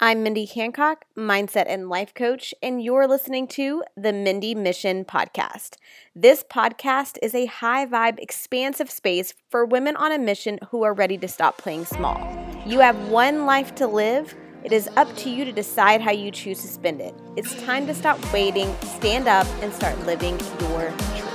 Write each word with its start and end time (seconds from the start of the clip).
I'm 0.00 0.22
Mindy 0.22 0.44
Hancock, 0.44 1.06
mindset 1.16 1.64
and 1.66 1.88
life 1.88 2.14
coach, 2.14 2.54
and 2.62 2.80
you're 2.80 3.08
listening 3.08 3.48
to 3.48 3.82
the 3.96 4.12
Mindy 4.12 4.54
Mission 4.54 5.04
Podcast. 5.04 5.74
This 6.14 6.44
podcast 6.44 7.18
is 7.20 7.34
a 7.34 7.46
high 7.46 7.84
vibe, 7.84 8.20
expansive 8.20 8.92
space 8.92 9.34
for 9.50 9.64
women 9.64 9.96
on 9.96 10.12
a 10.12 10.18
mission 10.20 10.60
who 10.70 10.84
are 10.84 10.94
ready 10.94 11.18
to 11.18 11.26
stop 11.26 11.58
playing 11.58 11.84
small. 11.84 12.16
You 12.64 12.78
have 12.78 13.08
one 13.08 13.44
life 13.44 13.74
to 13.74 13.88
live. 13.88 14.36
It 14.62 14.70
is 14.70 14.88
up 14.96 15.16
to 15.16 15.30
you 15.30 15.44
to 15.44 15.50
decide 15.50 16.00
how 16.00 16.12
you 16.12 16.30
choose 16.30 16.62
to 16.62 16.68
spend 16.68 17.00
it. 17.00 17.12
It's 17.36 17.60
time 17.64 17.88
to 17.88 17.94
stop 17.94 18.20
waiting, 18.32 18.72
stand 18.84 19.26
up, 19.26 19.48
and 19.62 19.72
start 19.72 19.98
living 20.06 20.38
your 20.60 20.92
truth. 20.92 21.27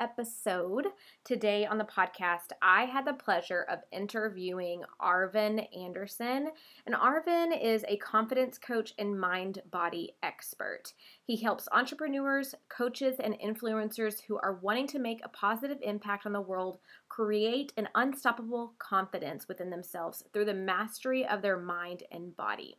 Episode. 0.00 0.86
Today 1.24 1.66
on 1.66 1.78
the 1.78 1.84
podcast, 1.84 2.52
I 2.60 2.86
had 2.86 3.06
the 3.06 3.12
pleasure 3.12 3.66
of 3.68 3.80
interviewing 3.92 4.82
Arvin 5.00 5.66
Anderson. 5.78 6.48
And 6.86 6.94
Arvin 6.94 7.56
is 7.62 7.84
a 7.86 7.98
confidence 7.98 8.58
coach 8.58 8.94
and 8.98 9.20
mind 9.20 9.62
body 9.70 10.14
expert. 10.22 10.94
He 11.22 11.36
helps 11.36 11.68
entrepreneurs, 11.70 12.54
coaches, 12.68 13.16
and 13.22 13.38
influencers 13.38 14.22
who 14.26 14.38
are 14.38 14.58
wanting 14.62 14.88
to 14.88 14.98
make 14.98 15.20
a 15.22 15.28
positive 15.28 15.78
impact 15.82 16.26
on 16.26 16.32
the 16.32 16.40
world 16.40 16.78
create 17.08 17.72
an 17.76 17.88
unstoppable 17.94 18.74
confidence 18.78 19.46
within 19.46 19.70
themselves 19.70 20.24
through 20.32 20.46
the 20.46 20.54
mastery 20.54 21.26
of 21.26 21.42
their 21.42 21.58
mind 21.58 22.02
and 22.10 22.36
body. 22.36 22.78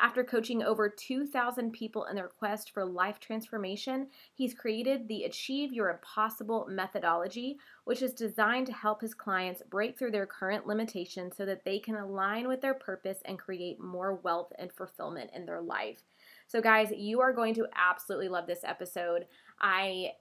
After 0.00 0.22
coaching 0.22 0.62
over 0.62 0.88
2,000 0.88 1.72
people 1.72 2.04
in 2.04 2.14
their 2.14 2.28
quest 2.28 2.70
for 2.70 2.84
life 2.84 3.18
transformation, 3.18 4.06
he's 4.32 4.54
created 4.54 5.08
the 5.08 5.24
Achieve 5.24 5.72
Your 5.72 5.90
Impossible 5.90 6.68
methodology, 6.70 7.58
which 7.84 8.00
is 8.00 8.12
designed 8.12 8.68
to 8.68 8.72
help 8.72 9.00
his 9.00 9.12
clients 9.12 9.62
break 9.68 9.98
through 9.98 10.12
their 10.12 10.26
current 10.26 10.68
limitations 10.68 11.36
so 11.36 11.44
that 11.46 11.64
they 11.64 11.80
can 11.80 11.96
align 11.96 12.46
with 12.46 12.60
their 12.60 12.74
purpose 12.74 13.18
and 13.24 13.40
create 13.40 13.80
more 13.80 14.14
wealth 14.22 14.52
and 14.56 14.72
fulfillment 14.72 15.30
in 15.34 15.46
their 15.46 15.60
life. 15.60 15.98
So, 16.46 16.60
guys, 16.60 16.92
you 16.96 17.20
are 17.20 17.32
going 17.32 17.54
to 17.54 17.66
absolutely 17.74 18.28
love 18.28 18.46
this 18.46 18.62
episode. 18.62 19.26
I 19.60 20.12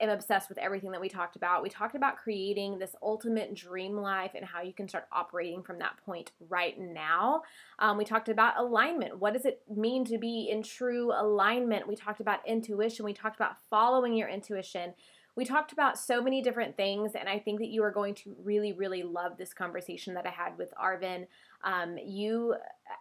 am 0.00 0.10
obsessed 0.10 0.48
with 0.48 0.58
everything 0.58 0.90
that 0.92 1.00
we 1.00 1.08
talked 1.08 1.36
about. 1.36 1.62
We 1.62 1.68
talked 1.68 1.94
about 1.94 2.16
creating 2.16 2.78
this 2.78 2.94
ultimate 3.02 3.54
dream 3.54 3.96
life 3.96 4.32
and 4.34 4.44
how 4.44 4.62
you 4.62 4.72
can 4.72 4.88
start 4.88 5.06
operating 5.12 5.62
from 5.62 5.78
that 5.78 5.96
point 6.04 6.32
right 6.48 6.78
now. 6.78 7.42
Um, 7.78 7.98
we 7.98 8.04
talked 8.04 8.28
about 8.28 8.58
alignment. 8.58 9.18
What 9.18 9.34
does 9.34 9.44
it 9.44 9.62
mean 9.68 10.04
to 10.06 10.18
be 10.18 10.48
in 10.50 10.62
true 10.62 11.12
alignment? 11.12 11.86
We 11.86 11.96
talked 11.96 12.20
about 12.20 12.46
intuition. 12.46 13.04
We 13.04 13.12
talked 13.12 13.36
about 13.36 13.56
following 13.68 14.14
your 14.14 14.28
intuition. 14.28 14.94
We 15.36 15.44
talked 15.44 15.72
about 15.72 15.96
so 15.96 16.20
many 16.20 16.42
different 16.42 16.76
things, 16.76 17.12
and 17.14 17.28
I 17.28 17.38
think 17.38 17.60
that 17.60 17.68
you 17.68 17.82
are 17.84 17.92
going 17.92 18.14
to 18.16 18.36
really, 18.42 18.72
really 18.72 19.02
love 19.02 19.38
this 19.38 19.54
conversation 19.54 20.12
that 20.14 20.26
I 20.26 20.30
had 20.30 20.58
with 20.58 20.72
Arvin. 20.74 21.26
Um, 21.62 21.96
you 21.98 22.56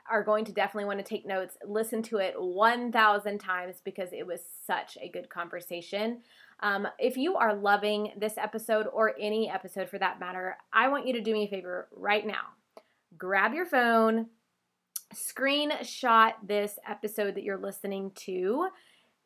are 0.10 0.24
going 0.24 0.46
to 0.46 0.52
definitely 0.52 0.86
want 0.86 1.00
to 1.00 1.04
take 1.04 1.26
notes, 1.26 1.58
listen 1.66 2.04
to 2.04 2.18
it 2.18 2.36
1,000 2.40 3.40
times 3.40 3.82
because 3.84 4.14
it 4.14 4.28
was 4.28 4.42
such 4.66 4.98
a 5.02 5.10
good 5.10 5.30
conversation. 5.30 6.20
Um, 6.62 6.88
if 6.98 7.16
you 7.16 7.36
are 7.36 7.56
loving 7.56 8.14
this 8.18 8.38
episode 8.38 8.88
or 8.92 9.16
any 9.20 9.50
episode 9.50 9.90
for 9.90 9.98
that 9.98 10.20
matter, 10.20 10.58
I 10.74 10.90
want 10.90 11.08
you 11.08 11.14
to 11.14 11.22
do 11.22 11.34
me 11.34 11.46
a 11.46 11.48
favor 11.48 11.88
right 11.96 12.26
now. 12.26 12.54
Grab 13.18 13.54
your 13.54 13.66
phone, 13.66 14.28
screenshot 15.14 16.34
this 16.46 16.78
episode 16.88 17.36
that 17.36 17.44
you're 17.44 17.58
listening 17.58 18.12
to. 18.16 18.68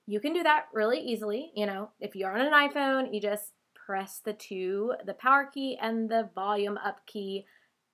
You 0.06 0.20
can 0.20 0.34
do 0.34 0.44
that 0.44 0.66
really 0.74 1.00
easily. 1.00 1.52
You 1.56 1.66
know, 1.66 1.90
if 2.00 2.16
you're 2.16 2.32
on 2.32 2.46
an 2.46 2.54
iPhone, 2.54 3.14
you 3.14 3.20
just 3.20 3.54
press 3.74 4.22
the 4.24 4.34
two, 4.34 4.94
the 5.06 5.14
power 5.14 5.50
key 5.52 5.78
and 5.82 6.10
the 6.10 6.30
volume 6.36 6.78
up 6.78 7.06
key 7.06 7.46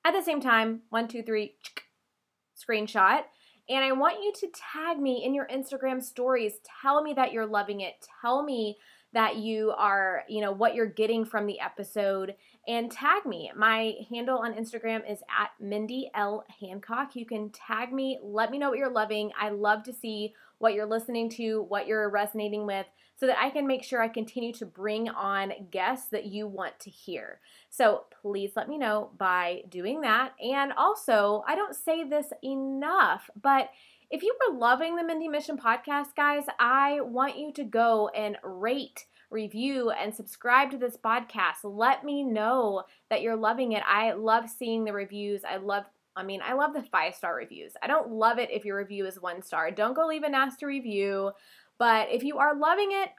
at 0.05 0.11
the 0.11 0.21
same 0.21 0.41
time. 0.41 0.81
One, 0.89 1.07
two, 1.07 1.23
three, 1.23 1.55
screenshot. 2.57 3.21
And 3.69 3.85
I 3.85 3.91
want 3.91 4.23
you 4.23 4.33
to 4.33 4.47
tag 4.73 4.99
me 4.99 5.23
in 5.23 5.33
your 5.33 5.47
Instagram 5.47 6.01
stories. 6.01 6.53
Tell 6.81 7.03
me 7.03 7.13
that 7.13 7.31
you're 7.31 7.45
loving 7.45 7.81
it. 7.81 7.93
Tell 8.21 8.43
me 8.43 8.77
that 9.13 9.37
you 9.37 9.73
are, 9.77 10.23
you 10.29 10.41
know, 10.41 10.51
what 10.51 10.75
you're 10.75 10.85
getting 10.85 11.25
from 11.25 11.47
the 11.47 11.59
episode 11.59 12.35
and 12.67 12.91
tag 12.91 13.25
me. 13.25 13.51
My 13.55 13.93
handle 14.09 14.37
on 14.39 14.53
Instagram 14.53 15.09
is 15.09 15.19
at 15.21 15.49
Mindy 15.59 16.11
L. 16.13 16.45
Hancock. 16.59 17.15
You 17.15 17.25
can 17.25 17.49
tag 17.49 17.91
me, 17.91 18.19
let 18.21 18.51
me 18.51 18.59
know 18.59 18.69
what 18.69 18.77
you're 18.77 18.91
loving. 18.91 19.31
I 19.39 19.49
love 19.49 19.83
to 19.83 19.93
see 19.93 20.33
what 20.59 20.73
you're 20.73 20.85
listening 20.85 21.29
to, 21.29 21.63
what 21.63 21.87
you're 21.87 22.09
resonating 22.09 22.65
with, 22.67 22.85
so 23.15 23.25
that 23.27 23.37
I 23.39 23.49
can 23.49 23.65
make 23.65 23.83
sure 23.83 24.01
I 24.01 24.09
continue 24.09 24.53
to 24.53 24.65
bring 24.65 25.09
on 25.09 25.53
guests 25.71 26.09
that 26.11 26.25
you 26.25 26.47
want 26.47 26.79
to 26.81 26.89
hear. 26.89 27.39
So 27.69 28.05
please 28.21 28.51
let 28.55 28.69
me 28.69 28.77
know 28.77 29.11
by 29.17 29.63
doing 29.69 30.01
that. 30.01 30.33
And 30.41 30.71
also, 30.73 31.43
I 31.47 31.55
don't 31.55 31.75
say 31.75 32.03
this 32.07 32.27
enough, 32.43 33.29
but 33.41 33.69
if 34.11 34.23
you 34.23 34.35
were 34.39 34.57
loving 34.57 34.95
the 34.95 35.03
Mindy 35.03 35.27
Mission 35.27 35.57
podcast, 35.57 36.15
guys, 36.15 36.45
I 36.59 36.99
want 37.01 37.37
you 37.37 37.53
to 37.53 37.63
go 37.63 38.09
and 38.09 38.37
rate, 38.43 39.05
review, 39.29 39.91
and 39.91 40.13
subscribe 40.13 40.71
to 40.71 40.77
this 40.77 40.97
podcast. 40.97 41.57
Let 41.63 42.03
me 42.03 42.23
know 42.23 42.83
that 43.11 43.21
you're 43.21 43.35
loving 43.35 43.73
it. 43.73 43.83
I 43.87 44.13
love 44.13 44.49
seeing 44.49 44.83
the 44.83 44.93
reviews. 44.93 45.43
I 45.43 45.57
love 45.57 45.83
I 46.15 46.23
mean, 46.23 46.41
I 46.43 46.53
love 46.53 46.73
the 46.73 46.81
five 46.81 47.15
star 47.15 47.35
reviews. 47.35 47.73
I 47.81 47.87
don't 47.87 48.11
love 48.11 48.39
it 48.39 48.49
if 48.51 48.65
your 48.65 48.77
review 48.77 49.05
is 49.05 49.21
one 49.21 49.41
star. 49.41 49.71
Don't 49.71 49.93
go 49.93 50.07
leave 50.07 50.23
a 50.23 50.29
nasty 50.29 50.65
review. 50.65 51.31
But 51.77 52.09
if 52.09 52.23
you 52.23 52.39
are 52.39 52.57
loving 52.57 52.91
it, 52.91 53.09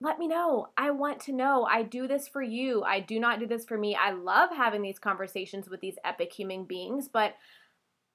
let 0.00 0.18
me 0.18 0.28
know. 0.28 0.68
I 0.76 0.90
want 0.92 1.20
to 1.22 1.32
know. 1.32 1.64
I 1.64 1.82
do 1.82 2.06
this 2.06 2.28
for 2.28 2.40
you. 2.40 2.82
I 2.82 3.00
do 3.00 3.18
not 3.18 3.40
do 3.40 3.46
this 3.46 3.64
for 3.64 3.76
me. 3.76 3.94
I 3.94 4.12
love 4.12 4.50
having 4.56 4.80
these 4.80 4.98
conversations 4.98 5.68
with 5.68 5.80
these 5.80 5.96
epic 6.04 6.32
human 6.32 6.64
beings, 6.64 7.08
but 7.12 7.34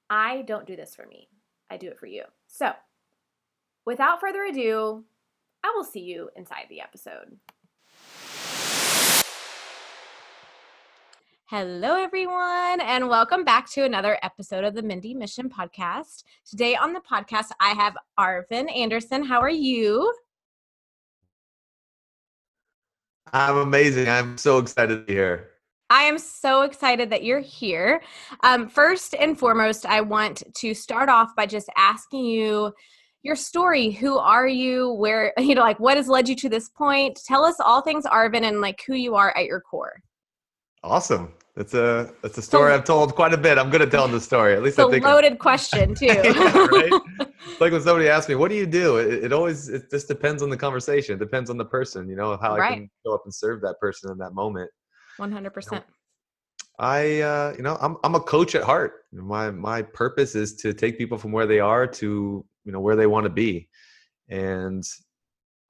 I 0.08 0.42
don't 0.42 0.66
do 0.66 0.76
this 0.76 0.94
for 0.96 1.06
me. 1.06 1.28
I 1.72 1.78
do 1.78 1.88
it 1.88 1.98
for 1.98 2.06
you. 2.06 2.24
So, 2.48 2.70
without 3.86 4.20
further 4.20 4.44
ado, 4.44 5.04
I 5.64 5.72
will 5.74 5.84
see 5.84 6.00
you 6.00 6.28
inside 6.36 6.66
the 6.68 6.82
episode. 6.82 7.38
Hello, 11.46 11.96
everyone, 11.96 12.82
and 12.82 13.08
welcome 13.08 13.42
back 13.42 13.70
to 13.70 13.84
another 13.84 14.18
episode 14.22 14.64
of 14.64 14.74
the 14.74 14.82
Mindy 14.82 15.14
Mission 15.14 15.48
Podcast. 15.48 16.24
Today 16.44 16.76
on 16.76 16.92
the 16.92 17.00
podcast, 17.00 17.52
I 17.58 17.70
have 17.70 17.96
Arvin 18.20 18.70
Anderson. 18.76 19.24
How 19.24 19.40
are 19.40 19.48
you? 19.48 20.12
I'm 23.32 23.56
amazing. 23.56 24.10
I'm 24.10 24.36
so 24.36 24.58
excited 24.58 24.94
to 24.94 25.04
be 25.04 25.14
here. 25.14 25.51
I 25.92 26.04
am 26.04 26.16
so 26.16 26.62
excited 26.62 27.10
that 27.10 27.22
you're 27.22 27.40
here. 27.40 28.02
Um, 28.42 28.66
first 28.66 29.14
and 29.14 29.38
foremost, 29.38 29.84
I 29.84 30.00
want 30.00 30.42
to 30.54 30.72
start 30.72 31.10
off 31.10 31.36
by 31.36 31.44
just 31.44 31.68
asking 31.76 32.24
you 32.24 32.72
your 33.22 33.36
story. 33.36 33.90
Who 33.90 34.16
are 34.16 34.48
you? 34.48 34.94
Where, 34.94 35.34
you 35.38 35.54
know, 35.54 35.60
like 35.60 35.78
what 35.78 35.98
has 35.98 36.08
led 36.08 36.30
you 36.30 36.36
to 36.36 36.48
this 36.48 36.70
point? 36.70 37.20
Tell 37.26 37.44
us 37.44 37.56
all 37.60 37.82
things 37.82 38.06
Arvin 38.06 38.42
and 38.42 38.62
like 38.62 38.82
who 38.86 38.94
you 38.94 39.16
are 39.16 39.36
at 39.36 39.44
your 39.44 39.60
core. 39.60 40.00
Awesome. 40.82 41.34
That's 41.56 41.74
a 41.74 42.10
that's 42.22 42.38
a 42.38 42.42
story 42.42 42.70
so, 42.70 42.74
I've 42.74 42.84
told 42.84 43.14
quite 43.14 43.34
a 43.34 43.36
bit. 43.36 43.58
I'm 43.58 43.68
good 43.68 43.82
at 43.82 43.90
telling 43.90 44.12
the 44.12 44.20
story. 44.20 44.54
At 44.54 44.62
least 44.62 44.78
I 44.78 44.88
think. 44.88 45.04
A 45.04 45.08
loaded 45.08 45.38
question 45.38 45.94
too. 45.98 46.06
yeah, 46.06 46.22
right? 46.24 46.90
like 47.60 47.70
when 47.70 47.82
somebody 47.82 48.08
asks 48.08 48.30
me, 48.30 48.36
"What 48.36 48.48
do 48.48 48.54
you 48.54 48.64
do?" 48.64 48.96
It, 48.96 49.24
it, 49.24 49.32
always 49.34 49.68
it 49.68 49.90
just 49.90 50.08
depends 50.08 50.42
on 50.42 50.48
the 50.48 50.56
conversation. 50.56 51.16
It 51.16 51.18
depends 51.18 51.50
on 51.50 51.58
the 51.58 51.66
person. 51.66 52.08
You 52.08 52.16
know 52.16 52.38
how 52.40 52.56
right. 52.56 52.72
I 52.72 52.74
can 52.76 52.90
show 53.04 53.12
up 53.12 53.20
and 53.26 53.34
serve 53.34 53.60
that 53.60 53.78
person 53.80 54.10
in 54.10 54.16
that 54.16 54.32
moment. 54.32 54.70
One 55.16 55.32
hundred 55.32 55.50
percent. 55.50 55.84
I, 56.78 57.20
uh, 57.20 57.54
you 57.56 57.62
know, 57.62 57.76
I'm 57.80 57.96
I'm 58.02 58.14
a 58.14 58.20
coach 58.20 58.54
at 58.54 58.62
heart. 58.62 59.04
My 59.12 59.50
my 59.50 59.82
purpose 59.82 60.34
is 60.34 60.56
to 60.56 60.72
take 60.72 60.98
people 60.98 61.18
from 61.18 61.32
where 61.32 61.46
they 61.46 61.60
are 61.60 61.86
to 61.86 62.44
you 62.64 62.72
know 62.72 62.80
where 62.80 62.96
they 62.96 63.06
want 63.06 63.24
to 63.24 63.30
be, 63.30 63.68
and 64.28 64.84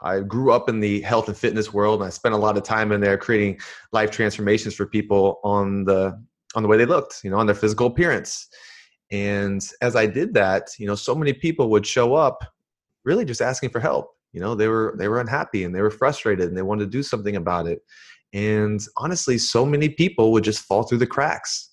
I 0.00 0.20
grew 0.20 0.52
up 0.52 0.68
in 0.68 0.80
the 0.80 1.00
health 1.00 1.28
and 1.28 1.36
fitness 1.36 1.72
world, 1.72 2.00
and 2.00 2.06
I 2.06 2.10
spent 2.10 2.34
a 2.34 2.38
lot 2.38 2.56
of 2.56 2.64
time 2.64 2.92
in 2.92 3.00
there 3.00 3.16
creating 3.16 3.60
life 3.92 4.10
transformations 4.10 4.74
for 4.74 4.86
people 4.86 5.40
on 5.44 5.84
the 5.84 6.22
on 6.54 6.62
the 6.62 6.68
way 6.68 6.76
they 6.76 6.86
looked, 6.86 7.20
you 7.24 7.30
know, 7.30 7.38
on 7.38 7.46
their 7.46 7.54
physical 7.54 7.86
appearance. 7.86 8.48
And 9.10 9.62
as 9.80 9.96
I 9.96 10.06
did 10.06 10.34
that, 10.34 10.68
you 10.78 10.86
know, 10.86 10.94
so 10.94 11.14
many 11.14 11.32
people 11.32 11.68
would 11.70 11.86
show 11.86 12.14
up, 12.14 12.42
really 13.04 13.24
just 13.24 13.42
asking 13.42 13.70
for 13.70 13.80
help. 13.80 14.10
You 14.32 14.40
know, 14.40 14.54
they 14.54 14.68
were 14.68 14.94
they 14.98 15.08
were 15.08 15.20
unhappy 15.20 15.64
and 15.64 15.74
they 15.74 15.82
were 15.82 15.90
frustrated 15.90 16.48
and 16.48 16.56
they 16.56 16.62
wanted 16.62 16.84
to 16.84 16.90
do 16.90 17.02
something 17.02 17.36
about 17.36 17.66
it. 17.66 17.82
And 18.32 18.80
honestly, 18.96 19.38
so 19.38 19.66
many 19.66 19.88
people 19.88 20.32
would 20.32 20.44
just 20.44 20.64
fall 20.64 20.84
through 20.84 20.98
the 20.98 21.06
cracks. 21.06 21.70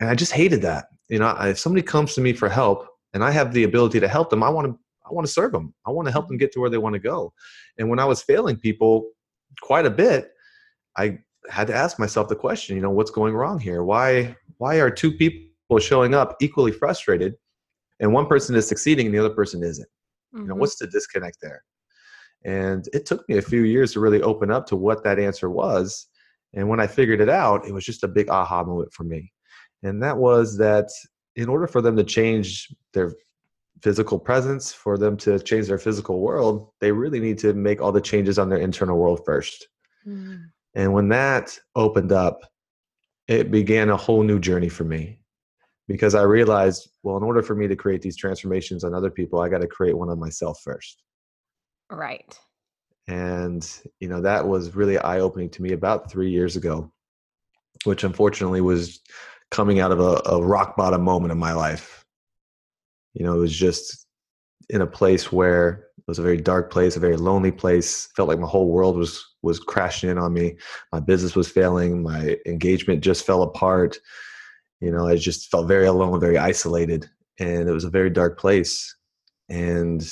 And 0.00 0.10
I 0.10 0.14
just 0.14 0.32
hated 0.32 0.62
that. 0.62 0.86
You 1.08 1.18
know, 1.18 1.34
if 1.40 1.58
somebody 1.58 1.82
comes 1.82 2.14
to 2.14 2.20
me 2.20 2.32
for 2.32 2.48
help 2.48 2.86
and 3.14 3.24
I 3.24 3.30
have 3.30 3.52
the 3.52 3.64
ability 3.64 4.00
to 4.00 4.08
help 4.08 4.30
them, 4.30 4.42
I 4.42 4.50
want 4.50 4.66
to 4.66 4.78
I 5.08 5.12
want 5.12 5.26
to 5.26 5.32
serve 5.32 5.52
them. 5.52 5.72
I 5.86 5.90
want 5.90 6.06
to 6.08 6.12
help 6.12 6.26
them 6.26 6.36
get 6.36 6.50
to 6.52 6.60
where 6.60 6.68
they 6.68 6.78
want 6.78 6.94
to 6.94 6.98
go. 6.98 7.32
And 7.78 7.88
when 7.88 8.00
I 8.00 8.04
was 8.04 8.22
failing 8.22 8.56
people 8.56 9.08
quite 9.62 9.86
a 9.86 9.90
bit, 9.90 10.32
I 10.98 11.18
had 11.48 11.68
to 11.68 11.74
ask 11.74 11.98
myself 11.98 12.28
the 12.28 12.34
question, 12.34 12.74
you 12.74 12.82
know, 12.82 12.90
what's 12.90 13.12
going 13.12 13.34
wrong 13.34 13.60
here? 13.60 13.84
Why 13.84 14.36
why 14.58 14.76
are 14.76 14.90
two 14.90 15.12
people 15.12 15.78
showing 15.78 16.14
up 16.14 16.36
equally 16.40 16.72
frustrated 16.72 17.34
and 18.00 18.12
one 18.12 18.26
person 18.26 18.56
is 18.56 18.66
succeeding 18.66 19.06
and 19.06 19.14
the 19.14 19.18
other 19.20 19.34
person 19.34 19.62
isn't? 19.62 19.86
Mm-hmm. 19.86 20.38
You 20.38 20.48
know, 20.48 20.54
mm-hmm. 20.54 20.60
what's 20.60 20.76
the 20.76 20.88
disconnect 20.88 21.38
there? 21.40 21.62
And 22.46 22.88
it 22.92 23.04
took 23.06 23.28
me 23.28 23.38
a 23.38 23.42
few 23.42 23.62
years 23.62 23.92
to 23.92 24.00
really 24.00 24.22
open 24.22 24.52
up 24.52 24.66
to 24.68 24.76
what 24.76 25.02
that 25.02 25.18
answer 25.18 25.50
was. 25.50 26.06
And 26.54 26.68
when 26.68 26.78
I 26.78 26.86
figured 26.86 27.20
it 27.20 27.28
out, 27.28 27.66
it 27.66 27.74
was 27.74 27.84
just 27.84 28.04
a 28.04 28.08
big 28.08 28.30
aha 28.30 28.62
moment 28.62 28.92
for 28.92 29.02
me. 29.02 29.32
And 29.82 30.00
that 30.02 30.16
was 30.16 30.56
that 30.58 30.88
in 31.34 31.48
order 31.48 31.66
for 31.66 31.82
them 31.82 31.96
to 31.96 32.04
change 32.04 32.72
their 32.94 33.12
physical 33.82 34.18
presence, 34.18 34.72
for 34.72 34.96
them 34.96 35.16
to 35.18 35.40
change 35.40 35.66
their 35.66 35.76
physical 35.76 36.20
world, 36.20 36.70
they 36.80 36.92
really 36.92 37.20
need 37.20 37.36
to 37.38 37.52
make 37.52 37.82
all 37.82 37.92
the 37.92 38.00
changes 38.00 38.38
on 38.38 38.48
their 38.48 38.60
internal 38.60 38.96
world 38.96 39.20
1st 39.26 39.62
mm-hmm. 40.06 40.36
And 40.74 40.92
when 40.92 41.08
that 41.08 41.58
opened 41.74 42.12
up, 42.12 42.40
it 43.28 43.50
began 43.50 43.88
a 43.88 43.96
whole 43.96 44.22
new 44.22 44.38
journey 44.38 44.68
for 44.68 44.84
me 44.84 45.18
because 45.88 46.14
I 46.14 46.22
realized, 46.22 46.90
well, 47.02 47.16
in 47.16 47.22
order 47.22 47.42
for 47.42 47.54
me 47.54 47.66
to 47.66 47.74
create 47.74 48.02
these 48.02 48.16
transformations 48.16 48.84
on 48.84 48.92
other 48.92 49.10
people, 49.10 49.40
I 49.40 49.48
got 49.48 49.62
to 49.62 49.66
create 49.66 49.96
one 49.96 50.10
on 50.10 50.20
myself 50.20 50.60
first. 50.62 51.02
Right. 51.90 52.38
And, 53.08 53.68
you 54.00 54.08
know, 54.08 54.20
that 54.20 54.46
was 54.46 54.74
really 54.74 54.98
eye 54.98 55.20
opening 55.20 55.50
to 55.50 55.62
me 55.62 55.72
about 55.72 56.10
three 56.10 56.30
years 56.30 56.56
ago, 56.56 56.90
which 57.84 58.04
unfortunately 58.04 58.60
was 58.60 59.00
coming 59.50 59.78
out 59.78 59.92
of 59.92 60.00
a, 60.00 60.20
a 60.26 60.42
rock 60.42 60.76
bottom 60.76 61.02
moment 61.02 61.32
in 61.32 61.38
my 61.38 61.52
life. 61.52 62.04
You 63.14 63.24
know, 63.24 63.34
it 63.34 63.38
was 63.38 63.56
just 63.56 64.06
in 64.68 64.80
a 64.80 64.86
place 64.86 65.30
where 65.30 65.86
it 65.98 66.04
was 66.08 66.18
a 66.18 66.22
very 66.22 66.36
dark 66.36 66.72
place, 66.72 66.96
a 66.96 67.00
very 67.00 67.16
lonely 67.16 67.52
place. 67.52 68.08
Felt 68.16 68.28
like 68.28 68.40
my 68.40 68.48
whole 68.48 68.68
world 68.68 68.96
was 68.96 69.24
was 69.42 69.60
crashing 69.60 70.10
in 70.10 70.18
on 70.18 70.32
me. 70.32 70.56
My 70.92 71.00
business 71.00 71.36
was 71.36 71.48
failing. 71.48 72.02
My 72.02 72.36
engagement 72.46 73.02
just 73.02 73.24
fell 73.24 73.42
apart. 73.42 73.98
You 74.80 74.90
know, 74.90 75.06
I 75.06 75.16
just 75.16 75.50
felt 75.50 75.68
very 75.68 75.86
alone, 75.86 76.18
very 76.20 76.36
isolated, 76.36 77.08
and 77.38 77.68
it 77.68 77.72
was 77.72 77.84
a 77.84 77.90
very 77.90 78.10
dark 78.10 78.38
place. 78.38 78.94
And 79.48 80.02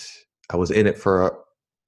I 0.51 0.57
was 0.57 0.71
in 0.71 0.87
it 0.87 0.97
for 0.97 1.44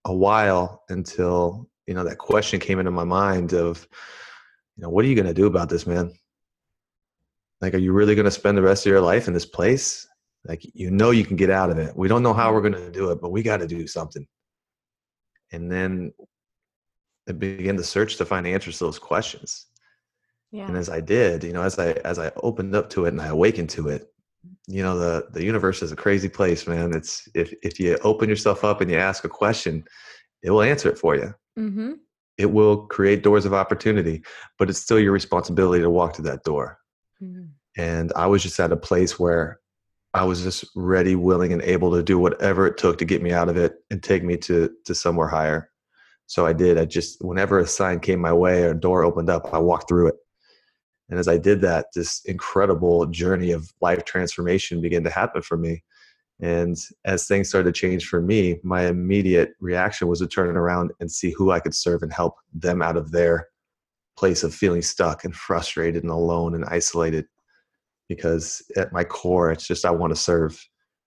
a 0.07 0.15
while 0.15 0.85
until 0.89 1.69
you 1.87 1.95
know 1.95 2.05
that 2.05 2.19
question 2.19 2.59
came 2.59 2.79
into 2.79 2.91
my 2.91 3.05
mind 3.05 3.53
of 3.53 3.87
you 4.77 4.83
know 4.83 4.89
what 4.89 5.05
are 5.05 5.09
you 5.09 5.15
going 5.15 5.27
to 5.27 5.35
do 5.35 5.47
about 5.47 5.69
this 5.69 5.87
man? 5.87 6.13
Like 7.61 7.75
are 7.75 7.79
you 7.79 7.93
really 7.93 8.15
going 8.15 8.25
to 8.25 8.31
spend 8.31 8.57
the 8.57 8.63
rest 8.63 8.87
of 8.87 8.91
your 8.91 9.01
life 9.01 9.29
in 9.29 9.35
this 9.35 9.47
place? 9.47 10.07
Like 10.45 10.63
you 10.75 10.91
know 10.91 11.11
you 11.11 11.25
can 11.25 11.37
get 11.37 11.51
out 11.51 11.71
of 11.71 11.79
it. 11.79 11.97
We 11.97 12.09
don't 12.09 12.23
know 12.23 12.33
how 12.33 12.53
we're 12.53 12.61
going 12.61 12.73
to 12.73 12.91
do 12.91 13.11
it 13.11 13.21
but 13.21 13.31
we 13.31 13.43
got 13.43 13.59
to 13.59 13.67
do 13.67 13.87
something. 13.87 14.27
And 15.53 15.71
then 15.71 16.13
I 17.29 17.33
began 17.33 17.77
to 17.77 17.85
search 17.85 18.17
to 18.17 18.25
find 18.25 18.47
answers 18.47 18.79
to 18.79 18.85
those 18.85 18.99
questions. 18.99 19.67
Yeah. 20.53 20.69
and 20.69 20.77
as 20.77 20.89
i 20.89 21.01
did 21.01 21.43
you 21.43 21.53
know 21.53 21.63
as 21.63 21.77
i 21.77 21.91
as 22.11 22.21
i 22.21 22.31
opened 22.37 22.75
up 22.77 22.89
to 22.91 23.07
it 23.07 23.09
and 23.09 23.21
i 23.21 23.27
awakened 23.27 23.69
to 23.71 23.89
it 23.89 24.15
you 24.67 24.83
know 24.83 24.99
the 24.99 25.27
the 25.33 25.45
universe 25.45 25.83
is 25.83 25.93
a 25.93 25.97
crazy 25.97 26.29
place 26.29 26.67
man. 26.67 26.95
It's 26.95 27.29
if 27.35 27.55
if 27.63 27.79
you 27.79 27.99
open 28.03 28.29
yourself 28.29 28.65
up 28.65 28.81
and 28.81 28.91
you 28.91 28.97
ask 28.97 29.25
a 29.25 29.29
question 29.29 29.85
it 30.43 30.51
will 30.51 30.63
answer 30.63 30.89
it 30.89 30.99
for 30.99 31.17
you. 31.17 31.35
Mm-hmm. 31.59 31.93
it 32.37 32.51
will 32.53 32.87
create 32.87 33.23
doors 33.23 33.47
of 33.47 33.55
opportunity 33.55 34.23
but 34.59 34.69
it's 34.69 34.79
still 34.79 34.99
your 35.01 35.13
responsibility 35.13 35.83
to 35.83 35.89
walk 35.89 36.13
to 36.15 36.23
that 36.23 36.45
door. 36.45 36.79
Mm-hmm. 37.23 37.47
and 37.79 38.13
i 38.15 38.27
was 38.27 38.43
just 38.43 38.61
at 38.61 38.73
a 38.73 38.77
place 38.77 39.19
where 39.19 39.59
i 40.13 40.23
was 40.23 40.43
just 40.43 40.67
ready 40.77 41.15
willing 41.15 41.55
and 41.55 41.63
able 41.63 41.91
to 41.93 42.03
do 42.03 42.19
whatever 42.19 42.67
it 42.67 42.77
took 42.77 42.99
to 42.99 43.07
get 43.07 43.23
me 43.23 43.33
out 43.33 43.49
of 43.49 43.57
it 43.57 43.77
and 43.91 44.03
take 44.03 44.23
me 44.23 44.37
to 44.37 44.71
to 44.85 44.95
somewhere 44.95 45.29
higher. 45.29 45.71
So 46.27 46.45
i 46.45 46.53
did. 46.53 46.77
I 46.77 46.85
just 46.85 47.25
whenever 47.25 47.59
a 47.59 47.67
sign 47.67 48.01
came 48.01 48.21
my 48.21 48.35
way 48.35 48.65
or 48.65 48.73
a 48.73 48.81
door 48.81 49.03
opened 49.03 49.31
up 49.31 49.55
i 49.55 49.59
walked 49.59 49.89
through 49.89 50.09
it 50.09 50.17
and 51.09 51.19
as 51.19 51.29
I 51.29 51.39
did 51.39 51.61
that, 51.61 51.87
this 51.95 52.25
incredible 52.25 53.07
journey 53.07 53.53
of 53.53 53.73
life 53.81 54.05
transformation 54.05 54.81
began 54.81 55.05
to 55.05 55.11
happen 55.11 55.43
for 55.43 55.57
me. 55.57 55.85
And 56.41 56.77
as 57.05 57.27
things 57.27 57.49
started 57.49 57.73
to 57.73 57.81
change 57.81 58.07
for 58.07 58.21
me, 58.21 58.59
my 58.63 58.87
immediate 58.87 59.53
reaction 59.61 60.09
was 60.09 60.19
to 60.19 60.27
turn 60.27 60.57
around 60.57 60.93
and 61.01 61.11
see 61.11 61.31
who 61.31 61.51
I 61.51 61.61
could 61.61 61.75
serve 61.75 62.03
and 62.03 62.13
help 62.13 62.35
them 62.53 62.83
out 62.83 62.97
of 62.97 63.13
their 63.13 63.49
place 64.19 64.43
of 64.43 64.55
feeling 64.55 64.83
stuck 64.83 65.25
and 65.25 65.35
frustrated 65.35 66.03
and 66.03 66.13
alone 66.13 66.55
and 66.55 66.65
isolated. 66.67 67.27
Because 68.09 68.63
at 68.77 68.93
my 68.93 69.05
core, 69.05 69.51
it's 69.51 69.67
just 69.67 69.85
I 69.85 69.91
want 69.91 70.11
to 70.13 70.21
serve. 70.21 70.63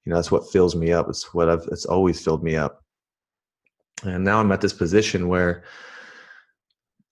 You 0.05 0.09
know, 0.11 0.15
that's 0.15 0.31
what 0.31 0.49
fills 0.49 0.75
me 0.75 0.91
up. 0.91 1.07
It's 1.09 1.33
what 1.33 1.49
I've 1.49 1.67
it's 1.71 1.85
always 1.85 2.23
filled 2.23 2.43
me 2.43 2.55
up. 2.55 2.83
And 4.03 4.23
now 4.23 4.39
I'm 4.39 4.51
at 4.51 4.61
this 4.61 4.73
position 4.73 5.27
where 5.27 5.63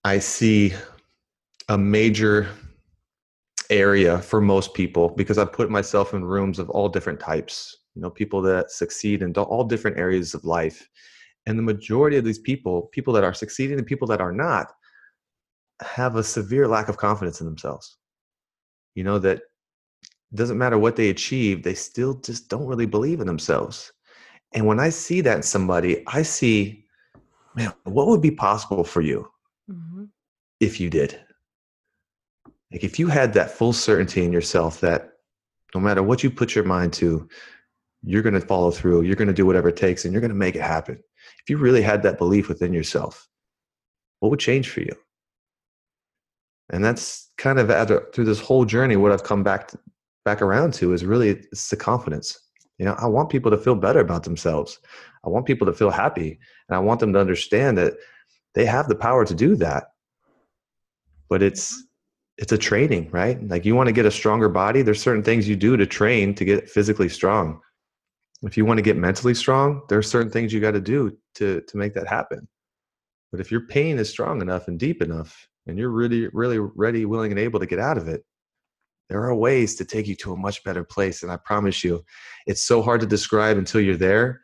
I 0.04 0.18
see 0.18 0.72
a 1.68 1.78
major 1.78 2.48
area 3.70 4.18
for 4.20 4.40
most 4.40 4.74
people 4.74 5.10
because 5.10 5.38
I've 5.38 5.52
put 5.52 5.70
myself 5.70 6.14
in 6.14 6.24
rooms 6.24 6.58
of 6.58 6.70
all 6.70 6.88
different 6.88 7.20
types, 7.20 7.76
you 7.94 8.02
know, 8.02 8.10
people 8.10 8.40
that 8.42 8.70
succeed 8.70 9.22
in 9.22 9.32
all 9.34 9.64
different 9.64 9.98
areas 9.98 10.34
of 10.34 10.44
life. 10.44 10.88
And 11.46 11.58
the 11.58 11.62
majority 11.62 12.16
of 12.16 12.24
these 12.24 12.38
people, 12.38 12.88
people 12.92 13.12
that 13.14 13.24
are 13.24 13.34
succeeding 13.34 13.78
and 13.78 13.86
people 13.86 14.08
that 14.08 14.20
are 14.20 14.32
not, 14.32 14.72
have 15.80 16.16
a 16.16 16.22
severe 16.22 16.66
lack 16.66 16.88
of 16.88 16.96
confidence 16.96 17.40
in 17.40 17.46
themselves. 17.46 17.96
You 18.94 19.04
know, 19.04 19.18
that 19.20 19.42
doesn't 20.34 20.58
matter 20.58 20.78
what 20.78 20.96
they 20.96 21.08
achieve, 21.08 21.62
they 21.62 21.74
still 21.74 22.14
just 22.14 22.48
don't 22.48 22.66
really 22.66 22.86
believe 22.86 23.20
in 23.20 23.26
themselves. 23.26 23.92
And 24.54 24.66
when 24.66 24.80
I 24.80 24.88
see 24.88 25.20
that 25.22 25.36
in 25.36 25.42
somebody, 25.42 26.02
I 26.06 26.22
see, 26.22 26.84
man, 27.54 27.72
what 27.84 28.08
would 28.08 28.22
be 28.22 28.30
possible 28.30 28.84
for 28.84 29.00
you 29.00 29.28
mm-hmm. 29.70 30.04
if 30.60 30.80
you 30.80 30.90
did? 30.90 31.20
Like 32.72 32.84
if 32.84 32.98
you 32.98 33.08
had 33.08 33.32
that 33.34 33.50
full 33.50 33.72
certainty 33.72 34.24
in 34.24 34.32
yourself 34.32 34.80
that 34.80 35.12
no 35.74 35.80
matter 35.80 36.02
what 36.02 36.22
you 36.22 36.30
put 36.30 36.54
your 36.54 36.64
mind 36.64 36.92
to, 36.94 37.28
you're 38.02 38.22
going 38.22 38.34
to 38.34 38.40
follow 38.40 38.70
through, 38.70 39.02
you're 39.02 39.16
going 39.16 39.28
to 39.28 39.34
do 39.34 39.46
whatever 39.46 39.68
it 39.68 39.76
takes, 39.76 40.04
and 40.04 40.12
you're 40.12 40.20
going 40.20 40.30
to 40.30 40.36
make 40.36 40.54
it 40.54 40.62
happen. 40.62 40.98
If 41.42 41.50
you 41.50 41.56
really 41.58 41.82
had 41.82 42.02
that 42.02 42.18
belief 42.18 42.48
within 42.48 42.72
yourself, 42.72 43.28
what 44.20 44.30
would 44.30 44.40
change 44.40 44.70
for 44.70 44.80
you? 44.80 44.94
And 46.70 46.84
that's 46.84 47.30
kind 47.38 47.58
of 47.58 47.70
a, 47.70 48.02
through 48.12 48.26
this 48.26 48.40
whole 48.40 48.64
journey, 48.64 48.96
what 48.96 49.12
I've 49.12 49.24
come 49.24 49.42
back 49.42 49.68
to, 49.68 49.78
back 50.24 50.42
around 50.42 50.74
to 50.74 50.92
is 50.92 51.04
really 51.04 51.30
it's 51.30 51.70
the 51.70 51.76
confidence. 51.76 52.38
You 52.78 52.84
know, 52.84 52.94
I 52.98 53.06
want 53.06 53.30
people 53.30 53.50
to 53.50 53.58
feel 53.58 53.74
better 53.74 54.00
about 54.00 54.22
themselves. 54.22 54.78
I 55.24 55.28
want 55.28 55.46
people 55.46 55.66
to 55.66 55.72
feel 55.72 55.90
happy, 55.90 56.38
and 56.68 56.76
I 56.76 56.78
want 56.78 57.00
them 57.00 57.12
to 57.14 57.20
understand 57.20 57.78
that 57.78 57.94
they 58.54 58.64
have 58.64 58.88
the 58.88 58.94
power 58.94 59.24
to 59.24 59.34
do 59.34 59.56
that. 59.56 59.92
But 61.28 61.42
it's 61.42 61.82
it's 62.38 62.52
a 62.52 62.58
training, 62.58 63.10
right? 63.10 63.46
Like 63.48 63.64
you 63.64 63.74
want 63.74 63.88
to 63.88 63.92
get 63.92 64.06
a 64.06 64.10
stronger 64.10 64.48
body, 64.48 64.82
there's 64.82 65.02
certain 65.02 65.24
things 65.24 65.48
you 65.48 65.56
do 65.56 65.76
to 65.76 65.86
train 65.86 66.34
to 66.36 66.44
get 66.44 66.70
physically 66.70 67.08
strong. 67.08 67.60
If 68.42 68.56
you 68.56 68.64
want 68.64 68.78
to 68.78 68.82
get 68.82 68.96
mentally 68.96 69.34
strong, 69.34 69.82
there 69.88 69.98
are 69.98 70.02
certain 70.02 70.30
things 70.30 70.52
you 70.52 70.60
got 70.60 70.70
to 70.70 70.80
do 70.80 71.16
to 71.34 71.60
to 71.60 71.76
make 71.76 71.94
that 71.94 72.06
happen. 72.06 72.46
But 73.32 73.40
if 73.40 73.50
your 73.50 73.66
pain 73.66 73.98
is 73.98 74.08
strong 74.08 74.40
enough 74.40 74.68
and 74.68 74.78
deep 74.78 75.02
enough 75.02 75.48
and 75.66 75.76
you're 75.76 75.90
really 75.90 76.28
really 76.32 76.60
ready, 76.60 77.04
willing 77.04 77.32
and 77.32 77.40
able 77.40 77.58
to 77.58 77.66
get 77.66 77.80
out 77.80 77.98
of 77.98 78.06
it, 78.06 78.22
there 79.08 79.24
are 79.24 79.34
ways 79.34 79.74
to 79.76 79.84
take 79.84 80.06
you 80.06 80.14
to 80.16 80.32
a 80.32 80.36
much 80.36 80.62
better 80.62 80.84
place 80.84 81.24
and 81.24 81.32
I 81.32 81.38
promise 81.44 81.82
you, 81.82 82.04
it's 82.46 82.62
so 82.62 82.82
hard 82.82 83.00
to 83.00 83.06
describe 83.06 83.58
until 83.58 83.80
you're 83.80 83.96
there 83.96 84.42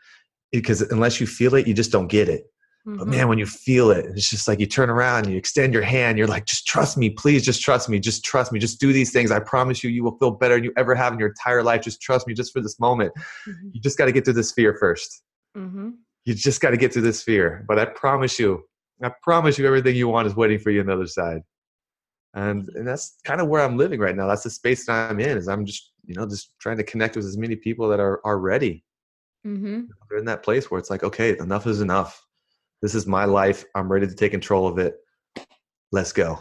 because 0.50 0.82
unless 0.82 1.20
you 1.20 1.28
feel 1.28 1.54
it, 1.54 1.68
you 1.68 1.74
just 1.74 1.92
don't 1.92 2.08
get 2.08 2.28
it. 2.28 2.44
Mm-hmm. 2.86 2.98
But 2.98 3.08
man, 3.08 3.28
when 3.28 3.38
you 3.38 3.46
feel 3.46 3.90
it, 3.90 4.04
it's 4.14 4.28
just 4.28 4.46
like 4.46 4.60
you 4.60 4.66
turn 4.66 4.90
around 4.90 5.26
you 5.26 5.38
extend 5.38 5.72
your 5.72 5.82
hand. 5.82 6.18
You're 6.18 6.26
like, 6.26 6.44
just 6.44 6.66
trust 6.66 6.98
me, 6.98 7.08
please, 7.10 7.42
just 7.42 7.62
trust 7.62 7.88
me, 7.88 7.98
just 7.98 8.24
trust 8.24 8.52
me, 8.52 8.60
just 8.60 8.78
do 8.78 8.92
these 8.92 9.10
things. 9.10 9.30
I 9.30 9.40
promise 9.40 9.82
you, 9.82 9.88
you 9.88 10.04
will 10.04 10.18
feel 10.18 10.32
better 10.32 10.56
than 10.56 10.64
you 10.64 10.72
ever 10.76 10.94
have 10.94 11.14
in 11.14 11.18
your 11.18 11.28
entire 11.28 11.62
life. 11.62 11.80
Just 11.80 12.02
trust 12.02 12.26
me, 12.26 12.34
just 12.34 12.52
for 12.52 12.60
this 12.60 12.78
moment. 12.78 13.12
Mm-hmm. 13.48 13.68
You 13.72 13.80
just 13.80 13.96
got 13.96 14.04
to 14.04 14.12
get 14.12 14.24
through 14.24 14.34
this 14.34 14.52
fear 14.52 14.78
1st 14.80 15.08
mm-hmm. 15.56 15.90
You 16.26 16.34
just 16.34 16.60
got 16.60 16.70
to 16.70 16.76
get 16.76 16.92
through 16.92 17.02
this 17.02 17.22
fear. 17.22 17.64
But 17.66 17.78
I 17.78 17.86
promise 17.86 18.38
you, 18.38 18.64
I 19.02 19.10
promise 19.22 19.58
you, 19.58 19.66
everything 19.66 19.96
you 19.96 20.08
want 20.08 20.26
is 20.26 20.36
waiting 20.36 20.58
for 20.58 20.70
you 20.70 20.80
on 20.80 20.86
the 20.86 20.92
other 20.92 21.06
side. 21.06 21.40
And 22.34 22.68
and 22.70 22.86
that's 22.86 23.16
kind 23.24 23.40
of 23.40 23.48
where 23.48 23.62
I'm 23.62 23.78
living 23.78 24.00
right 24.00 24.16
now. 24.16 24.26
That's 24.26 24.42
the 24.42 24.50
space 24.50 24.86
that 24.86 25.10
I'm 25.10 25.20
in. 25.20 25.38
Is 25.38 25.48
I'm 25.48 25.64
just 25.64 25.92
you 26.04 26.14
know 26.14 26.26
just 26.26 26.50
trying 26.60 26.76
to 26.78 26.82
connect 26.82 27.16
with 27.16 27.24
as 27.24 27.38
many 27.38 27.56
people 27.56 27.88
that 27.88 28.00
are 28.00 28.20
are 28.24 28.38
ready. 28.38 28.84
Mm-hmm. 29.46 29.82
They're 30.08 30.18
in 30.18 30.24
that 30.24 30.42
place 30.42 30.70
where 30.70 30.78
it's 30.78 30.90
like, 30.90 31.04
okay, 31.04 31.36
enough 31.38 31.66
is 31.66 31.80
enough 31.80 32.24
this 32.84 32.94
is 32.94 33.06
my 33.06 33.24
life. 33.24 33.64
I'm 33.74 33.90
ready 33.90 34.06
to 34.06 34.14
take 34.14 34.32
control 34.32 34.68
of 34.68 34.76
it. 34.76 34.96
Let's 35.90 36.12
go. 36.12 36.38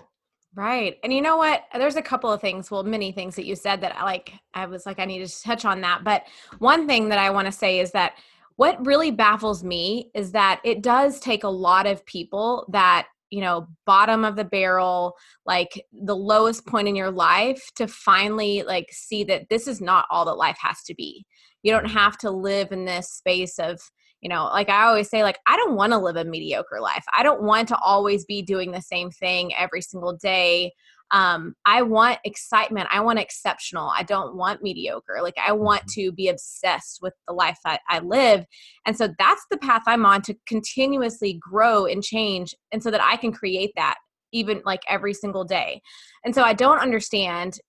Right. 0.53 0.97
And 1.01 1.13
you 1.13 1.21
know 1.21 1.37
what? 1.37 1.63
There's 1.73 1.95
a 1.95 2.01
couple 2.01 2.29
of 2.29 2.41
things, 2.41 2.69
well, 2.69 2.83
many 2.83 3.13
things 3.13 3.37
that 3.37 3.45
you 3.45 3.55
said 3.55 3.79
that 3.79 3.97
I 3.97 4.03
like, 4.03 4.33
I 4.53 4.65
was 4.65 4.85
like, 4.85 4.99
I 4.99 5.05
need 5.05 5.25
to 5.25 5.41
touch 5.41 5.63
on 5.63 5.79
that. 5.81 6.03
But 6.03 6.23
one 6.59 6.85
thing 6.85 7.07
that 7.09 7.17
I 7.17 7.29
want 7.29 7.45
to 7.45 7.51
say 7.53 7.79
is 7.79 7.91
that 7.91 8.15
what 8.57 8.85
really 8.85 9.09
baffles 9.09 9.63
me 9.63 10.11
is 10.13 10.33
that 10.33 10.59
it 10.65 10.81
does 10.83 11.21
take 11.21 11.45
a 11.45 11.49
lot 11.49 11.87
of 11.87 12.05
people 12.05 12.67
that 12.73 13.07
you 13.29 13.39
know 13.39 13.67
bottom 13.85 14.25
of 14.25 14.35
the 14.35 14.43
barrel 14.43 15.15
like 15.43 15.83
the 15.91 16.15
lowest 16.15 16.67
point 16.67 16.87
in 16.87 16.95
your 16.95 17.09
life 17.09 17.71
to 17.73 17.87
finally 17.87 18.61
like 18.61 18.89
see 18.91 19.23
that 19.23 19.49
this 19.49 19.67
is 19.67 19.81
not 19.81 20.05
all 20.11 20.23
that 20.25 20.35
life 20.35 20.57
has 20.61 20.83
to 20.83 20.93
be 20.93 21.25
you 21.63 21.71
don't 21.71 21.85
mm-hmm. 21.85 21.97
have 21.97 22.15
to 22.15 22.29
live 22.29 22.71
in 22.71 22.85
this 22.85 23.09
space 23.09 23.57
of 23.57 23.81
you 24.23 24.29
know 24.29 24.45
like 24.45 24.69
i 24.69 24.85
always 24.85 25.09
say 25.09 25.21
like 25.21 25.37
i 25.45 25.55
don't 25.57 25.75
want 25.75 25.91
to 25.91 25.97
live 25.99 26.15
a 26.15 26.23
mediocre 26.23 26.79
life. 26.81 27.03
I 27.15 27.21
don't 27.21 27.43
want 27.43 27.67
to 27.67 27.77
always 27.77 28.25
be 28.25 28.41
doing 28.41 28.71
the 28.71 28.81
same 28.81 29.11
thing 29.11 29.53
every 29.53 29.81
single 29.81 30.15
day. 30.15 30.71
Um, 31.11 31.53
i 31.65 31.83
want 31.83 32.19
excitement. 32.23 32.87
I 32.89 33.01
want 33.01 33.19
exceptional. 33.19 33.91
I 33.95 34.01
don't 34.03 34.35
want 34.35 34.63
mediocre. 34.63 35.19
Like 35.21 35.35
i 35.45 35.51
want 35.51 35.81
mm-hmm. 35.81 36.01
to 36.01 36.11
be 36.13 36.29
obsessed 36.29 36.99
with 37.01 37.13
the 37.27 37.33
life 37.33 37.59
I, 37.65 37.77
I 37.87 37.99
live. 37.99 38.45
And 38.87 38.97
so 38.97 39.09
that's 39.19 39.45
the 39.51 39.57
path 39.57 39.83
i'm 39.85 40.05
on 40.05 40.21
to 40.23 40.35
continuously 40.47 41.33
grow 41.39 41.85
and 41.85 42.01
change 42.01 42.55
and 42.71 42.81
so 42.81 42.89
that 42.89 43.03
i 43.03 43.17
can 43.17 43.31
create 43.33 43.73
that 43.75 43.97
even 44.31 44.63
like 44.65 44.81
every 44.89 45.13
single 45.13 45.43
day. 45.43 45.81
And 46.23 46.33
so 46.33 46.43
i 46.43 46.53
don't 46.53 46.79
understand 46.79 47.59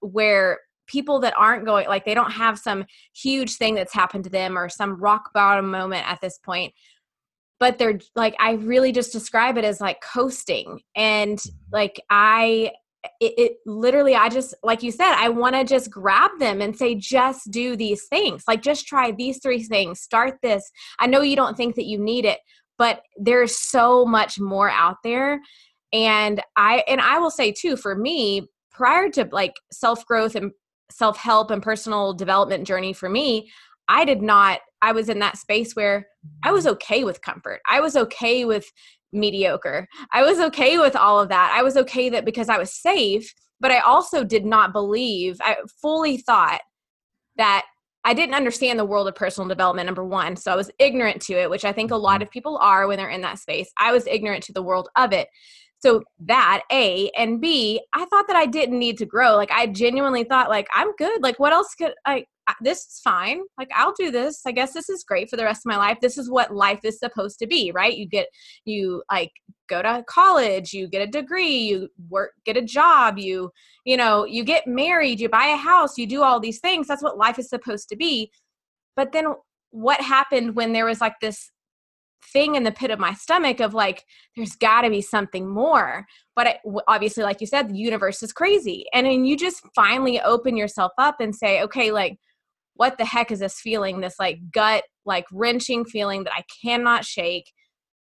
where 0.00 0.58
people 0.92 1.18
that 1.20 1.34
aren't 1.36 1.64
going 1.64 1.88
like 1.88 2.04
they 2.04 2.14
don't 2.14 2.30
have 2.30 2.58
some 2.58 2.84
huge 3.14 3.56
thing 3.56 3.74
that's 3.74 3.94
happened 3.94 4.24
to 4.24 4.30
them 4.30 4.56
or 4.56 4.68
some 4.68 5.00
rock 5.00 5.30
bottom 5.32 5.70
moment 5.70 6.08
at 6.08 6.20
this 6.20 6.38
point 6.38 6.72
but 7.62 7.78
they're 7.78 8.00
like 8.16 8.34
i 8.40 8.54
really 8.54 8.90
just 8.90 9.12
describe 9.12 9.56
it 9.56 9.64
as 9.64 9.80
like 9.80 10.00
coasting. 10.00 10.80
And 10.96 11.38
mm-hmm. 11.38 11.56
like 11.72 12.00
i 12.10 12.72
it, 13.20 13.34
it, 13.38 13.52
literally 13.66 14.16
i 14.16 14.28
just 14.28 14.52
like 14.64 14.82
you 14.82 14.90
said 14.90 15.14
i 15.14 15.28
want 15.28 15.54
to 15.54 15.64
just 15.64 15.88
grab 15.88 16.32
them 16.40 16.60
and 16.60 16.76
say 16.76 16.96
just 16.96 17.52
do 17.52 17.76
these 17.76 18.06
things. 18.08 18.42
Like 18.48 18.62
just 18.62 18.88
try 18.88 19.12
these 19.12 19.38
three 19.40 19.62
things. 19.62 20.00
Start 20.00 20.38
this. 20.42 20.68
I 20.98 21.06
know 21.06 21.22
you 21.22 21.36
don't 21.36 21.56
think 21.56 21.76
that 21.76 21.86
you 21.86 21.98
need 21.98 22.24
it 22.24 22.40
but 22.78 23.02
there's 23.16 23.56
so 23.56 24.04
much 24.04 24.40
more 24.40 24.68
out 24.68 24.96
there. 25.04 25.40
And 25.92 26.42
i 26.56 26.82
and 26.88 27.00
i 27.00 27.18
will 27.18 27.30
say 27.30 27.52
too 27.52 27.76
for 27.76 27.94
me 27.94 28.48
prior 28.72 29.08
to 29.10 29.28
like 29.30 29.54
self 29.70 30.04
growth 30.04 30.34
and 30.34 30.50
self 30.92 31.16
help 31.16 31.50
and 31.50 31.62
personal 31.62 32.12
development 32.12 32.66
journey 32.66 32.92
for 32.92 33.08
me, 33.08 33.50
I 33.88 34.04
did 34.04 34.22
not, 34.22 34.60
I 34.80 34.92
was 34.92 35.08
in 35.08 35.18
that 35.20 35.38
space 35.38 35.74
where 35.74 36.06
I 36.42 36.52
was 36.52 36.66
okay 36.66 37.04
with 37.04 37.22
comfort. 37.22 37.60
I 37.68 37.80
was 37.80 37.96
okay 37.96 38.44
with 38.44 38.66
mediocre. 39.12 39.86
I 40.12 40.22
was 40.22 40.38
okay 40.38 40.78
with 40.78 40.96
all 40.96 41.20
of 41.20 41.28
that. 41.28 41.52
I 41.54 41.62
was 41.62 41.76
okay 41.76 42.08
that 42.10 42.24
because 42.24 42.48
I 42.48 42.58
was 42.58 42.72
safe, 42.72 43.32
but 43.60 43.70
I 43.70 43.80
also 43.80 44.24
did 44.24 44.44
not 44.44 44.72
believe, 44.72 45.36
I 45.40 45.56
fully 45.80 46.16
thought 46.16 46.60
that 47.36 47.64
I 48.04 48.14
didn't 48.14 48.34
understand 48.34 48.78
the 48.78 48.84
world 48.84 49.06
of 49.06 49.14
personal 49.14 49.48
development, 49.48 49.86
number 49.86 50.04
one. 50.04 50.34
So 50.36 50.52
I 50.52 50.56
was 50.56 50.70
ignorant 50.78 51.22
to 51.22 51.34
it, 51.34 51.50
which 51.50 51.64
I 51.64 51.72
think 51.72 51.90
a 51.90 51.96
lot 51.96 52.14
mm-hmm. 52.14 52.22
of 52.22 52.30
people 52.30 52.58
are 52.58 52.86
when 52.86 52.96
they're 52.96 53.08
in 53.08 53.20
that 53.20 53.38
space. 53.38 53.70
I 53.78 53.92
was 53.92 54.06
ignorant 54.06 54.42
to 54.44 54.52
the 54.52 54.62
world 54.62 54.88
of 54.96 55.12
it. 55.12 55.28
So 55.82 56.02
that 56.20 56.62
A 56.70 57.10
and 57.18 57.40
B, 57.40 57.80
I 57.92 58.04
thought 58.06 58.26
that 58.28 58.36
I 58.36 58.46
didn't 58.46 58.78
need 58.78 58.98
to 58.98 59.06
grow. 59.06 59.34
Like 59.36 59.50
I 59.50 59.66
genuinely 59.66 60.24
thought 60.24 60.48
like 60.48 60.68
I'm 60.72 60.92
good. 60.96 61.22
Like 61.22 61.38
what 61.38 61.52
else 61.52 61.74
could 61.74 61.92
I 62.06 62.24
this 62.60 62.78
is 62.78 63.00
fine. 63.02 63.40
Like 63.58 63.70
I'll 63.74 63.94
do 63.96 64.10
this. 64.10 64.42
I 64.46 64.52
guess 64.52 64.72
this 64.72 64.88
is 64.88 65.04
great 65.04 65.30
for 65.30 65.36
the 65.36 65.44
rest 65.44 65.62
of 65.64 65.70
my 65.70 65.76
life. 65.76 65.98
This 66.00 66.18
is 66.18 66.30
what 66.30 66.54
life 66.54 66.80
is 66.84 66.98
supposed 66.98 67.38
to 67.38 67.46
be, 67.46 67.72
right? 67.72 67.96
You 67.96 68.06
get 68.06 68.28
you 68.64 69.02
like 69.10 69.30
go 69.68 69.82
to 69.82 70.04
college, 70.08 70.72
you 70.72 70.88
get 70.88 71.06
a 71.06 71.10
degree, 71.10 71.56
you 71.56 71.88
work 72.08 72.32
get 72.44 72.56
a 72.56 72.62
job, 72.62 73.18
you 73.18 73.50
you 73.84 73.96
know, 73.96 74.24
you 74.24 74.44
get 74.44 74.66
married, 74.66 75.20
you 75.20 75.28
buy 75.28 75.46
a 75.46 75.56
house, 75.56 75.98
you 75.98 76.06
do 76.06 76.22
all 76.22 76.40
these 76.40 76.60
things. 76.60 76.86
That's 76.86 77.02
what 77.02 77.18
life 77.18 77.38
is 77.38 77.48
supposed 77.48 77.88
to 77.88 77.96
be. 77.96 78.30
But 78.96 79.12
then 79.12 79.26
what 79.70 80.00
happened 80.00 80.54
when 80.54 80.72
there 80.72 80.84
was 80.84 81.00
like 81.00 81.14
this 81.20 81.50
thing 82.32 82.54
in 82.54 82.62
the 82.64 82.72
pit 82.72 82.90
of 82.90 82.98
my 82.98 83.14
stomach 83.14 83.60
of 83.60 83.74
like 83.74 84.04
there's 84.36 84.54
got 84.56 84.82
to 84.82 84.90
be 84.90 85.00
something 85.00 85.48
more. 85.48 86.06
But 86.34 86.46
I, 86.46 86.58
obviously 86.88 87.22
like 87.24 87.40
you 87.40 87.46
said 87.46 87.68
the 87.68 87.76
universe 87.76 88.22
is 88.22 88.32
crazy. 88.32 88.86
And 88.92 89.06
then 89.06 89.24
you 89.24 89.36
just 89.36 89.62
finally 89.74 90.20
open 90.20 90.56
yourself 90.56 90.92
up 90.98 91.16
and 91.20 91.34
say 91.34 91.62
okay 91.62 91.90
like 91.92 92.18
what 92.74 92.96
the 92.98 93.04
heck 93.04 93.30
is 93.30 93.40
this 93.40 93.60
feeling 93.60 94.00
this 94.00 94.14
like 94.18 94.38
gut 94.52 94.84
like 95.04 95.26
wrenching 95.30 95.84
feeling 95.84 96.24
that 96.24 96.32
i 96.36 96.44
cannot 96.64 97.04
shake? 97.04 97.52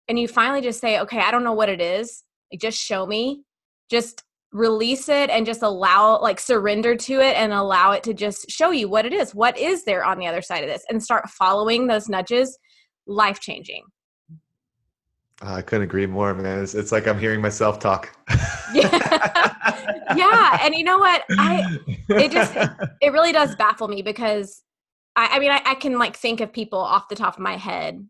And 0.07 0.19
you 0.19 0.27
finally 0.27 0.61
just 0.61 0.81
say 0.81 0.99
okay 0.99 1.19
i 1.19 1.31
don't 1.31 1.43
know 1.43 1.53
what 1.53 1.69
it 1.69 1.81
is. 1.81 2.23
Like 2.51 2.61
just 2.61 2.79
show 2.79 3.05
me. 3.05 3.43
Just 3.89 4.23
release 4.53 5.09
it 5.09 5.31
and 5.31 5.47
just 5.47 5.63
allow 5.63 6.21
like 6.21 6.39
surrender 6.39 6.95
to 6.95 7.19
it 7.19 7.35
and 7.35 7.51
allow 7.51 7.91
it 7.91 8.03
to 8.03 8.13
just 8.13 8.49
show 8.49 8.69
you 8.69 8.87
what 8.87 9.05
it 9.05 9.11
is. 9.11 9.33
What 9.33 9.57
is 9.57 9.83
there 9.83 10.05
on 10.05 10.19
the 10.19 10.27
other 10.27 10.43
side 10.43 10.63
of 10.63 10.69
this? 10.69 10.83
And 10.89 11.01
start 11.01 11.27
following 11.29 11.87
those 11.87 12.07
nudges 12.07 12.57
life 13.07 13.39
changing 13.39 13.83
Uh, 15.43 15.55
I 15.55 15.61
couldn't 15.61 15.83
agree 15.83 16.05
more, 16.05 16.33
man. 16.33 16.63
It's, 16.63 16.73
it's 16.73 16.91
like 16.91 17.05
I'm 17.05 17.19
hearing 17.19 17.41
myself 17.41 17.77
talk. 17.79 18.15
yeah. 18.73 18.89
yeah. 20.15 20.59
And 20.61 20.73
you 20.73 20.85
know 20.85 20.97
what? 20.97 21.23
I, 21.31 21.79
it 22.09 22.31
just, 22.31 22.55
it 23.01 23.11
really 23.11 23.33
does 23.33 23.53
baffle 23.55 23.89
me 23.89 24.01
because 24.01 24.63
I, 25.17 25.27
I 25.33 25.39
mean, 25.39 25.51
I, 25.51 25.61
I 25.65 25.75
can 25.75 25.99
like 25.99 26.15
think 26.15 26.39
of 26.39 26.53
people 26.53 26.79
off 26.79 27.09
the 27.09 27.15
top 27.15 27.33
of 27.33 27.41
my 27.41 27.57
head 27.57 28.07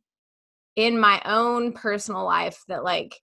in 0.75 0.99
my 0.99 1.21
own 1.25 1.73
personal 1.73 2.23
life 2.23 2.61
that 2.67 2.83
like, 2.83 3.19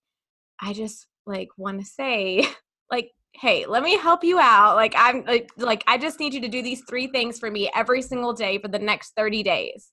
I 0.61 0.73
just 0.73 1.07
like 1.25 1.51
want 1.57 1.81
to 1.81 1.87
say, 1.87 2.49
like, 2.91 3.13
hey, 3.35 3.65
let 3.67 3.85
me 3.85 3.97
help 3.97 4.25
you 4.25 4.41
out. 4.41 4.75
Like, 4.75 4.95
I'm 4.97 5.25
like, 5.25 5.51
like, 5.57 5.85
I 5.87 5.99
just 5.99 6.19
need 6.19 6.35
you 6.35 6.41
to 6.41 6.49
do 6.49 6.63
these 6.63 6.83
three 6.89 7.07
things 7.07 7.39
for 7.39 7.49
me 7.49 7.71
every 7.77 8.03
single 8.03 8.33
day 8.33 8.59
for 8.59 8.67
the 8.67 8.79
next 8.81 9.13
30 9.17 9.45
days. 9.45 9.93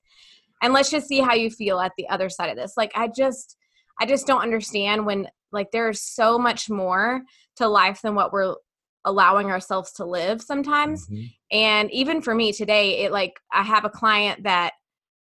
And 0.63 0.73
let's 0.73 0.89
just 0.89 1.07
see 1.07 1.19
how 1.19 1.35
you 1.35 1.51
feel 1.51 1.79
at 1.79 1.91
the 1.99 2.09
other 2.09 2.29
side 2.29 2.49
of 2.49 2.57
this. 2.57 2.73
Like, 2.75 2.91
I 2.95 3.09
just, 3.15 3.55
I 3.99 4.05
just 4.05 4.27
don't 4.27 4.41
understand 4.41 5.05
when 5.05 5.27
like 5.51 5.71
there's 5.71 6.01
so 6.01 6.37
much 6.37 6.69
more 6.69 7.21
to 7.57 7.67
life 7.67 8.01
than 8.01 8.15
what 8.15 8.31
we're 8.31 8.55
allowing 9.05 9.49
ourselves 9.49 9.93
to 9.93 10.05
live 10.05 10.41
sometimes. 10.41 11.07
Mm-hmm. 11.07 11.23
And 11.51 11.91
even 11.91 12.21
for 12.21 12.35
me 12.35 12.51
today, 12.51 13.05
it 13.05 13.11
like 13.11 13.33
I 13.51 13.63
have 13.63 13.85
a 13.85 13.89
client 13.89 14.43
that 14.43 14.73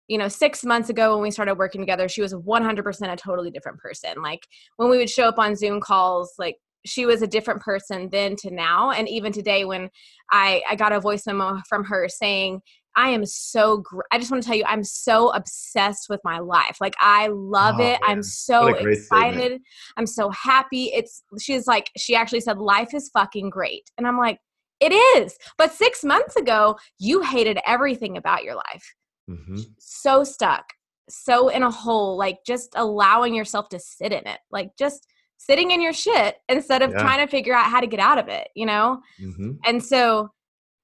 you 0.08 0.17
know, 0.17 0.27
six 0.27 0.63
months 0.63 0.89
ago 0.89 1.13
when 1.13 1.24
we 1.24 1.32
started 1.32 1.58
working 1.58 1.82
together, 1.82 2.08
she 2.08 2.22
was 2.22 2.34
100% 2.34 3.12
a 3.12 3.15
totally 3.15 3.50
different 3.50 3.79
person. 3.79 4.22
Like 4.22 4.46
when 4.77 4.89
we 4.89 4.98
would 4.98 5.10
show 5.10 5.27
up 5.27 5.39
on 5.39 5.55
Zoom 5.55 5.82
calls, 5.82 6.34
like 6.38 6.58
she 6.86 7.05
was 7.05 7.22
a 7.22 7.27
different 7.27 7.62
person 7.62 8.10
then 8.12 8.36
to 8.38 8.51
now. 8.51 8.91
And 8.91 9.10
even 9.10 9.32
today, 9.32 9.65
when 9.65 9.89
I, 10.32 10.62
I 10.70 10.75
got 10.75 10.94
a 10.94 11.00
voice 11.00 11.25
memo 11.25 11.60
from 11.67 11.86
her 11.86 12.08
saying, 12.08 12.62
I 12.96 13.10
am 13.10 13.25
so 13.25 13.78
gr- 13.78 14.02
I 14.12 14.18
just 14.18 14.32
want 14.32 14.44
to 14.44 14.48
tell 14.48 14.58
you 14.58 14.64
I'm 14.66 14.84
so 14.84 15.30
obsessed 15.30 16.08
with 16.10 16.22
my 16.24 16.40
life. 16.40 16.78
Like 16.80 16.96
I 17.00 17.28
love 17.28 17.75
oh, 17.80 17.84
it. 17.84 18.00
Man. 18.02 18.10
I'm 18.10 18.24
so 18.24 18.68
excited. 18.68 19.38
Statement. 19.38 19.62
I'm 19.98 20.08
so 20.08 20.30
happy. 20.30 20.86
It's 20.94 21.24
she's 21.40 21.68
like 21.68 21.90
she 21.98 22.16
actually 22.16 22.42
said 22.42 22.58
life 22.58 22.94
is 22.94 23.10
fucking 23.10 23.50
great. 23.50 23.90
And 23.98 24.08
I'm 24.08 24.18
like 24.18 24.40
it 24.80 24.92
is. 24.92 25.38
But 25.58 25.72
6 25.74 26.04
months 26.04 26.36
ago 26.36 26.78
you 27.00 27.22
hated 27.22 27.60
everything 27.66 28.18
about 28.18 28.44
your 28.44 28.56
life. 28.56 28.96
Mm-hmm. 29.30 29.58
So 29.80 30.24
stuck. 30.24 30.66
So 31.10 31.50
in 31.50 31.64
a 31.64 31.72
hole 31.72 32.18
like 32.18 32.40
just 32.46 32.74
allowing 32.75 33.36
yourself 33.36 33.70
to 33.70 33.80
sit 33.80 34.12
in 34.12 34.25
it. 34.25 34.40
Like 34.52 34.72
just 34.78 35.08
sitting 35.38 35.72
in 35.72 35.82
your 35.82 35.94
shit 35.94 36.38
instead 36.50 36.82
of 36.82 36.92
yeah. 36.92 37.00
trying 37.00 37.25
to 37.25 37.30
figure 37.30 37.54
out 37.54 37.66
how 37.66 37.82
to 37.82 37.88
get 37.88 38.00
out 38.00 38.18
of 38.18 38.30
it, 38.30 38.48
you 38.56 38.66
know? 38.66 39.02
Mm-hmm. 39.22 39.52
And 39.66 39.84
so 39.84 40.30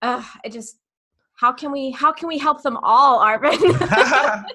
uh, 0.02 0.24
it 0.44 0.52
just 0.52 0.78
how 1.42 1.52
can 1.52 1.72
we 1.72 1.90
how 1.92 2.12
can 2.12 2.28
we 2.28 2.38
help 2.38 2.62
them 2.62 2.78
all 2.84 3.20
arvin 3.20 3.58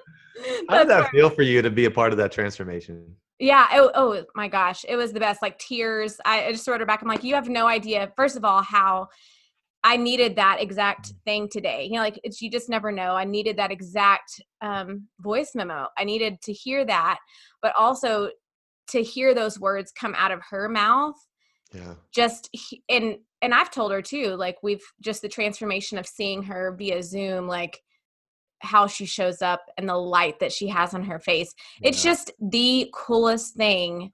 how 0.68 0.78
did 0.78 0.88
that 0.88 1.10
feel 1.10 1.28
for 1.28 1.42
you 1.42 1.60
to 1.60 1.70
be 1.70 1.84
a 1.86 1.90
part 1.90 2.12
of 2.12 2.18
that 2.18 2.30
transformation 2.30 3.04
yeah 3.40 3.66
it, 3.72 3.90
oh 3.94 4.24
my 4.36 4.46
gosh 4.46 4.84
it 4.88 4.96
was 4.96 5.12
the 5.12 5.20
best 5.20 5.42
like 5.42 5.58
tears 5.58 6.18
I, 6.24 6.46
I 6.46 6.52
just 6.52 6.66
wrote 6.68 6.80
her 6.80 6.86
back 6.86 7.02
i'm 7.02 7.08
like 7.08 7.24
you 7.24 7.34
have 7.34 7.48
no 7.48 7.66
idea 7.66 8.12
first 8.16 8.36
of 8.36 8.44
all 8.44 8.62
how 8.62 9.08
I 9.84 9.96
needed 9.96 10.34
that 10.34 10.60
exact 10.60 11.12
thing 11.24 11.48
today. 11.48 11.84
You 11.84 11.92
know, 11.92 12.00
like 12.00 12.18
it's 12.24 12.42
you 12.42 12.50
just 12.50 12.68
never 12.68 12.90
know. 12.90 13.14
I 13.14 13.22
needed 13.22 13.56
that 13.58 13.70
exact 13.70 14.42
um, 14.60 15.06
voice 15.20 15.52
memo. 15.54 15.86
I 15.96 16.02
needed 16.02 16.42
to 16.42 16.52
hear 16.52 16.84
that, 16.86 17.18
but 17.62 17.72
also 17.76 18.30
to 18.88 19.02
hear 19.02 19.32
those 19.32 19.60
words 19.60 19.92
come 19.92 20.12
out 20.16 20.32
of 20.32 20.40
her 20.50 20.68
mouth. 20.68 21.14
Yeah. 21.76 21.94
Just 22.12 22.50
and 22.88 23.18
and 23.42 23.54
I've 23.54 23.70
told 23.70 23.92
her 23.92 24.02
too, 24.02 24.34
like 24.36 24.56
we've 24.62 24.84
just 25.00 25.22
the 25.22 25.28
transformation 25.28 25.98
of 25.98 26.06
seeing 26.06 26.42
her 26.44 26.74
via 26.76 27.02
Zoom, 27.02 27.46
like 27.46 27.80
how 28.60 28.86
she 28.86 29.06
shows 29.06 29.42
up 29.42 29.62
and 29.76 29.88
the 29.88 29.96
light 29.96 30.40
that 30.40 30.52
she 30.52 30.68
has 30.68 30.94
on 30.94 31.04
her 31.04 31.18
face. 31.18 31.52
Yeah. 31.80 31.90
It's 31.90 32.02
just 32.02 32.32
the 32.40 32.90
coolest 32.94 33.54
thing. 33.54 34.12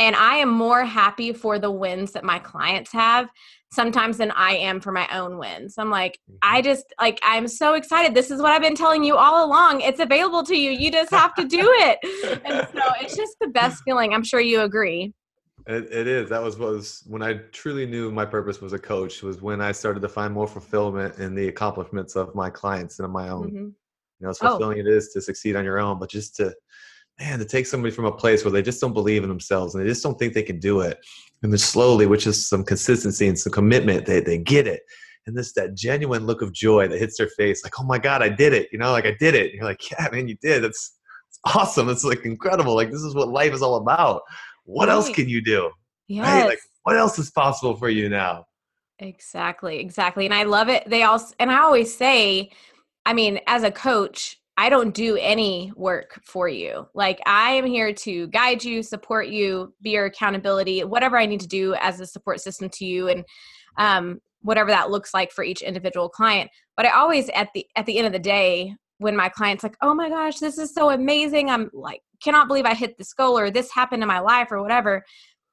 And 0.00 0.14
I 0.14 0.36
am 0.36 0.50
more 0.50 0.84
happy 0.84 1.32
for 1.32 1.58
the 1.58 1.72
wins 1.72 2.12
that 2.12 2.22
my 2.24 2.38
clients 2.38 2.92
have 2.92 3.28
sometimes 3.72 4.18
than 4.18 4.30
I 4.30 4.52
am 4.52 4.80
for 4.80 4.92
my 4.92 5.08
own 5.16 5.38
wins. 5.38 5.74
I'm 5.76 5.90
like, 5.90 6.18
mm-hmm. 6.30 6.36
I 6.42 6.62
just 6.62 6.84
like 7.00 7.20
I'm 7.22 7.48
so 7.48 7.74
excited. 7.74 8.14
This 8.14 8.30
is 8.30 8.40
what 8.40 8.52
I've 8.52 8.62
been 8.62 8.76
telling 8.76 9.04
you 9.04 9.16
all 9.16 9.44
along. 9.44 9.80
It's 9.80 10.00
available 10.00 10.42
to 10.44 10.56
you. 10.56 10.70
You 10.70 10.90
just 10.90 11.10
have 11.10 11.34
to 11.34 11.44
do 11.44 11.60
it. 11.62 12.42
and 12.44 12.66
so 12.72 12.92
it's 13.00 13.16
just 13.16 13.36
the 13.40 13.48
best 13.48 13.82
feeling. 13.84 14.14
I'm 14.14 14.24
sure 14.24 14.40
you 14.40 14.60
agree. 14.62 15.12
It, 15.68 15.92
it 15.92 16.06
is. 16.06 16.30
That 16.30 16.42
was 16.42 16.58
was 16.58 17.04
when 17.06 17.22
I 17.22 17.34
truly 17.52 17.86
knew 17.86 18.10
my 18.10 18.24
purpose 18.24 18.60
was 18.60 18.72
a 18.72 18.78
coach. 18.78 19.22
Was 19.22 19.42
when 19.42 19.60
I 19.60 19.72
started 19.72 20.00
to 20.00 20.08
find 20.08 20.32
more 20.32 20.48
fulfillment 20.48 21.18
in 21.18 21.34
the 21.34 21.48
accomplishments 21.48 22.16
of 22.16 22.34
my 22.34 22.48
clients 22.48 22.98
and 22.98 23.04
of 23.04 23.12
my 23.12 23.28
own. 23.28 23.48
Mm-hmm. 23.48 23.56
You 23.56 23.74
know, 24.20 24.30
as 24.30 24.38
oh. 24.40 24.48
fulfilling 24.48 24.78
oh. 24.78 24.80
it 24.80 24.86
is 24.86 25.10
to 25.12 25.20
succeed 25.20 25.56
on 25.56 25.64
your 25.64 25.78
own, 25.78 25.98
but 25.98 26.10
just 26.10 26.34
to 26.36 26.54
man 27.20 27.38
to 27.38 27.44
take 27.44 27.66
somebody 27.66 27.94
from 27.94 28.06
a 28.06 28.12
place 28.12 28.44
where 28.44 28.52
they 28.52 28.62
just 28.62 28.80
don't 28.80 28.94
believe 28.94 29.24
in 29.24 29.28
themselves 29.28 29.74
and 29.74 29.84
they 29.84 29.88
just 29.88 30.02
don't 30.02 30.18
think 30.18 30.32
they 30.32 30.42
can 30.42 30.58
do 30.58 30.80
it, 30.80 30.98
and 31.42 31.52
then 31.52 31.58
slowly, 31.58 32.06
which 32.06 32.26
is 32.26 32.48
some 32.48 32.64
consistency 32.64 33.28
and 33.28 33.38
some 33.38 33.52
commitment, 33.52 34.06
they 34.06 34.20
they 34.20 34.38
get 34.38 34.66
it, 34.66 34.80
and 35.28 35.36
this 35.36 35.52
that 35.52 35.74
genuine 35.74 36.24
look 36.24 36.40
of 36.40 36.52
joy 36.52 36.88
that 36.88 36.98
hits 36.98 37.18
their 37.18 37.28
face 37.28 37.62
like 37.62 37.78
oh 37.78 37.84
my 37.84 37.98
god 37.98 38.22
i 38.22 38.28
did 38.28 38.54
it 38.54 38.68
you 38.72 38.78
know 38.78 38.90
like 38.90 39.04
i 39.04 39.14
did 39.20 39.34
it 39.34 39.50
and 39.50 39.54
you're 39.54 39.64
like 39.64 39.90
yeah 39.90 40.08
man 40.10 40.26
you 40.26 40.36
did 40.40 40.64
it's, 40.64 40.98
it's 41.28 41.38
awesome 41.54 41.88
it's 41.88 42.02
like 42.02 42.24
incredible 42.24 42.74
like 42.74 42.90
this 42.90 43.02
is 43.02 43.14
what 43.14 43.28
life 43.28 43.52
is 43.52 43.62
all 43.62 43.76
about 43.76 44.22
what 44.68 44.88
right. 44.88 44.94
else 44.94 45.08
can 45.08 45.28
you 45.28 45.42
do 45.42 45.70
yes. 46.08 46.26
Right? 46.26 46.46
like 46.46 46.60
what 46.82 46.96
else 46.96 47.18
is 47.18 47.30
possible 47.30 47.74
for 47.74 47.88
you 47.88 48.08
now 48.08 48.44
exactly 48.98 49.78
exactly 49.78 50.26
and 50.26 50.34
i 50.34 50.42
love 50.42 50.68
it 50.68 50.88
they 50.88 51.02
also 51.04 51.34
and 51.38 51.50
i 51.50 51.58
always 51.58 51.94
say 51.94 52.50
i 53.06 53.12
mean 53.12 53.40
as 53.46 53.62
a 53.62 53.70
coach 53.70 54.38
I 54.60 54.70
don't 54.70 54.92
do 54.92 55.16
any 55.18 55.70
work 55.76 56.20
for 56.24 56.48
you. 56.48 56.88
Like 56.92 57.20
I 57.26 57.52
am 57.52 57.64
here 57.64 57.92
to 57.92 58.26
guide 58.26 58.64
you, 58.64 58.82
support 58.82 59.28
you, 59.28 59.72
be 59.82 59.90
your 59.90 60.06
accountability, 60.06 60.82
whatever 60.82 61.16
I 61.16 61.26
need 61.26 61.38
to 61.42 61.46
do 61.46 61.74
as 61.74 62.00
a 62.00 62.06
support 62.06 62.40
system 62.40 62.68
to 62.70 62.84
you 62.84 63.06
and 63.06 63.24
um, 63.76 64.18
whatever 64.40 64.70
that 64.70 64.90
looks 64.90 65.14
like 65.14 65.30
for 65.30 65.44
each 65.44 65.62
individual 65.62 66.08
client. 66.08 66.50
But 66.76 66.86
I 66.86 66.90
always 66.90 67.28
at 67.36 67.50
the 67.54 67.64
at 67.76 67.86
the 67.86 67.98
end 67.98 68.08
of 68.08 68.12
the 68.12 68.18
day 68.18 68.74
when 68.98 69.14
my 69.14 69.28
clients 69.28 69.62
like, 69.62 69.76
"Oh 69.80 69.94
my 69.94 70.08
gosh, 70.08 70.40
this 70.40 70.58
is 70.58 70.74
so 70.74 70.90
amazing. 70.90 71.50
I'm 71.50 71.70
like 71.72 72.02
cannot 72.22 72.48
believe 72.48 72.66
I 72.66 72.74
hit 72.74 72.96
this 72.98 73.12
goal 73.12 73.38
or 73.38 73.50
this 73.50 73.72
happened 73.72 74.02
in 74.02 74.08
my 74.08 74.20
life 74.20 74.50
or 74.50 74.62
whatever." 74.62 75.04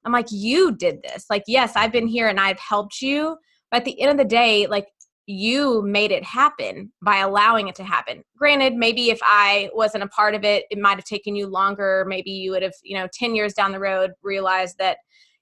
I'm 0.06 0.12
like, 0.12 0.28
"You 0.32 0.72
did 0.76 1.02
this." 1.04 1.26
Like, 1.30 1.44
"Yes, 1.48 1.74
I've 1.76 1.92
been 1.92 2.08
here 2.08 2.28
and 2.28 2.40
I've 2.40 2.60
helped 2.60 3.02
you." 3.02 3.38
But 3.72 3.78
at 3.78 3.86
the 3.86 4.00
end 4.02 4.12
of 4.12 4.18
the 4.18 4.26
day, 4.26 4.68
like 4.68 4.88
you 5.28 5.82
made 5.82 6.12
it 6.12 6.24
happen 6.24 6.92
by 7.02 7.18
allowing 7.18 7.68
it 7.68 7.76
to 7.76 7.84
happen. 7.84 8.24
Granted, 8.38 8.76
maybe 8.76 9.10
if 9.10 9.20
I 9.24 9.70
wasn't 9.74 10.04
a 10.04 10.08
part 10.08 10.36
of 10.36 10.44
it, 10.44 10.66
it 10.70 10.78
might 10.78 10.98
have 10.98 11.06
taken 11.06 11.36
you 11.36 11.48
longer. 11.48 12.06
Maybe 12.08 12.30
you 12.30 12.52
would 12.52 12.62
have, 12.62 12.76
you 12.84 12.96
know, 12.96 13.08
10 13.12 13.34
years 13.34 13.54
down 13.54 13.72
the 13.72 13.80
road 13.80 14.12
realized 14.22 14.78
that 14.78 14.98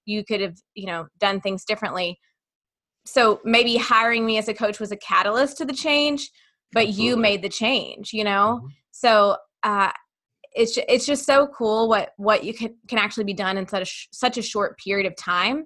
you 0.06 0.24
could 0.24 0.40
have, 0.42 0.56
you 0.74 0.86
know, 0.86 1.08
done 1.20 1.42
things 1.42 1.66
differently. 1.66 2.18
So 3.06 3.42
maybe 3.44 3.76
hiring 3.76 4.26
me 4.26 4.38
as 4.38 4.48
a 4.48 4.54
coach 4.54 4.80
was 4.80 4.92
a 4.92 4.98
catalyst 4.98 5.58
to 5.58 5.66
the 5.66 5.74
change, 5.74 6.30
but 6.72 6.90
you 6.90 7.18
made 7.18 7.42
the 7.42 7.50
change, 7.50 8.14
you 8.14 8.24
know? 8.24 8.60
Mm-hmm. 8.60 8.68
So, 8.92 9.38
uh, 9.64 9.92
it's 10.56 10.78
it's 10.88 11.06
just 11.06 11.26
so 11.26 11.48
cool 11.48 11.88
what 11.90 12.12
what 12.18 12.44
you 12.44 12.54
can 12.54 12.76
can 12.88 12.98
actually 12.98 13.24
be 13.24 13.34
done 13.34 13.58
in 13.58 13.68
such 13.68 14.08
a, 14.12 14.16
such 14.16 14.38
a 14.38 14.42
short 14.42 14.78
period 14.78 15.06
of 15.06 15.16
time 15.16 15.66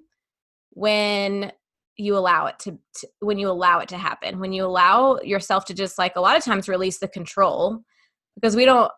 when 0.70 1.52
you 1.96 2.16
allow 2.16 2.46
it 2.46 2.56
to, 2.60 2.78
to, 2.94 3.08
when 3.20 3.38
you 3.38 3.50
allow 3.50 3.80
it 3.80 3.88
to 3.88 3.98
happen 3.98 4.38
when 4.38 4.52
you 4.52 4.64
allow 4.64 5.18
yourself 5.20 5.64
to 5.64 5.74
just 5.74 5.98
like 5.98 6.16
a 6.16 6.20
lot 6.20 6.36
of 6.36 6.44
times 6.44 6.68
release 6.68 6.98
the 6.98 7.08
control 7.08 7.80
because 8.34 8.54
we 8.54 8.64
don't 8.64 8.90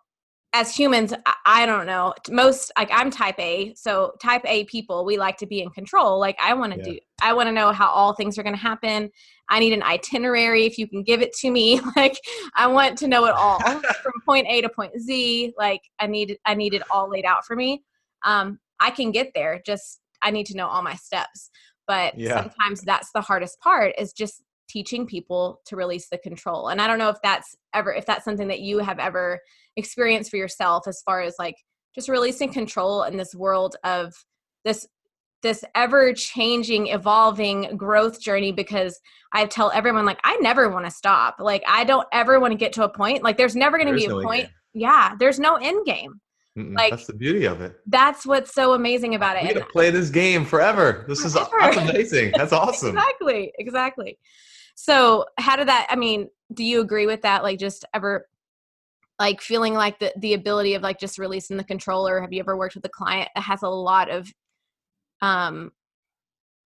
as 0.52 0.74
humans 0.74 1.14
I, 1.46 1.64
don't 1.64 1.86
know. 1.86 2.14
Most 2.30 2.72
like 2.76 2.90
i'm 2.92 3.10
type 3.10 3.38
a 3.38 3.74
so 3.74 4.12
type 4.20 4.42
a 4.44 4.64
people 4.64 5.04
we 5.04 5.16
like 5.16 5.36
to 5.38 5.46
be 5.46 5.60
in 5.60 5.70
control. 5.70 6.18
Like 6.18 6.36
i 6.42 6.54
want 6.54 6.72
to 6.72 6.78
yeah. 6.78 6.84
do 6.84 6.98
i 7.22 7.32
want 7.32 7.48
to 7.48 7.52
know 7.52 7.72
how 7.72 7.88
all 7.88 8.14
things 8.14 8.38
are 8.38 8.42
going 8.42 8.54
to 8.54 8.60
happen. 8.60 9.10
I 9.48 9.58
need 9.58 9.72
an 9.72 9.82
itinerary 9.82 10.64
if 10.66 10.78
you 10.78 10.88
can 10.88 11.02
give 11.02 11.22
it 11.22 11.32
to 11.34 11.50
me. 11.50 11.80
Like 11.96 12.18
i 12.56 12.66
want 12.66 12.98
to 12.98 13.08
know 13.08 13.26
it 13.26 13.34
all 13.34 13.60
from 14.02 14.12
point 14.24 14.46
a 14.48 14.60
to 14.62 14.68
point 14.68 14.92
z. 15.00 15.52
Like 15.58 15.82
i 15.98 16.06
need 16.06 16.38
i 16.46 16.54
need 16.54 16.74
it 16.74 16.82
all 16.90 17.08
laid 17.08 17.24
out 17.24 17.44
for 17.44 17.54
me. 17.56 17.84
Um 18.24 18.58
i 18.80 18.90
can 18.90 19.12
get 19.12 19.32
there 19.34 19.60
just 19.64 20.00
i 20.22 20.30
need 20.30 20.46
to 20.46 20.56
know 20.56 20.66
all 20.66 20.82
my 20.82 20.94
steps. 20.94 21.50
But 21.86 22.16
yeah. 22.16 22.40
sometimes 22.40 22.82
that's 22.82 23.10
the 23.12 23.20
hardest 23.20 23.58
part 23.60 23.94
is 23.98 24.12
just 24.12 24.42
teaching 24.70 25.04
people 25.04 25.60
to 25.66 25.74
release 25.74 26.08
the 26.08 26.18
control 26.18 26.68
and 26.68 26.80
i 26.80 26.86
don't 26.86 26.98
know 26.98 27.08
if 27.08 27.16
that's 27.22 27.56
ever 27.74 27.92
if 27.92 28.06
that's 28.06 28.24
something 28.24 28.46
that 28.46 28.60
you 28.60 28.78
have 28.78 29.00
ever 29.00 29.40
experienced 29.76 30.30
for 30.30 30.36
yourself 30.36 30.86
as 30.86 31.02
far 31.02 31.20
as 31.20 31.34
like 31.38 31.56
just 31.94 32.08
releasing 32.08 32.52
control 32.52 33.02
in 33.02 33.16
this 33.16 33.34
world 33.34 33.74
of 33.82 34.14
this 34.64 34.86
this 35.42 35.64
ever 35.74 36.12
changing 36.12 36.88
evolving 36.88 37.76
growth 37.76 38.20
journey 38.20 38.52
because 38.52 39.00
i 39.32 39.44
tell 39.44 39.72
everyone 39.72 40.06
like 40.06 40.20
i 40.22 40.36
never 40.36 40.68
want 40.68 40.84
to 40.84 40.90
stop 40.90 41.36
like 41.40 41.64
i 41.66 41.82
don't 41.82 42.06
ever 42.12 42.38
want 42.38 42.52
to 42.52 42.58
get 42.58 42.72
to 42.72 42.84
a 42.84 42.88
point 42.88 43.24
like 43.24 43.36
there's 43.36 43.56
never 43.56 43.76
going 43.76 43.88
to 43.88 43.94
be 43.94 44.04
a 44.04 44.08
no 44.08 44.22
point 44.22 44.48
yeah 44.72 45.14
there's 45.18 45.40
no 45.40 45.56
end 45.56 45.84
game 45.84 46.20
Mm-mm, 46.58 46.76
like 46.76 46.90
that's 46.90 47.06
the 47.06 47.14
beauty 47.14 47.44
of 47.44 47.60
it. 47.60 47.76
That's 47.86 48.26
what's 48.26 48.52
so 48.52 48.72
amazing 48.72 49.14
about 49.14 49.36
it. 49.36 49.44
We're 49.44 49.54
gonna 49.54 49.66
play 49.66 49.90
this 49.90 50.10
game 50.10 50.44
forever. 50.44 51.04
This 51.06 51.20
forever. 51.20 51.70
is 51.70 51.76
that's 51.76 51.76
amazing. 51.76 52.32
That's 52.36 52.52
awesome. 52.52 52.96
exactly, 52.96 53.52
exactly. 53.58 54.18
So, 54.82 55.26
how 55.36 55.56
did 55.56 55.68
that? 55.68 55.88
I 55.90 55.96
mean, 55.96 56.30
do 56.54 56.64
you 56.64 56.80
agree 56.80 57.04
with 57.04 57.20
that? 57.20 57.42
Like, 57.42 57.58
just 57.58 57.84
ever, 57.92 58.26
like, 59.18 59.42
feeling 59.42 59.74
like 59.74 59.98
the 59.98 60.10
the 60.16 60.32
ability 60.32 60.72
of 60.72 60.80
like 60.80 60.98
just 60.98 61.18
releasing 61.18 61.58
the 61.58 61.64
controller. 61.64 62.18
Have 62.18 62.32
you 62.32 62.40
ever 62.40 62.56
worked 62.56 62.76
with 62.76 62.84
a 62.86 62.88
client 62.88 63.28
that 63.34 63.42
has 63.42 63.62
a 63.62 63.68
lot 63.68 64.08
of, 64.10 64.32
um, 65.20 65.72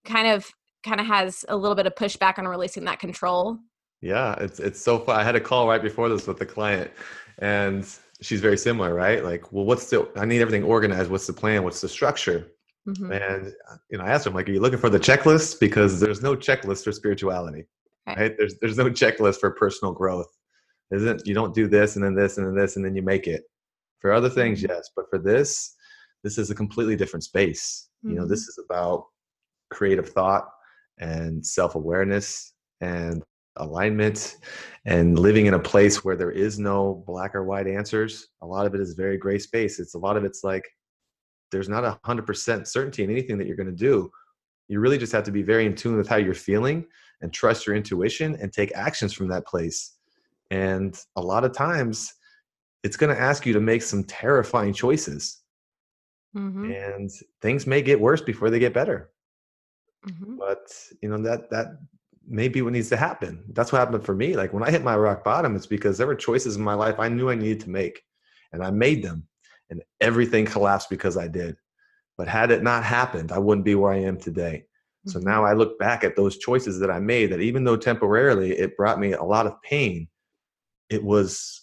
kind 0.04 0.28
of 0.28 0.48
kind 0.84 1.00
of 1.00 1.06
has 1.08 1.44
a 1.48 1.56
little 1.56 1.74
bit 1.74 1.88
of 1.88 1.96
pushback 1.96 2.38
on 2.38 2.46
releasing 2.46 2.84
that 2.84 3.00
control? 3.00 3.58
Yeah, 4.00 4.36
it's 4.38 4.60
it's 4.60 4.80
so 4.80 5.00
fun. 5.00 5.18
I 5.18 5.24
had 5.24 5.34
a 5.34 5.40
call 5.40 5.66
right 5.66 5.82
before 5.82 6.08
this 6.08 6.28
with 6.28 6.38
the 6.38 6.46
client, 6.46 6.92
and 7.38 7.84
she's 8.20 8.40
very 8.40 8.56
similar, 8.56 8.94
right? 8.94 9.24
Like, 9.24 9.52
well, 9.52 9.64
what's 9.64 9.90
the? 9.90 10.08
I 10.14 10.24
need 10.24 10.40
everything 10.40 10.62
organized. 10.62 11.10
What's 11.10 11.26
the 11.26 11.32
plan? 11.32 11.64
What's 11.64 11.80
the 11.80 11.88
structure? 11.88 12.46
Mm-hmm. 12.86 13.10
And 13.10 13.52
you 13.90 13.98
know, 13.98 14.04
I 14.04 14.10
asked 14.10 14.24
him 14.24 14.34
like, 14.34 14.48
"Are 14.48 14.52
you 14.52 14.60
looking 14.60 14.78
for 14.78 14.88
the 14.88 15.00
checklist? 15.00 15.58
Because 15.58 15.98
there's 15.98 16.22
no 16.22 16.36
checklist 16.36 16.84
for 16.84 16.92
spirituality, 16.92 17.66
right? 18.06 18.18
right? 18.18 18.34
There's 18.36 18.56
there's 18.60 18.78
no 18.78 18.86
checklist 18.86 19.40
for 19.40 19.50
personal 19.52 19.92
growth. 19.92 20.28
Isn't 20.90 21.26
you 21.26 21.34
don't 21.34 21.54
do 21.54 21.66
this 21.66 21.96
and 21.96 22.04
then 22.04 22.14
this 22.14 22.38
and 22.38 22.46
then 22.46 22.54
this 22.54 22.76
and 22.76 22.84
then 22.84 22.94
you 22.94 23.02
make 23.02 23.26
it. 23.26 23.42
For 24.00 24.12
other 24.12 24.28
things, 24.28 24.62
mm-hmm. 24.62 24.72
yes, 24.72 24.90
but 24.94 25.06
for 25.08 25.18
this, 25.18 25.74
this 26.22 26.38
is 26.38 26.50
a 26.50 26.54
completely 26.54 26.96
different 26.96 27.24
space. 27.24 27.88
Mm-hmm. 28.04 28.14
You 28.14 28.20
know, 28.20 28.26
this 28.26 28.42
mm-hmm. 28.42 28.60
is 28.60 28.66
about 28.68 29.06
creative 29.70 30.08
thought 30.08 30.48
and 30.98 31.44
self 31.44 31.74
awareness 31.74 32.54
and 32.80 33.22
alignment 33.56 34.36
and 34.84 35.18
living 35.18 35.46
in 35.46 35.54
a 35.54 35.58
place 35.58 36.04
where 36.04 36.16
there 36.16 36.30
is 36.30 36.58
no 36.58 37.04
black 37.06 37.34
or 37.34 37.44
white 37.44 37.68
answers 37.68 38.28
a 38.42 38.46
lot 38.46 38.66
of 38.66 38.74
it 38.74 38.80
is 38.80 38.94
very 38.94 39.16
gray 39.16 39.38
space 39.38 39.78
it's 39.78 39.94
a 39.94 39.98
lot 39.98 40.16
of 40.16 40.24
it's 40.24 40.42
like 40.42 40.64
there's 41.52 41.68
not 41.68 41.84
a 41.84 41.98
hundred 42.04 42.26
percent 42.26 42.66
certainty 42.66 43.04
in 43.04 43.10
anything 43.10 43.38
that 43.38 43.46
you're 43.46 43.56
going 43.56 43.68
to 43.68 43.72
do 43.72 44.10
you 44.66 44.80
really 44.80 44.98
just 44.98 45.12
have 45.12 45.22
to 45.22 45.30
be 45.30 45.42
very 45.42 45.66
in 45.66 45.74
tune 45.74 45.96
with 45.96 46.08
how 46.08 46.16
you're 46.16 46.34
feeling 46.34 46.84
and 47.24 47.32
trust 47.32 47.66
your 47.66 47.74
intuition 47.74 48.36
and 48.40 48.52
take 48.52 48.70
actions 48.76 49.12
from 49.12 49.26
that 49.28 49.46
place 49.46 49.94
and 50.50 51.00
a 51.16 51.20
lot 51.20 51.44
of 51.44 51.52
times 51.52 52.14
it's 52.82 52.96
going 52.96 53.14
to 53.14 53.20
ask 53.20 53.46
you 53.46 53.52
to 53.54 53.60
make 53.60 53.82
some 53.82 54.04
terrifying 54.04 54.72
choices 54.72 55.40
mm-hmm. 56.36 56.70
and 56.70 57.10
things 57.40 57.66
may 57.66 57.82
get 57.82 57.98
worse 57.98 58.20
before 58.20 58.50
they 58.50 58.58
get 58.58 58.74
better 58.74 59.10
mm-hmm. 60.06 60.36
but 60.36 60.72
you 61.02 61.08
know 61.08 61.18
that 61.18 61.50
that 61.50 61.78
may 62.26 62.48
be 62.48 62.62
what 62.62 62.72
needs 62.72 62.88
to 62.88 62.96
happen. 62.96 63.44
That's 63.52 63.72
what 63.72 63.78
happened 63.78 64.04
for 64.04 64.14
me. 64.14 64.34
Like 64.34 64.52
when 64.52 64.62
I 64.62 64.70
hit 64.70 64.82
my 64.82 64.96
rock 64.96 65.24
bottom, 65.24 65.54
it's 65.56 65.66
because 65.66 65.98
there 65.98 66.06
were 66.06 66.14
choices 66.14 66.56
in 66.56 66.62
my 66.62 66.74
life 66.74 66.98
I 66.98 67.08
knew 67.08 67.30
I 67.30 67.34
needed 67.34 67.60
to 67.60 67.70
make, 67.70 68.02
and 68.52 68.62
I 68.62 68.70
made 68.70 69.02
them, 69.02 69.26
and 69.70 69.82
everything 70.00 70.44
collapsed 70.46 70.90
because 70.90 71.16
I 71.16 71.28
did. 71.28 71.56
But 72.16 72.28
had 72.28 72.50
it 72.50 72.62
not 72.62 72.84
happened, 72.84 73.32
I 73.32 73.38
wouldn't 73.38 73.64
be 73.64 73.74
where 73.74 73.92
I 73.92 73.98
am 73.98 74.18
today. 74.18 74.66
So 75.06 75.18
mm-hmm. 75.18 75.28
now 75.28 75.44
I 75.44 75.52
look 75.52 75.78
back 75.78 76.04
at 76.04 76.16
those 76.16 76.38
choices 76.38 76.78
that 76.80 76.90
I 76.90 76.98
made 76.98 77.30
that 77.30 77.40
even 77.40 77.64
though 77.64 77.76
temporarily 77.76 78.52
it 78.52 78.76
brought 78.76 78.98
me 78.98 79.12
a 79.12 79.22
lot 79.22 79.46
of 79.46 79.60
pain, 79.62 80.08
it 80.88 81.02
was 81.02 81.62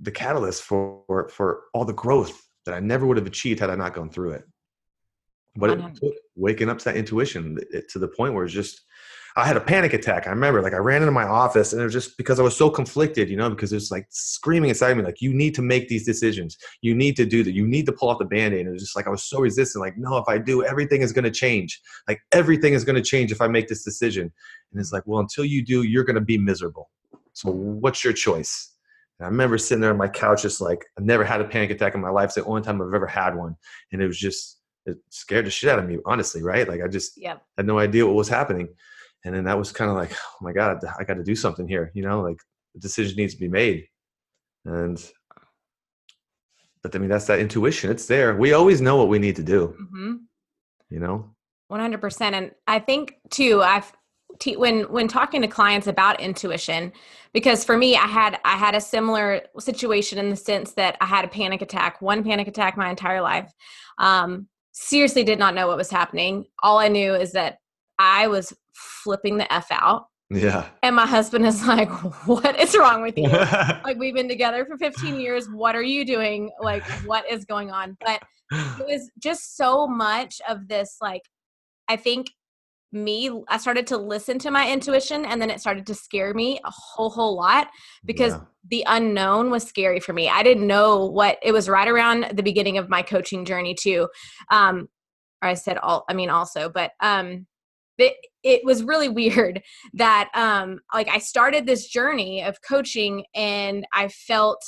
the 0.00 0.10
catalyst 0.10 0.62
for 0.62 1.28
for 1.30 1.64
all 1.74 1.84
the 1.84 1.92
growth 1.92 2.40
that 2.66 2.74
I 2.74 2.80
never 2.80 3.06
would 3.06 3.16
have 3.16 3.26
achieved 3.26 3.60
had 3.60 3.70
I 3.70 3.76
not 3.76 3.94
gone 3.94 4.10
through 4.10 4.32
it. 4.32 4.44
But 5.54 5.70
it 5.70 5.94
took 5.96 6.14
waking 6.34 6.70
up 6.70 6.78
to 6.78 6.84
that 6.86 6.96
intuition 6.96 7.58
to 7.90 7.98
the 7.98 8.08
point 8.08 8.34
where 8.34 8.44
it's 8.44 8.54
just 8.54 8.80
I 9.34 9.46
had 9.46 9.56
a 9.56 9.60
panic 9.60 9.94
attack. 9.94 10.26
I 10.26 10.30
remember, 10.30 10.60
like, 10.60 10.74
I 10.74 10.78
ran 10.78 11.00
into 11.00 11.12
my 11.12 11.24
office, 11.24 11.72
and 11.72 11.80
it 11.80 11.84
was 11.84 11.92
just 11.92 12.18
because 12.18 12.38
I 12.38 12.42
was 12.42 12.54
so 12.54 12.68
conflicted, 12.68 13.30
you 13.30 13.36
know, 13.36 13.48
because 13.48 13.72
it's 13.72 13.90
like 13.90 14.06
screaming 14.10 14.68
inside 14.68 14.94
me, 14.96 15.02
like, 15.02 15.22
you 15.22 15.32
need 15.32 15.54
to 15.54 15.62
make 15.62 15.88
these 15.88 16.04
decisions. 16.04 16.58
You 16.82 16.94
need 16.94 17.16
to 17.16 17.24
do 17.24 17.42
that. 17.42 17.52
You 17.52 17.66
need 17.66 17.86
to 17.86 17.92
pull 17.92 18.10
off 18.10 18.18
the 18.18 18.26
band 18.26 18.52
aid. 18.52 18.60
And 18.60 18.68
it 18.68 18.72
was 18.72 18.82
just 18.82 18.96
like, 18.96 19.06
I 19.06 19.10
was 19.10 19.22
so 19.22 19.40
resistant, 19.40 19.82
like, 19.82 19.96
no, 19.96 20.18
if 20.18 20.28
I 20.28 20.36
do, 20.36 20.64
everything 20.64 21.00
is 21.00 21.12
going 21.12 21.24
to 21.24 21.30
change. 21.30 21.80
Like, 22.06 22.20
everything 22.32 22.74
is 22.74 22.84
going 22.84 22.96
to 22.96 23.02
change 23.02 23.32
if 23.32 23.40
I 23.40 23.48
make 23.48 23.68
this 23.68 23.84
decision. 23.84 24.30
And 24.72 24.80
it's 24.80 24.92
like, 24.92 25.04
well, 25.06 25.20
until 25.20 25.46
you 25.46 25.64
do, 25.64 25.82
you're 25.82 26.04
going 26.04 26.16
to 26.16 26.20
be 26.20 26.36
miserable. 26.36 26.90
So, 27.32 27.50
what's 27.50 28.04
your 28.04 28.12
choice? 28.12 28.74
And 29.18 29.26
I 29.26 29.30
remember 29.30 29.56
sitting 29.56 29.80
there 29.80 29.92
on 29.92 29.96
my 29.96 30.08
couch, 30.08 30.42
just 30.42 30.60
like, 30.60 30.84
I 30.98 31.02
never 31.02 31.24
had 31.24 31.40
a 31.40 31.44
panic 31.44 31.70
attack 31.70 31.94
in 31.94 32.02
my 32.02 32.10
life. 32.10 32.26
It's 32.26 32.34
the 32.34 32.44
only 32.44 32.62
time 32.62 32.82
I've 32.82 32.92
ever 32.92 33.06
had 33.06 33.34
one. 33.34 33.56
And 33.92 34.02
it 34.02 34.06
was 34.06 34.18
just, 34.18 34.58
it 34.84 34.98
scared 35.08 35.46
the 35.46 35.50
shit 35.50 35.70
out 35.70 35.78
of 35.78 35.86
me, 35.86 35.98
honestly, 36.04 36.42
right? 36.42 36.68
Like, 36.68 36.82
I 36.82 36.88
just 36.88 37.16
yep. 37.16 37.42
had 37.56 37.66
no 37.66 37.78
idea 37.78 38.04
what 38.04 38.14
was 38.14 38.28
happening 38.28 38.68
and 39.24 39.34
then 39.34 39.44
that 39.44 39.58
was 39.58 39.72
kind 39.72 39.90
of 39.90 39.96
like 39.96 40.12
oh 40.12 40.36
my 40.40 40.52
god 40.52 40.78
i 40.98 41.04
got 41.04 41.14
to 41.14 41.24
do 41.24 41.34
something 41.34 41.68
here 41.68 41.90
you 41.94 42.02
know 42.02 42.22
like 42.22 42.38
the 42.74 42.80
decision 42.80 43.16
needs 43.16 43.34
to 43.34 43.40
be 43.40 43.48
made. 43.48 43.86
And 44.64 44.98
but 46.82 46.94
i 46.94 46.98
mean 46.98 47.08
that's 47.08 47.26
that 47.26 47.40
intuition 47.40 47.90
it's 47.90 48.06
there. 48.06 48.36
We 48.36 48.52
always 48.52 48.80
know 48.80 48.96
what 48.96 49.08
we 49.08 49.18
need 49.18 49.36
to 49.36 49.42
do 49.42 49.76
mm-hmm. 49.80 50.14
you 50.90 51.00
know? 51.00 51.34
100% 51.70 52.20
and 52.32 52.52
i 52.66 52.78
think 52.78 53.16
too 53.30 53.62
i've 53.62 53.92
when 54.56 54.82
when 54.92 55.08
talking 55.08 55.42
to 55.42 55.48
clients 55.48 55.86
about 55.86 56.20
intuition 56.20 56.92
because 57.32 57.64
for 57.64 57.76
me 57.76 57.96
i 57.96 58.06
had 58.06 58.38
i 58.44 58.56
had 58.56 58.74
a 58.74 58.80
similar 58.80 59.42
situation 59.58 60.18
in 60.18 60.30
the 60.30 60.36
sense 60.36 60.72
that 60.72 60.96
i 61.00 61.06
had 61.06 61.24
a 61.24 61.28
panic 61.28 61.62
attack 61.62 62.00
one 62.00 62.22
panic 62.22 62.48
attack 62.48 62.76
my 62.76 62.90
entire 62.90 63.20
life. 63.20 63.52
Um 63.98 64.48
seriously 64.72 65.22
did 65.22 65.38
not 65.38 65.54
know 65.54 65.66
what 65.66 65.76
was 65.76 65.90
happening. 65.90 66.46
All 66.62 66.78
i 66.78 66.88
knew 66.88 67.14
is 67.14 67.32
that 67.32 67.58
i 67.98 68.26
was 68.26 68.52
flipping 68.72 69.38
the 69.38 69.52
F 69.52 69.66
out 69.70 70.06
Yeah. 70.30 70.66
And 70.82 70.96
my 70.96 71.06
husband 71.06 71.46
is 71.46 71.66
like, 71.66 71.90
What 72.26 72.58
is 72.58 72.76
wrong 72.76 73.02
with 73.02 73.16
you? 73.16 73.28
like, 73.28 73.98
we've 73.98 74.14
been 74.14 74.28
together 74.28 74.64
for 74.64 74.76
15 74.76 75.20
years. 75.20 75.48
What 75.48 75.74
are 75.74 75.82
you 75.82 76.04
doing? 76.04 76.50
Like, 76.60 76.84
what 77.06 77.30
is 77.30 77.44
going 77.44 77.70
on? 77.70 77.96
But 78.04 78.22
it 78.50 78.86
was 78.86 79.10
just 79.18 79.56
so 79.56 79.86
much 79.86 80.40
of 80.48 80.68
this, 80.68 80.96
like, 81.00 81.22
I 81.88 81.96
think 81.96 82.28
me 82.92 83.30
i 83.48 83.56
started 83.56 83.86
to 83.86 83.96
listen 83.96 84.38
to 84.38 84.50
my 84.50 84.70
intuition 84.70 85.24
and 85.24 85.40
then 85.40 85.48
it 85.48 85.60
started 85.60 85.86
to 85.86 85.94
scare 85.94 86.34
me 86.34 86.60
a 86.64 86.70
whole 86.70 87.08
whole 87.08 87.34
lot 87.34 87.68
because 88.04 88.34
yeah. 88.34 88.40
the 88.68 88.84
unknown 88.86 89.50
was 89.50 89.62
scary 89.62 89.98
for 89.98 90.12
me 90.12 90.28
i 90.28 90.42
didn't 90.42 90.66
know 90.66 91.06
what 91.06 91.38
it 91.42 91.52
was 91.52 91.68
right 91.70 91.88
around 91.88 92.26
the 92.34 92.42
beginning 92.42 92.76
of 92.76 92.90
my 92.90 93.00
coaching 93.00 93.46
journey 93.46 93.74
too 93.74 94.06
um 94.50 94.88
or 95.42 95.48
i 95.48 95.54
said 95.54 95.78
all 95.78 96.04
i 96.10 96.12
mean 96.12 96.28
also 96.28 96.68
but 96.68 96.92
um 97.00 97.46
it, 97.98 98.14
it 98.42 98.64
was 98.64 98.82
really 98.82 99.08
weird 99.08 99.62
that 99.94 100.28
um 100.34 100.78
like 100.92 101.08
i 101.08 101.18
started 101.18 101.66
this 101.66 101.86
journey 101.86 102.42
of 102.42 102.56
coaching 102.66 103.24
and 103.34 103.86
i 103.92 104.08
felt 104.08 104.62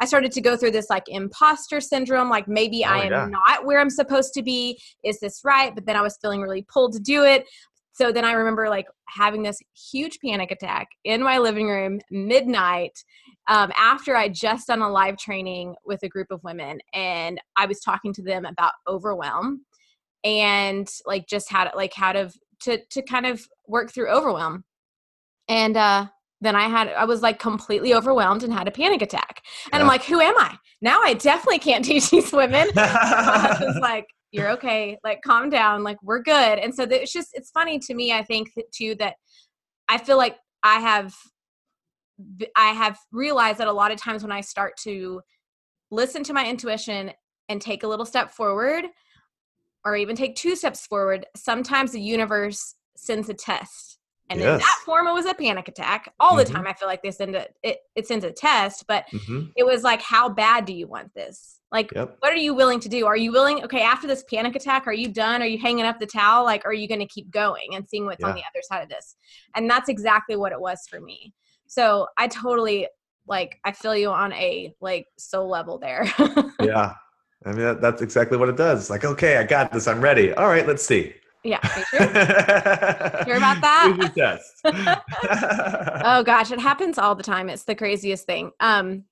I 0.00 0.04
started 0.04 0.30
to 0.30 0.40
go 0.40 0.56
through 0.56 0.70
this 0.70 0.90
like 0.90 1.02
imposter 1.08 1.80
syndrome, 1.80 2.30
like 2.30 2.46
maybe 2.46 2.84
oh, 2.84 2.88
I 2.88 2.98
am 3.06 3.10
yeah. 3.10 3.26
not 3.26 3.66
where 3.66 3.80
I'm 3.80 3.90
supposed 3.90 4.32
to 4.34 4.42
be. 4.42 4.80
Is 5.04 5.18
this 5.18 5.40
right? 5.44 5.74
But 5.74 5.86
then 5.86 5.96
I 5.96 6.02
was 6.02 6.16
feeling 6.22 6.40
really 6.40 6.64
pulled 6.72 6.92
to 6.92 7.00
do 7.00 7.24
it. 7.24 7.46
So 7.98 8.12
then 8.12 8.24
I 8.24 8.32
remember 8.32 8.68
like 8.68 8.86
having 9.08 9.42
this 9.42 9.58
huge 9.90 10.20
panic 10.24 10.52
attack 10.52 10.86
in 11.04 11.20
my 11.20 11.38
living 11.38 11.66
room 11.66 11.98
midnight 12.12 12.92
um, 13.48 13.72
after 13.76 14.14
I 14.14 14.28
just 14.28 14.68
done 14.68 14.82
a 14.82 14.88
live 14.88 15.16
training 15.16 15.74
with 15.84 16.00
a 16.04 16.08
group 16.08 16.28
of 16.30 16.40
women, 16.44 16.78
and 16.94 17.40
I 17.56 17.66
was 17.66 17.80
talking 17.80 18.12
to 18.14 18.22
them 18.22 18.44
about 18.44 18.74
overwhelm 18.86 19.64
and 20.22 20.88
like 21.06 21.26
just 21.26 21.50
how 21.50 21.64
to 21.64 21.76
like 21.76 21.92
how 21.92 22.12
to 22.12 22.30
to 22.62 22.78
to 22.90 23.02
kind 23.02 23.26
of 23.26 23.46
work 23.66 23.90
through 23.92 24.08
overwhelm. 24.10 24.64
And 25.48 25.76
uh 25.76 26.06
then 26.40 26.54
I 26.54 26.68
had 26.68 26.88
I 26.88 27.04
was 27.04 27.22
like 27.22 27.38
completely 27.38 27.94
overwhelmed 27.94 28.42
and 28.42 28.52
had 28.52 28.68
a 28.68 28.72
panic 28.72 29.02
attack. 29.02 29.42
And 29.72 29.78
yeah. 29.78 29.80
I'm 29.80 29.88
like, 29.88 30.04
who 30.04 30.20
am 30.20 30.38
I? 30.38 30.56
Now 30.80 31.00
I 31.02 31.14
definitely 31.14 31.58
can't 31.58 31.84
teach 31.84 32.10
these 32.10 32.32
women. 32.32 32.68
my 32.74 32.86
husband's 32.86 33.80
like, 33.80 34.06
you're 34.30 34.50
okay. 34.50 34.98
Like 35.02 35.20
calm 35.22 35.50
down. 35.50 35.82
Like 35.82 35.98
we're 36.02 36.22
good. 36.22 36.58
And 36.58 36.74
so 36.74 36.84
it's 36.84 37.12
just 37.12 37.30
it's 37.32 37.50
funny 37.50 37.78
to 37.80 37.94
me. 37.94 38.12
I 38.12 38.22
think 38.22 38.50
that 38.56 38.70
too 38.72 38.94
that 38.96 39.14
I 39.88 39.98
feel 39.98 40.16
like 40.16 40.36
I 40.62 40.80
have 40.80 41.14
I 42.56 42.70
have 42.70 42.98
realized 43.12 43.58
that 43.58 43.68
a 43.68 43.72
lot 43.72 43.92
of 43.92 44.00
times 44.00 44.22
when 44.22 44.32
I 44.32 44.40
start 44.40 44.76
to 44.78 45.20
listen 45.90 46.22
to 46.24 46.32
my 46.32 46.46
intuition 46.46 47.12
and 47.48 47.60
take 47.60 47.82
a 47.82 47.88
little 47.88 48.04
step 48.04 48.32
forward 48.32 48.84
or 49.84 49.96
even 49.96 50.16
take 50.16 50.36
two 50.36 50.56
steps 50.56 50.86
forward, 50.86 51.26
sometimes 51.36 51.92
the 51.92 52.00
universe 52.00 52.74
sends 52.96 53.28
a 53.28 53.34
test 53.34 53.98
and 54.30 54.40
yes. 54.40 54.54
in 54.54 54.58
that 54.58 54.82
form 54.84 55.06
it 55.06 55.12
was 55.12 55.26
a 55.26 55.34
panic 55.34 55.68
attack 55.68 56.12
all 56.20 56.30
mm-hmm. 56.30 56.38
the 56.38 56.44
time 56.44 56.66
i 56.66 56.72
feel 56.72 56.88
like 56.88 57.02
they 57.02 57.10
send 57.10 57.34
a 57.34 57.46
it, 57.62 57.78
it 57.94 58.06
sends 58.06 58.24
a 58.24 58.30
test 58.30 58.84
but 58.86 59.04
mm-hmm. 59.12 59.44
it 59.56 59.64
was 59.64 59.82
like 59.82 60.02
how 60.02 60.28
bad 60.28 60.64
do 60.64 60.72
you 60.72 60.86
want 60.86 61.12
this 61.14 61.60
like 61.72 61.90
yep. 61.94 62.16
what 62.20 62.32
are 62.32 62.36
you 62.36 62.54
willing 62.54 62.80
to 62.80 62.88
do 62.88 63.06
are 63.06 63.16
you 63.16 63.32
willing 63.32 63.62
okay 63.64 63.82
after 63.82 64.06
this 64.06 64.24
panic 64.24 64.54
attack 64.54 64.86
are 64.86 64.92
you 64.92 65.08
done 65.08 65.42
are 65.42 65.46
you 65.46 65.58
hanging 65.58 65.84
up 65.84 65.98
the 65.98 66.06
towel 66.06 66.44
like 66.44 66.64
are 66.64 66.74
you 66.74 66.88
going 66.88 67.00
to 67.00 67.06
keep 67.06 67.30
going 67.30 67.74
and 67.74 67.88
seeing 67.88 68.04
what's 68.04 68.20
yeah. 68.20 68.28
on 68.28 68.34
the 68.34 68.40
other 68.42 68.62
side 68.62 68.82
of 68.82 68.88
this 68.88 69.16
and 69.54 69.68
that's 69.68 69.88
exactly 69.88 70.36
what 70.36 70.52
it 70.52 70.60
was 70.60 70.80
for 70.88 71.00
me 71.00 71.32
so 71.66 72.06
i 72.16 72.26
totally 72.26 72.86
like 73.26 73.58
i 73.64 73.72
feel 73.72 73.96
you 73.96 74.10
on 74.10 74.32
a 74.32 74.74
like 74.80 75.06
soul 75.18 75.48
level 75.48 75.78
there 75.78 76.10
yeah 76.62 76.94
i 77.44 77.50
mean 77.50 77.60
that, 77.60 77.80
that's 77.80 78.02
exactly 78.02 78.36
what 78.36 78.48
it 78.48 78.56
does 78.56 78.80
It's 78.80 78.90
like 78.90 79.04
okay 79.04 79.36
i 79.36 79.44
got 79.44 79.72
this 79.72 79.86
i'm 79.86 80.00
ready 80.00 80.32
all 80.34 80.48
right 80.48 80.66
let's 80.66 80.84
see 80.84 81.14
yeah, 81.44 81.60
sure. 81.66 82.00
Hear 83.24 83.36
about 83.36 83.60
that? 83.62 84.40
oh 86.04 86.22
gosh, 86.22 86.50
it 86.50 86.60
happens 86.60 86.98
all 86.98 87.14
the 87.14 87.22
time. 87.22 87.48
It's 87.48 87.64
the 87.64 87.74
craziest 87.74 88.26
thing. 88.26 88.50
Um, 88.60 89.04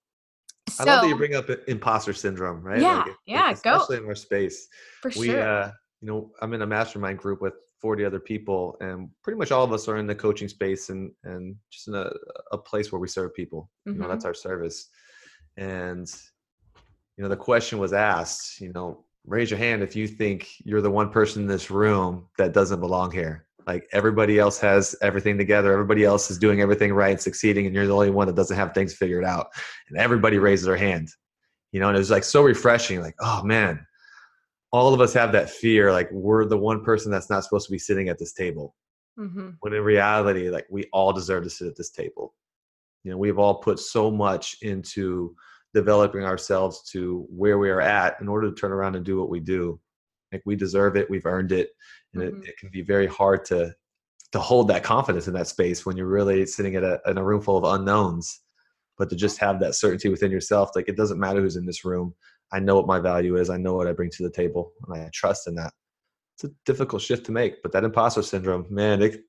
so, 0.69 0.85
I 0.85 0.87
love 0.87 1.03
that 1.03 1.09
you 1.09 1.17
bring 1.17 1.35
up 1.37 1.49
imposter 1.69 2.13
syndrome, 2.13 2.63
right? 2.63 2.81
Yeah, 2.81 2.99
like, 2.99 3.13
yeah, 3.27 3.51
especially 3.53 3.99
go. 3.99 4.03
in 4.03 4.09
our 4.09 4.15
space. 4.17 4.67
For 5.01 5.13
we, 5.17 5.29
sure. 5.29 5.41
Uh, 5.41 5.71
you 6.01 6.09
know, 6.09 6.31
I'm 6.43 6.53
in 6.53 6.63
a 6.63 6.67
mastermind 6.67 7.19
group 7.19 7.41
with 7.41 7.55
40 7.81 8.05
other 8.05 8.19
people, 8.19 8.77
and 8.81 9.09
pretty 9.23 9.39
much 9.39 9.53
all 9.53 9.65
of 9.65 9.73
us 9.73 9.87
are 9.87 9.97
in 9.97 10.07
the 10.07 10.15
coaching 10.15 10.49
space 10.49 10.91
and 10.91 11.13
and 11.25 11.55
just 11.71 11.89
in 11.89 11.95
a, 11.95 12.11
a 12.53 12.59
place 12.59 12.91
where 12.91 13.01
we 13.01 13.09
serve 13.09 13.35
people. 13.35 13.71
Mm-hmm. 13.89 13.97
You 13.97 14.03
know, 14.03 14.09
that's 14.09 14.25
mm-hmm. 14.25 14.29
our 14.29 14.35
service. 14.35 14.89
And 15.57 16.09
you 17.17 17.23
know, 17.23 17.29
the 17.29 17.37
question 17.37 17.79
was 17.79 17.93
asked, 17.93 18.61
you 18.61 18.73
know, 18.73 19.05
raise 19.27 19.51
your 19.51 19.59
hand 19.59 19.83
if 19.83 19.97
you 19.97 20.07
think 20.07 20.49
you're 20.65 20.83
the 20.83 20.91
one 20.91 21.11
person 21.11 21.43
in 21.43 21.49
this 21.49 21.71
room 21.71 22.27
that 22.39 22.53
doesn't 22.53 22.81
belong 22.81 23.11
here. 23.11 23.47
Like 23.67 23.89
everybody 23.93 24.39
else 24.39 24.61
has 24.61 24.95
everything 25.03 25.37
together, 25.37 25.73
everybody 25.73 26.05
else 26.05 26.31
is 26.31 26.39
doing 26.39 26.61
everything 26.61 26.93
right, 26.93 27.21
succeeding, 27.21 27.67
and 27.67 27.75
you're 27.75 27.87
the 27.87 27.95
only 27.95 28.11
one 28.11 28.29
that 28.29 28.37
doesn't 28.37 28.57
have 28.57 28.73
things 28.73 28.95
figured 28.95 29.25
out. 29.25 29.49
And 29.89 29.99
everybody 29.99 30.39
raises 30.39 30.67
their 30.67 30.77
hand. 30.77 31.09
You 31.73 31.81
know, 31.81 31.89
and 31.89 31.97
it 31.97 31.99
was 31.99 32.11
like 32.11 32.25
so 32.25 32.43
refreshing, 32.43 33.01
like, 33.01 33.17
oh 33.21 33.43
man, 33.43 33.85
all 34.73 34.95
of 34.95 35.01
us 35.01 35.13
have 35.15 35.33
that 35.33 35.51
fear, 35.51 35.93
like 35.93 36.11
we're 36.13 36.45
the 36.45 36.57
one 36.57 36.85
person 36.85 37.11
that's 37.11 37.29
not 37.29 37.43
supposed 37.43 37.67
to 37.67 37.73
be 37.73 37.79
sitting 37.79 38.09
at 38.09 38.19
this 38.19 38.33
table. 38.33 38.77
Mm-hmm. 39.19 39.51
When 39.61 39.73
in 39.73 39.83
reality, 39.83 40.49
like 40.49 40.67
we 40.71 40.85
all 40.93 41.13
deserve 41.13 41.45
to 41.45 41.51
sit 41.51 41.67
at 41.67 41.77
this 41.77 41.91
table. 41.91 42.35
You 43.03 43.11
know, 43.11 43.19
we've 43.19 43.39
all 43.39 43.57
put 43.57 43.79
so 43.79 44.11
much 44.11 44.57
into 44.63 45.35
developing 45.77 46.25
ourselves 46.25 46.83
to 46.91 47.27
where 47.29 47.59
we 47.59 47.69
are 47.69 47.83
at 47.83 48.19
in 48.23 48.29
order 48.29 48.49
to 48.49 48.57
turn 48.57 48.73
around 48.73 48.97
and 48.97 49.05
do 49.05 49.21
what 49.21 49.29
we 49.29 49.41
do. 49.41 49.79
Like 50.33 50.41
we 50.47 50.57
deserve 50.57 50.97
it, 50.97 51.11
we've 51.11 51.27
earned 51.27 51.53
it, 51.53 51.69
and 52.15 52.23
mm-hmm. 52.23 52.43
it, 52.43 52.49
it, 52.49 52.57
can 52.57 52.71
be 52.73 52.81
very 52.81 53.07
hard 53.07 53.45
to 53.47 53.75
to 54.33 54.39
hold 54.39 54.69
that 54.69 54.83
confidence 54.83 55.29
in 55.29 55.35
that 55.35 55.49
space 55.49 55.85
when 55.85 55.95
you're 55.95 56.07
really 56.07 56.47
sitting 56.47 56.77
at 56.77 56.83
a, 56.83 56.99
in 57.07 57.19
a 57.19 57.23
room 57.23 57.43
full 57.43 57.59
of 57.59 57.79
unknowns. 57.79 58.41
But 58.97 59.11
to 59.11 59.17
just 59.17 59.37
have 59.39 59.61
that 59.61 59.75
certainty 59.75 60.09
within 60.09 60.31
yourself, 60.31 60.71
like 60.75 60.89
it 60.89 60.97
doesn't 60.97 61.21
matter 61.21 61.43
who's 61.43 61.57
in 61.57 61.67
this 61.67 61.85
room. 61.85 62.15
I 62.53 62.59
know 62.59 62.75
what 62.75 62.87
my 62.87 62.99
value 62.99 63.37
is. 63.37 63.51
I 63.51 63.59
know 63.59 63.75
what 63.75 63.87
I 63.87 63.93
bring 63.93 64.11
to 64.13 64.23
the 64.23 64.31
table, 64.31 64.73
and 64.89 65.03
I 65.03 65.11
trust 65.13 65.47
in 65.47 65.55
that. 65.57 65.75
It's 66.37 66.45
a 66.45 66.55
difficult 66.65 67.03
shift 67.03 67.27
to 67.27 67.33
make, 67.33 67.63
but 67.63 67.71
that 67.73 67.85
imposter 67.85 68.23
syndrome, 68.23 68.67
man, 68.71 69.03
it, 69.03 69.21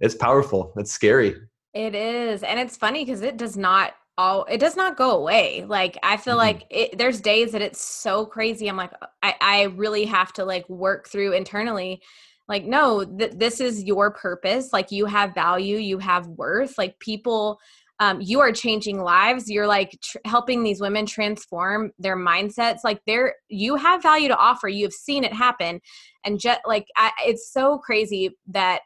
it's 0.00 0.14
powerful. 0.14 0.74
It's 0.76 0.92
scary. 0.92 1.34
It 1.72 1.94
is, 1.94 2.42
and 2.42 2.60
it's 2.60 2.76
funny 2.76 3.06
because 3.06 3.22
it 3.22 3.38
does 3.38 3.56
not 3.56 3.94
all 4.16 4.44
it 4.44 4.58
does 4.58 4.76
not 4.76 4.96
go 4.96 5.10
away 5.12 5.64
like 5.66 5.98
i 6.02 6.16
feel 6.16 6.32
mm-hmm. 6.32 6.38
like 6.38 6.66
it, 6.70 6.96
there's 6.98 7.20
days 7.20 7.52
that 7.52 7.62
it's 7.62 7.80
so 7.80 8.24
crazy 8.24 8.68
i'm 8.68 8.76
like 8.76 8.92
i 9.22 9.34
i 9.40 9.62
really 9.74 10.04
have 10.04 10.32
to 10.32 10.44
like 10.44 10.68
work 10.68 11.08
through 11.08 11.32
internally 11.32 12.00
like 12.48 12.64
no 12.64 13.04
th- 13.04 13.32
this 13.36 13.60
is 13.60 13.82
your 13.84 14.10
purpose 14.10 14.72
like 14.72 14.92
you 14.92 15.06
have 15.06 15.34
value 15.34 15.78
you 15.78 15.98
have 15.98 16.26
worth 16.28 16.76
like 16.78 16.98
people 17.00 17.58
um, 18.00 18.20
you 18.20 18.40
are 18.40 18.50
changing 18.50 19.00
lives 19.00 19.48
you're 19.48 19.68
like 19.68 19.96
tr- 20.02 20.18
helping 20.24 20.62
these 20.62 20.80
women 20.80 21.06
transform 21.06 21.92
their 21.98 22.16
mindsets 22.16 22.80
like 22.82 23.00
they're 23.06 23.34
you 23.48 23.76
have 23.76 24.02
value 24.02 24.28
to 24.28 24.36
offer 24.36 24.68
you 24.68 24.84
have 24.84 24.92
seen 24.92 25.22
it 25.22 25.32
happen 25.32 25.80
and 26.24 26.40
just 26.40 26.60
like 26.66 26.86
I, 26.96 27.12
it's 27.24 27.52
so 27.52 27.78
crazy 27.78 28.30
that 28.48 28.80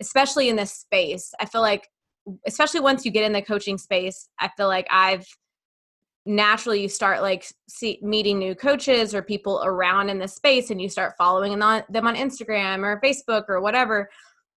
especially 0.00 0.48
in 0.48 0.56
this 0.56 0.72
space 0.72 1.32
i 1.40 1.44
feel 1.44 1.60
like 1.60 1.88
especially 2.46 2.80
once 2.80 3.04
you 3.04 3.10
get 3.10 3.24
in 3.24 3.32
the 3.32 3.42
coaching 3.42 3.78
space, 3.78 4.28
I 4.40 4.48
feel 4.56 4.68
like 4.68 4.86
I've 4.90 5.26
naturally 6.26 6.80
you 6.80 6.88
start 6.88 7.20
like 7.20 7.46
see, 7.68 7.98
meeting 8.02 8.38
new 8.38 8.54
coaches 8.54 9.14
or 9.14 9.22
people 9.22 9.60
around 9.64 10.08
in 10.08 10.18
the 10.18 10.28
space 10.28 10.70
and 10.70 10.80
you 10.80 10.88
start 10.88 11.14
following 11.18 11.52
them 11.52 11.62
on, 11.62 12.16
Instagram 12.16 12.82
or 12.82 13.00
Facebook 13.04 13.44
or 13.48 13.60
whatever 13.60 14.08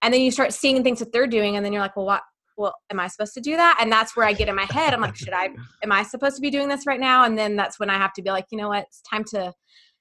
and 0.02 0.14
then 0.14 0.20
you 0.20 0.30
start 0.30 0.52
seeing 0.52 0.84
things 0.84 1.00
that 1.00 1.12
they're 1.12 1.26
doing 1.26 1.56
and 1.56 1.64
then 1.64 1.72
you're 1.72 1.82
like 1.82 1.96
well 1.96 2.06
what 2.06 2.22
well 2.56 2.74
am 2.90 3.00
I 3.00 3.08
supposed 3.08 3.34
to 3.34 3.40
do 3.40 3.56
that? 3.56 3.78
And 3.80 3.92
that's 3.92 4.16
where 4.16 4.26
I 4.26 4.32
get 4.32 4.48
in 4.48 4.54
my 4.54 4.66
head. 4.70 4.94
I'm 4.94 5.00
like 5.00 5.16
should 5.16 5.32
I 5.32 5.50
am 5.82 5.92
I 5.92 6.02
supposed 6.02 6.36
to 6.36 6.40
be 6.40 6.50
doing 6.50 6.68
this 6.68 6.86
right 6.86 7.00
now? 7.00 7.24
And 7.24 7.36
then 7.36 7.56
that's 7.56 7.78
when 7.78 7.90
I 7.90 7.94
have 7.94 8.12
to 8.14 8.22
be 8.22 8.30
like 8.30 8.46
you 8.50 8.58
know 8.58 8.68
what? 8.68 8.84
It's 8.84 9.02
time 9.02 9.24
to 9.32 9.52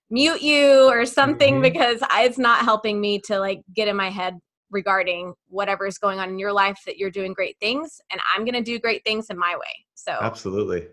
mute 0.09 0.41
you 0.41 0.87
or 0.87 1.05
something 1.05 1.55
mm-hmm. 1.55 1.63
because 1.63 1.99
it's 2.13 2.37
not 2.37 2.63
helping 2.63 3.01
me 3.01 3.19
to 3.25 3.39
like 3.39 3.61
get 3.75 3.87
in 3.87 3.95
my 3.95 4.09
head 4.09 4.35
regarding 4.75 5.33
whatever 5.47 5.87
is 5.87 5.97
going 5.97 6.19
on 6.19 6.29
in 6.29 6.37
your 6.37 6.53
life 6.53 6.79
that 6.85 6.97
you're 6.97 7.09
doing 7.09 7.33
great 7.33 7.57
things 7.59 7.99
and 8.11 8.21
i'm 8.33 8.43
going 8.43 8.53
to 8.53 8.61
do 8.61 8.77
great 8.77 9.03
things 9.03 9.29
in 9.29 9.37
my 9.37 9.55
way 9.55 9.85
so 9.95 10.11
absolutely. 10.21 10.87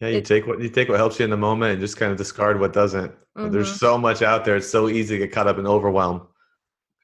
Yeah 0.00 0.08
you 0.08 0.20
take 0.20 0.46
what 0.46 0.60
you 0.60 0.68
take 0.68 0.88
what 0.88 0.96
helps 0.96 1.18
you 1.18 1.24
in 1.24 1.30
the 1.30 1.36
moment 1.36 1.72
and 1.72 1.80
just 1.80 1.96
kind 1.96 2.10
of 2.10 2.18
discard 2.18 2.58
what 2.58 2.72
doesn't 2.72 3.12
mm-hmm. 3.12 3.50
there's 3.50 3.78
so 3.78 3.98
much 3.98 4.22
out 4.22 4.44
there 4.44 4.56
it's 4.56 4.70
so 4.70 4.88
easy 4.88 5.18
to 5.18 5.26
get 5.26 5.32
caught 5.32 5.46
up 5.46 5.58
in 5.58 5.66
overwhelm. 5.66 6.26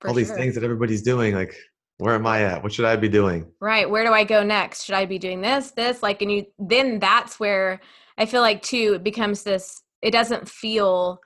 For 0.00 0.08
all 0.08 0.14
these 0.14 0.30
things 0.30 0.54
that 0.54 0.62
everybody's 0.62 1.02
doing 1.02 1.34
like 1.34 1.54
where 1.98 2.14
am 2.14 2.26
i 2.26 2.42
at? 2.42 2.62
What 2.62 2.72
should 2.72 2.84
i 2.84 2.94
be 2.96 3.08
doing? 3.08 3.50
Right 3.60 3.88
where 3.88 4.04
do 4.04 4.12
i 4.12 4.24
go 4.24 4.42
next? 4.42 4.84
Should 4.84 4.94
i 4.94 5.04
be 5.04 5.18
doing 5.18 5.40
this 5.40 5.72
this? 5.72 6.02
Like 6.02 6.22
and 6.22 6.30
you 6.30 6.46
then 6.58 6.98
that's 6.98 7.38
where 7.38 7.80
i 8.16 8.26
feel 8.26 8.42
like 8.42 8.62
too 8.62 8.94
it 8.94 9.04
becomes 9.04 9.42
this 9.42 9.82
it 10.02 10.10
doesn't 10.10 10.48
feel 10.48 11.20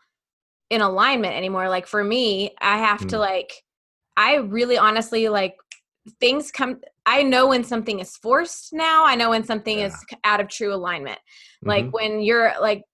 in 0.72 0.80
alignment 0.80 1.34
anymore 1.34 1.68
like 1.68 1.86
for 1.86 2.02
me 2.02 2.54
i 2.60 2.78
have 2.78 3.00
mm. 3.00 3.08
to 3.08 3.18
like 3.18 3.52
I 4.16 4.36
really 4.36 4.78
honestly 4.78 5.28
like 5.28 5.56
things 6.20 6.50
come 6.50 6.80
I 7.06 7.22
know 7.22 7.48
when 7.48 7.64
something 7.64 8.00
is 8.00 8.16
forced 8.16 8.72
now. 8.72 9.04
I 9.04 9.16
know 9.16 9.30
when 9.30 9.44
something 9.44 9.78
yeah. 9.78 9.86
is 9.86 10.04
out 10.24 10.40
of 10.40 10.48
true 10.48 10.72
alignment. 10.72 11.18
Mm-hmm. 11.18 11.68
Like 11.68 11.92
when 11.92 12.20
you're 12.20 12.52
like 12.60 12.84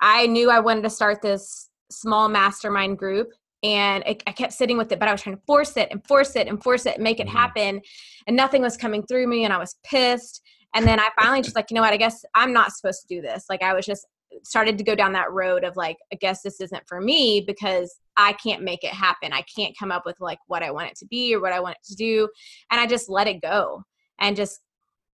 I 0.00 0.26
knew 0.26 0.50
I 0.50 0.60
wanted 0.60 0.82
to 0.82 0.90
start 0.90 1.22
this 1.22 1.68
small 1.90 2.28
mastermind 2.28 2.98
group 2.98 3.32
and 3.64 4.04
I, 4.04 4.16
I 4.26 4.32
kept 4.32 4.52
sitting 4.52 4.76
with 4.76 4.92
it 4.92 4.98
but 4.98 5.08
i 5.08 5.12
was 5.12 5.22
trying 5.22 5.36
to 5.36 5.42
force 5.46 5.76
it 5.76 5.88
and 5.90 6.06
force 6.06 6.36
it 6.36 6.46
and 6.46 6.62
force 6.62 6.86
it 6.86 6.94
and 6.96 7.02
make 7.02 7.18
it 7.18 7.26
Mhm. 7.26 7.32
happen 7.32 7.80
and 8.26 8.36
nothing 8.36 8.62
was 8.62 8.76
coming 8.76 9.02
through 9.02 9.26
me 9.26 9.44
and 9.44 9.52
i 9.52 9.58
was 9.58 9.76
pissed 9.84 10.42
and 10.74 10.86
then 10.86 11.00
i 11.00 11.08
finally 11.18 11.42
just 11.42 11.56
like 11.56 11.70
you 11.70 11.74
know 11.74 11.80
what 11.80 11.92
i 11.92 11.96
guess 11.96 12.24
i'm 12.34 12.52
not 12.52 12.72
supposed 12.72 13.00
to 13.02 13.14
do 13.14 13.22
this 13.22 13.46
like 13.48 13.62
i 13.62 13.74
was 13.74 13.86
just 13.86 14.06
started 14.42 14.76
to 14.78 14.84
go 14.84 14.94
down 14.94 15.12
that 15.12 15.32
road 15.32 15.64
of 15.64 15.76
like 15.76 15.96
i 16.12 16.16
guess 16.16 16.42
this 16.42 16.60
isn't 16.60 16.86
for 16.86 17.00
me 17.00 17.42
because 17.46 17.98
i 18.16 18.32
can't 18.34 18.62
make 18.62 18.84
it 18.84 18.90
happen. 18.90 19.32
I 19.32 19.42
can't 19.54 19.76
come 19.78 19.92
up 19.92 20.04
with 20.06 20.20
like 20.20 20.38
what 20.46 20.62
i 20.62 20.70
want 20.70 20.90
it 20.90 20.96
to 20.98 21.06
be 21.06 21.34
or 21.34 21.40
what 21.40 21.52
i 21.52 21.60
want 21.60 21.76
it 21.76 21.86
to 21.88 21.94
do. 21.94 22.28
And 22.70 22.80
i 22.80 22.86
just 22.86 23.08
let 23.08 23.26
it 23.26 23.40
go 23.40 23.82
and 24.18 24.36
just 24.36 24.60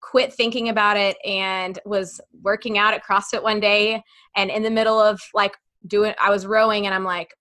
quit 0.01 0.33
thinking 0.33 0.69
about 0.69 0.97
it 0.97 1.17
and 1.25 1.79
was 1.85 2.21
working 2.41 2.77
out 2.77 2.93
at 2.93 3.03
CrossFit 3.03 3.43
one 3.43 3.59
day 3.59 4.01
and 4.35 4.49
in 4.49 4.63
the 4.63 4.69
middle 4.69 4.99
of 4.99 5.19
like 5.33 5.55
doing 5.87 6.13
I 6.21 6.29
was 6.29 6.45
rowing 6.45 6.85
and 6.85 6.95
I'm 6.95 7.03
like 7.03 7.33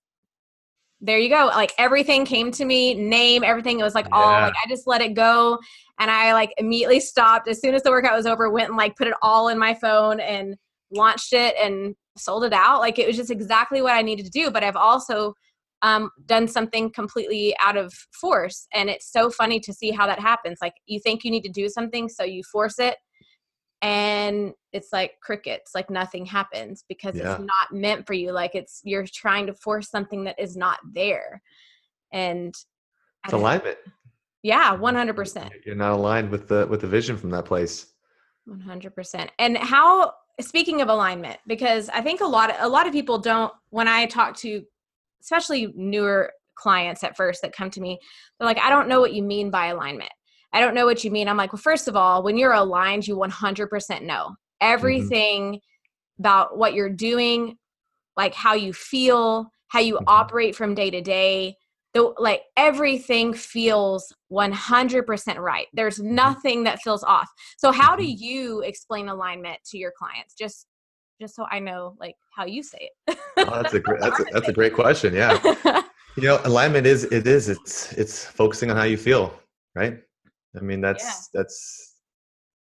there 1.01 1.17
you 1.17 1.29
go. 1.29 1.45
Like 1.45 1.71
everything 1.77 2.25
came 2.25 2.51
to 2.51 2.65
me 2.65 2.93
name 2.93 3.43
everything. 3.43 3.79
It 3.79 3.83
was 3.83 3.95
like 3.95 4.07
all 4.11 4.41
like 4.41 4.53
I 4.53 4.67
just 4.67 4.85
let 4.85 5.01
it 5.01 5.13
go 5.13 5.57
and 5.99 6.11
I 6.11 6.33
like 6.33 6.53
immediately 6.57 6.99
stopped. 6.99 7.47
As 7.47 7.61
soon 7.61 7.73
as 7.73 7.83
the 7.83 7.89
workout 7.89 8.15
was 8.15 8.25
over 8.25 8.49
went 8.49 8.69
and 8.69 8.77
like 8.77 8.97
put 8.97 9.07
it 9.07 9.13
all 9.21 9.47
in 9.47 9.57
my 9.57 9.73
phone 9.73 10.19
and 10.19 10.57
launched 10.91 11.33
it 11.33 11.55
and 11.61 11.95
sold 12.17 12.43
it 12.43 12.53
out 12.53 12.79
like 12.79 12.99
it 12.99 13.07
was 13.07 13.15
just 13.15 13.31
exactly 13.31 13.81
what 13.81 13.93
I 13.93 14.01
needed 14.01 14.25
to 14.25 14.31
do 14.31 14.51
but 14.51 14.63
I've 14.63 14.75
also 14.75 15.33
um, 15.81 16.09
done 16.25 16.47
something 16.47 16.91
completely 16.91 17.55
out 17.63 17.77
of 17.77 17.93
force. 18.19 18.67
And 18.73 18.89
it's 18.89 19.11
so 19.11 19.29
funny 19.29 19.59
to 19.61 19.73
see 19.73 19.91
how 19.91 20.07
that 20.07 20.19
happens. 20.19 20.57
Like 20.61 20.73
you 20.85 20.99
think 20.99 21.23
you 21.23 21.31
need 21.31 21.43
to 21.43 21.51
do 21.51 21.69
something, 21.69 22.09
so 22.09 22.23
you 22.23 22.43
force 22.51 22.79
it, 22.79 22.97
and 23.81 24.51
it's 24.73 24.89
like 24.91 25.13
crickets, 25.23 25.71
like 25.73 25.89
nothing 25.89 26.25
happens 26.25 26.83
because 26.89 27.15
Yeah. 27.15 27.31
it's 27.31 27.39
not 27.39 27.71
meant 27.71 28.05
for 28.05 28.13
you. 28.13 28.31
Like 28.31 28.55
it's 28.55 28.81
you're 28.83 29.05
trying 29.07 29.47
to 29.47 29.53
force 29.53 29.89
something 29.89 30.25
that 30.25 30.37
is 30.39 30.57
not 30.57 30.79
there. 30.93 31.41
And 32.11 32.53
It's 33.25 33.33
alignment. 33.33 33.77
yeah, 34.43 34.73
one 34.73 34.95
hundred 34.95 35.15
percent. 35.15 35.53
You're 35.65 35.75
not 35.75 35.93
aligned 35.93 36.29
with 36.29 36.47
the 36.49 36.67
with 36.67 36.81
the 36.81 36.87
vision 36.87 37.15
from 37.17 37.29
that 37.31 37.45
place. 37.45 37.85
100% 38.47 39.29
and 39.37 39.57
how 39.57 40.11
speaking 40.41 40.81
of 40.81 40.89
alignment 40.89 41.37
because 41.47 41.89
i 41.89 42.01
think 42.01 42.21
a 42.21 42.25
lot 42.25 42.49
of, 42.49 42.55
a 42.59 42.67
lot 42.67 42.87
of 42.87 42.93
people 42.93 43.17
don't 43.17 43.53
when 43.69 43.87
i 43.87 44.05
talk 44.05 44.35
to 44.35 44.63
especially 45.21 45.73
newer 45.75 46.31
clients 46.55 47.03
at 47.03 47.15
first 47.15 47.41
that 47.41 47.53
come 47.53 47.69
to 47.69 47.81
me 47.81 47.99
they're 48.39 48.47
like 48.47 48.59
i 48.59 48.69
don't 48.69 48.87
know 48.87 48.99
what 48.99 49.13
you 49.13 49.23
mean 49.23 49.49
by 49.49 49.67
alignment. 49.67 50.11
I 50.51 50.61
don't 50.61 50.73
know 50.73 50.85
what 50.87 51.03
you 51.03 51.11
mean. 51.11 51.27
I'm 51.27 51.37
like 51.37 51.53
well 51.53 51.61
first 51.61 51.87
of 51.87 51.95
all 51.95 52.23
when 52.23 52.35
you're 52.35 52.53
aligned 52.53 53.07
you 53.07 53.15
100% 53.15 54.01
know 54.03 54.35
everything 54.61 55.59
about 56.17 56.57
what 56.57 56.73
you're 56.73 56.89
doing 56.89 57.55
like 58.17 58.33
how 58.33 58.53
you 58.55 58.73
feel 58.73 59.51
how 59.67 59.79
you 59.79 59.95
Mhm. 59.95 60.03
operate 60.07 60.55
from 60.55 60.73
day 60.73 60.89
to 60.89 61.01
day 61.01 61.55
the 61.93 62.13
like 62.17 62.43
everything 62.57 63.33
feels 63.33 64.13
100% 64.31 65.39
right 65.39 65.67
there's 65.73 65.99
nothing 65.99 66.63
that 66.63 66.79
feels 66.81 67.03
off 67.03 67.27
so 67.57 67.71
how 67.71 67.95
do 67.95 68.03
Mhm. 68.03 68.15
you 68.17 68.61
explain 68.61 69.09
alignment 69.09 69.59
to 69.65 69.77
your 69.77 69.91
clients 69.97 70.33
just 70.35 70.67
just 71.19 71.35
so 71.35 71.45
i 71.51 71.59
know 71.59 71.95
like 71.99 72.15
how 72.35 72.45
you 72.45 72.61
say 72.63 72.89
it 73.07 73.17
Oh, 73.37 73.61
that's 73.61 73.73
a 73.73 73.79
great 73.79 73.99
that's 74.01 74.19
a, 74.19 74.25
that's 74.31 74.47
a 74.47 74.53
great 74.53 74.73
question. 74.73 75.13
Yeah. 75.13 75.39
You 76.17 76.23
know, 76.23 76.41
alignment 76.43 76.85
is 76.85 77.05
it 77.05 77.25
is 77.25 77.47
it's 77.47 77.93
it's 77.93 78.25
focusing 78.25 78.69
on 78.69 78.75
how 78.77 78.83
you 78.83 78.97
feel, 78.97 79.33
right? 79.75 79.97
I 80.57 80.59
mean, 80.59 80.81
that's 80.81 81.29
that's 81.33 81.95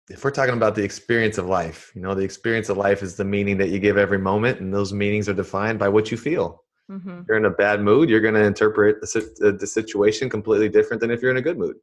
if 0.09 0.25
we're 0.25 0.31
talking 0.31 0.55
about 0.55 0.75
the 0.75 0.85
experience 0.85 1.38
of 1.38 1.47
life, 1.47 1.91
you 1.95 2.01
know, 2.01 2.14
the 2.14 2.23
experience 2.23 2.69
of 2.69 2.77
life 2.77 3.03
is 3.03 3.17
the 3.17 3.25
meaning 3.25 3.57
that 3.59 3.71
you 3.71 3.79
give 3.81 3.99
every 3.99 4.19
moment, 4.19 4.61
and 4.61 4.73
those 4.73 4.93
meanings 4.93 5.29
are 5.29 5.35
defined 5.35 5.79
by 5.79 5.88
what 5.88 6.11
you 6.12 6.17
feel. 6.17 6.62
Hmm 6.88 7.20
you're 7.29 7.37
in 7.37 7.44
a 7.44 7.51
bad 7.51 7.83
mood, 7.83 8.09
you're 8.09 8.20
going 8.20 8.35
to 8.35 8.44
interpret 8.44 9.01
the, 9.01 9.31
the, 9.38 9.53
the 9.53 9.66
situation 9.66 10.31
completely 10.31 10.68
different 10.68 11.01
than 11.01 11.11
if 11.11 11.20
you're 11.20 11.31
in 11.31 11.37
a 11.37 11.42
good 11.42 11.59
mood. 11.59 11.77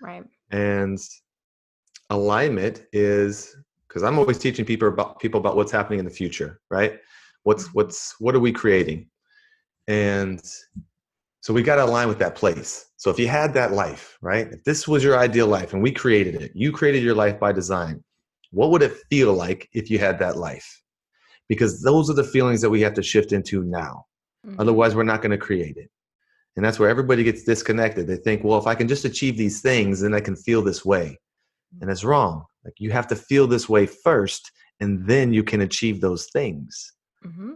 right 0.00 0.24
And 0.50 0.98
alignment 2.10 2.86
is 2.92 3.56
because 3.88 4.02
I'm 4.02 4.18
always 4.18 4.38
teaching 4.38 4.64
people 4.64 4.88
about 4.88 5.20
people 5.20 5.40
about 5.40 5.56
what's 5.56 5.72
happening 5.72 5.98
in 6.00 6.04
the 6.04 6.10
future, 6.10 6.60
right? 6.70 7.00
What's 7.44 7.68
Mhm. 7.68 7.74
what's 7.74 8.14
what 8.18 8.34
are 8.34 8.40
we 8.40 8.52
creating? 8.52 9.08
And 9.86 10.42
so 11.40 11.52
we 11.52 11.62
got 11.62 11.76
to 11.76 11.84
align 11.84 12.08
with 12.08 12.18
that 12.20 12.34
place. 12.34 12.86
So 12.96 13.10
if 13.10 13.18
you 13.18 13.28
had 13.28 13.52
that 13.54 13.72
life, 13.72 14.16
right? 14.22 14.48
If 14.50 14.64
this 14.64 14.88
was 14.88 15.04
your 15.04 15.18
ideal 15.18 15.46
life 15.46 15.74
and 15.74 15.82
we 15.82 15.92
created 15.92 16.36
it, 16.36 16.52
you 16.54 16.72
created 16.72 17.02
your 17.02 17.14
life 17.14 17.38
by 17.38 17.52
design. 17.52 18.02
What 18.50 18.70
would 18.70 18.82
it 18.82 18.96
feel 19.10 19.34
like 19.34 19.68
if 19.72 19.90
you 19.90 19.98
had 19.98 20.18
that 20.20 20.36
life? 20.36 20.82
Because 21.48 21.82
those 21.82 22.08
are 22.08 22.14
the 22.14 22.24
feelings 22.24 22.62
that 22.62 22.70
we 22.70 22.80
have 22.80 22.94
to 22.94 23.02
shift 23.02 23.32
into 23.32 23.62
now. 23.62 24.06
Mhm. 24.46 24.56
Otherwise, 24.58 24.94
we're 24.94 25.02
not 25.04 25.22
going 25.22 25.30
to 25.30 25.38
create 25.38 25.76
it. 25.76 25.90
And 26.56 26.64
that's 26.64 26.78
where 26.78 26.88
everybody 26.88 27.24
gets 27.24 27.42
disconnected. 27.44 28.06
They 28.06 28.16
think, 28.16 28.44
well, 28.44 28.58
if 28.58 28.66
I 28.66 28.74
can 28.74 28.86
just 28.86 29.04
achieve 29.04 29.36
these 29.36 29.60
things, 29.60 30.00
then 30.00 30.14
I 30.14 30.20
can 30.20 30.36
feel 30.36 30.62
this 30.62 30.84
way. 30.84 31.18
And 31.80 31.90
it's 31.90 32.04
wrong. 32.04 32.44
Like 32.64 32.74
you 32.78 32.92
have 32.92 33.08
to 33.08 33.16
feel 33.16 33.46
this 33.48 33.68
way 33.68 33.86
first, 33.86 34.50
and 34.80 35.04
then 35.06 35.32
you 35.32 35.42
can 35.42 35.62
achieve 35.62 36.00
those 36.00 36.28
things. 36.32 36.92
Mhm. 37.24 37.54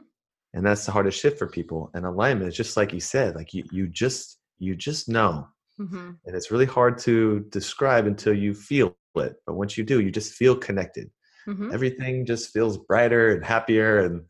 And 0.55 0.66
that's 0.66 0.85
the 0.87 0.92
hardest 0.92 1.20
shift 1.20 1.38
for 1.38 1.46
people. 1.46 1.90
And 1.94 2.05
alignment 2.05 2.48
is 2.48 2.57
just 2.57 2.77
like 2.77 2.92
you 2.92 3.01
said, 3.01 3.37
like 3.37 3.55
you, 3.55 3.64
you 3.70 3.87
just 3.87 4.38
you 4.59 4.74
just 4.74 5.09
know. 5.09 5.46
Mhm. 5.79 6.16
And 6.24 6.35
it's 6.37 6.51
really 6.51 6.66
hard 6.66 6.98
to 6.98 7.46
describe 7.51 8.07
until 8.07 8.35
you 8.35 8.55
feel 8.55 8.96
it. 9.14 9.37
But 9.46 9.55
once 9.55 9.79
you 9.79 9.85
do, 9.85 10.01
you 10.01 10.11
just 10.11 10.33
feel 10.35 10.57
connected. 10.57 11.11
Mhm. 11.46 11.72
Everything 11.72 12.27
just 12.27 12.53
feels 12.53 12.77
brighter 12.77 13.33
and 13.35 13.44
happier 13.44 14.01
and 14.01 14.22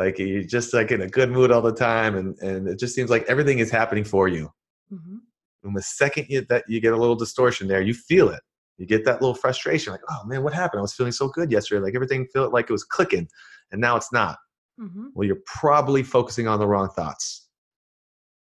like 0.00 0.18
you're 0.18 0.42
just 0.42 0.72
like 0.72 0.90
in 0.90 1.02
a 1.02 1.06
good 1.06 1.30
mood 1.30 1.50
all 1.50 1.60
the 1.60 1.74
time. 1.74 2.16
And, 2.16 2.36
and 2.38 2.66
it 2.66 2.78
just 2.78 2.94
seems 2.94 3.10
like 3.10 3.24
everything 3.28 3.58
is 3.58 3.70
happening 3.70 4.02
for 4.02 4.28
you. 4.28 4.50
Mhm. 4.90 5.18
And 5.62 5.76
the 5.76 5.82
second 5.82 6.26
you, 6.30 6.40
that 6.48 6.64
you 6.68 6.80
get 6.80 6.94
a 6.94 6.96
little 6.96 7.14
distortion 7.14 7.68
there, 7.68 7.82
you 7.82 7.92
feel 7.92 8.30
it. 8.30 8.40
You 8.78 8.86
get 8.86 9.04
that 9.04 9.20
little 9.20 9.34
frustration, 9.34 9.92
like, 9.92 10.00
oh 10.08 10.24
man, 10.24 10.42
what 10.42 10.54
happened? 10.54 10.78
I 10.78 10.82
was 10.82 10.94
feeling 10.94 11.12
so 11.12 11.28
good 11.28 11.52
yesterday. 11.52 11.82
Like 11.82 11.94
everything 11.94 12.26
felt 12.32 12.50
like 12.54 12.70
it 12.70 12.72
was 12.72 12.82
clicking, 12.82 13.28
and 13.70 13.78
now 13.78 13.94
it's 13.96 14.10
not. 14.10 14.38
Mhm. 14.80 15.10
Well, 15.14 15.26
you're 15.26 15.42
probably 15.44 16.02
focusing 16.02 16.48
on 16.48 16.58
the 16.58 16.66
wrong 16.66 16.88
thoughts. 16.88 17.46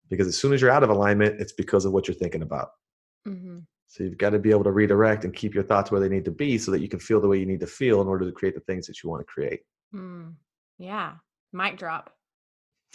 Because 0.10 0.28
as 0.28 0.38
soon 0.38 0.54
as 0.54 0.62
you're 0.62 0.72
out 0.72 0.84
of 0.84 0.90
alignment, 0.90 1.42
it's 1.42 1.52
because 1.54 1.84
of 1.84 1.92
what 1.92 2.08
you're 2.08 2.16
thinking 2.16 2.44
about. 2.44 2.70
Mhm. 3.28 3.66
So 3.88 4.06
you've 4.06 4.18
got 4.18 4.30
to 4.30 4.40
be 4.40 4.52
able 4.52 4.64
to 4.64 4.72
redirect 4.72 5.26
and 5.26 5.34
keep 5.34 5.54
your 5.54 5.66
thoughts 5.66 5.92
where 5.92 6.00
they 6.00 6.08
need 6.08 6.24
to 6.24 6.32
be 6.32 6.58
so 6.58 6.72
that 6.72 6.80
you 6.80 6.88
can 6.88 7.00
feel 7.00 7.20
the 7.20 7.28
way 7.28 7.38
you 7.38 7.46
need 7.46 7.60
to 7.60 7.68
feel 7.68 8.02
in 8.02 8.08
order 8.08 8.26
to 8.26 8.32
create 8.32 8.56
the 8.56 8.62
things 8.62 8.88
that 8.88 9.04
you 9.04 9.10
want 9.10 9.20
to 9.20 9.26
create. 9.26 9.62
Mm. 9.94 10.36
yeah 10.78 11.16
mic 11.54 11.78
drop 11.78 12.14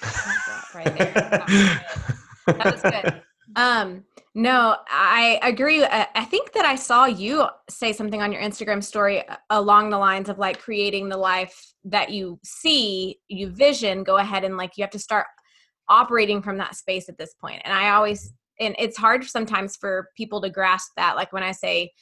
Mic 0.03 0.11
drop 0.47 0.75
right 0.75 0.99
there 0.99 1.13
That 1.13 1.47
was 1.47 2.03
good. 2.47 2.59
That 2.59 2.73
was 2.73 2.83
good. 2.83 3.23
Um, 3.55 4.05
no, 4.35 4.77
I 4.91 5.39
agree. 5.43 5.85
I 5.85 6.07
I 6.15 6.25
think 6.25 6.53
that 6.53 6.65
I 6.65 6.75
saw 6.75 7.07
you 7.07 7.47
say 7.71 7.93
something 7.93 8.21
on 8.21 8.33
your 8.33 8.43
Instagram 8.43 8.83
story 8.83 9.27
uh, 9.27 9.37
along 9.51 9.91
the 9.91 9.99
lines 9.99 10.29
of 10.29 10.39
like 10.39 10.59
creating 10.59 11.09
the 11.09 11.17
life 11.17 11.73
that 11.85 12.11
you 12.11 12.39
see, 12.45 13.19
you 13.29 13.49
vision, 13.49 14.05
go 14.05 14.19
ahead 14.19 14.45
and 14.45 14.57
like 14.57 14.73
you 14.77 14.83
have 14.83 14.91
to 14.91 14.99
start 14.99 15.27
operating 15.89 16.43
from 16.43 16.59
that 16.59 16.75
space 16.75 17.09
at 17.09 17.17
this 17.19 17.35
point. 17.35 17.63
And 17.65 17.73
I 17.73 17.91
always, 17.91 18.33
and 18.59 18.75
it's 18.79 18.97
hard 18.97 19.25
sometimes 19.25 19.77
for 19.77 20.11
people 20.17 20.41
to 20.43 20.51
grasp 20.51 20.91
that. 20.97 21.17
Like 21.17 21.33
when 21.33 21.45
I 21.45 21.53
say, 21.53 21.93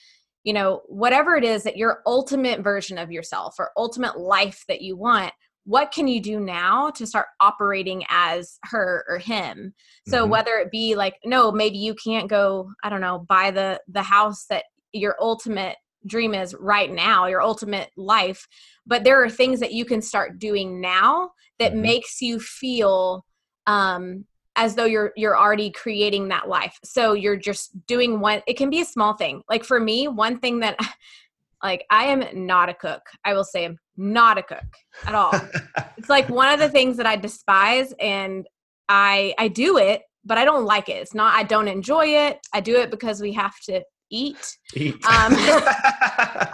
you 0.42 0.52
know, 0.52 0.82
whatever 0.86 1.36
it 1.36 1.44
is 1.44 1.62
that 1.64 1.76
your 1.76 2.00
ultimate 2.06 2.60
version 2.60 2.98
of 2.98 3.12
yourself 3.12 3.56
or 3.58 3.70
ultimate 3.76 4.18
life 4.18 4.64
that 4.68 4.80
you 4.80 4.96
want, 4.96 5.32
what 5.64 5.92
can 5.92 6.06
you 6.06 6.20
do 6.20 6.38
now 6.40 6.90
to 6.90 7.06
start 7.06 7.26
operating 7.40 8.04
as 8.08 8.58
her 8.64 9.04
or 9.08 9.18
him? 9.18 9.74
So 10.06 10.26
Mhm. 10.26 10.30
whether 10.30 10.56
it 10.58 10.70
be 10.70 10.94
like, 10.94 11.18
no, 11.24 11.50
maybe 11.50 11.78
you 11.78 11.94
can't 11.94 12.28
go, 12.28 12.70
I 12.82 12.90
don't 12.90 13.00
know, 13.00 13.20
buy 13.28 13.50
the 13.50 13.80
the 13.88 14.02
house 14.02 14.46
that 14.46 14.64
your 14.92 15.16
ultimate 15.20 15.76
dream 16.06 16.34
is 16.34 16.54
right 16.54 16.92
now, 16.92 17.26
your 17.26 17.40
ultimate 17.40 17.90
life, 17.96 18.46
but 18.86 19.04
there 19.04 19.22
are 19.22 19.30
things 19.30 19.58
that 19.60 19.72
you 19.72 19.84
can 19.86 20.02
start 20.02 20.38
doing 20.38 20.80
now 20.80 21.30
that 21.58 21.72
Mhm. 21.72 21.80
makes 21.80 22.20
you 22.20 22.38
feel 22.38 23.24
um 23.66 24.26
as 24.56 24.74
though 24.76 24.84
you're 24.84 25.12
you're 25.16 25.36
already 25.36 25.70
creating 25.70 26.28
that 26.28 26.48
life. 26.48 26.78
So 26.84 27.14
you're 27.14 27.36
just 27.36 27.86
doing 27.86 28.20
one 28.20 28.42
it 28.46 28.56
can 28.56 28.70
be 28.70 28.80
a 28.82 28.84
small 28.84 29.14
thing. 29.14 29.42
Like 29.48 29.64
for 29.64 29.80
me, 29.80 30.08
one 30.08 30.38
thing 30.38 30.60
that 30.60 30.76
like 31.64 31.84
I 31.90 32.04
am 32.04 32.46
not 32.46 32.68
a 32.68 32.74
cook. 32.74 33.00
I 33.24 33.32
will 33.32 33.42
say 33.42 33.64
I'm 33.64 33.78
not 33.96 34.38
a 34.38 34.42
cook 34.42 34.64
at 35.06 35.14
all 35.14 35.32
it's 35.96 36.10
like 36.10 36.28
one 36.28 36.52
of 36.52 36.60
the 36.60 36.68
things 36.68 36.96
that 36.98 37.06
I 37.06 37.16
despise 37.16 37.92
and 37.98 38.46
I 38.88 39.34
I 39.38 39.48
do 39.48 39.78
it, 39.78 40.02
but 40.24 40.38
I 40.38 40.44
don't 40.44 40.66
like 40.66 40.88
it. 40.88 40.96
It's 40.98 41.14
not 41.14 41.34
I 41.34 41.42
don't 41.42 41.68
enjoy 41.68 42.06
it. 42.06 42.38
I 42.52 42.60
do 42.60 42.76
it 42.76 42.90
because 42.90 43.20
we 43.20 43.32
have 43.32 43.54
to 43.64 43.82
eat. 44.10 44.58
Eat. 44.74 44.94
Um, 45.06 45.32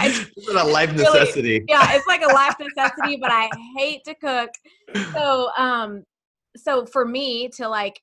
it's 0.01 0.49
a 0.49 0.64
life 0.64 0.92
really- 0.92 1.03
necessity. 1.03 1.64
Yeah, 1.68 1.94
it's 1.94 2.07
like 2.07 2.23
a 2.23 2.33
life 2.33 2.55
necessity, 2.61 3.18
but 3.20 3.31
I 3.33 3.51
hate 3.77 4.03
to 4.05 4.14
cook. 4.14 4.51
So 5.12 5.51
um 5.59 6.05
so 6.57 6.87
for 6.87 7.05
me 7.05 7.49
to 7.57 7.68
like 7.68 8.01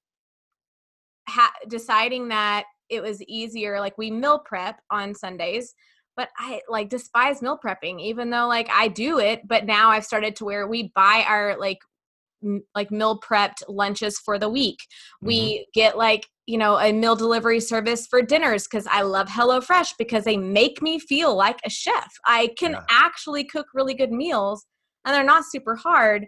ha- 1.29 1.53
deciding 1.69 2.27
that 2.29 2.65
it 2.89 3.01
was 3.01 3.21
easier 3.23 3.79
like 3.79 3.97
we 3.97 4.11
meal 4.11 4.39
prep 4.45 4.79
on 4.91 5.13
Sundays 5.13 5.73
but 6.17 6.29
I 6.37 6.59
like 6.67 6.89
despise 6.89 7.41
meal 7.41 7.57
prepping 7.63 8.01
even 8.01 8.29
though 8.31 8.47
like 8.47 8.67
I 8.71 8.89
do 8.89 9.19
it 9.19 9.47
but 9.47 9.65
now 9.65 9.91
I've 9.91 10.03
started 10.03 10.35
to 10.37 10.45
where 10.45 10.67
we 10.67 10.91
buy 10.93 11.23
our 11.25 11.57
like 11.57 11.77
m- 12.43 12.63
like 12.75 12.91
meal 12.91 13.19
prepped 13.19 13.63
lunches 13.69 14.17
for 14.19 14.37
the 14.37 14.49
week. 14.49 14.77
Mm-hmm. 14.79 15.27
We 15.27 15.67
get 15.73 15.97
like 15.97 16.27
you 16.45 16.57
know 16.57 16.77
a 16.77 16.91
meal 16.91 17.15
delivery 17.15 17.59
service 17.59 18.07
for 18.07 18.21
dinners 18.21 18.63
because 18.67 18.87
I 18.87 19.01
love 19.01 19.27
HelloFresh 19.27 19.93
because 19.97 20.23
they 20.23 20.37
make 20.37 20.81
me 20.81 20.99
feel 20.99 21.35
like 21.35 21.59
a 21.65 21.69
chef. 21.69 22.11
I 22.25 22.49
can 22.57 22.71
Yeah. 22.73 22.83
actually 22.89 23.43
cook 23.43 23.67
really 23.73 23.93
good 23.93 24.11
meals 24.11 24.65
and 25.05 25.13
they're 25.13 25.23
not 25.23 25.45
super 25.49 25.75
hard. 25.75 26.27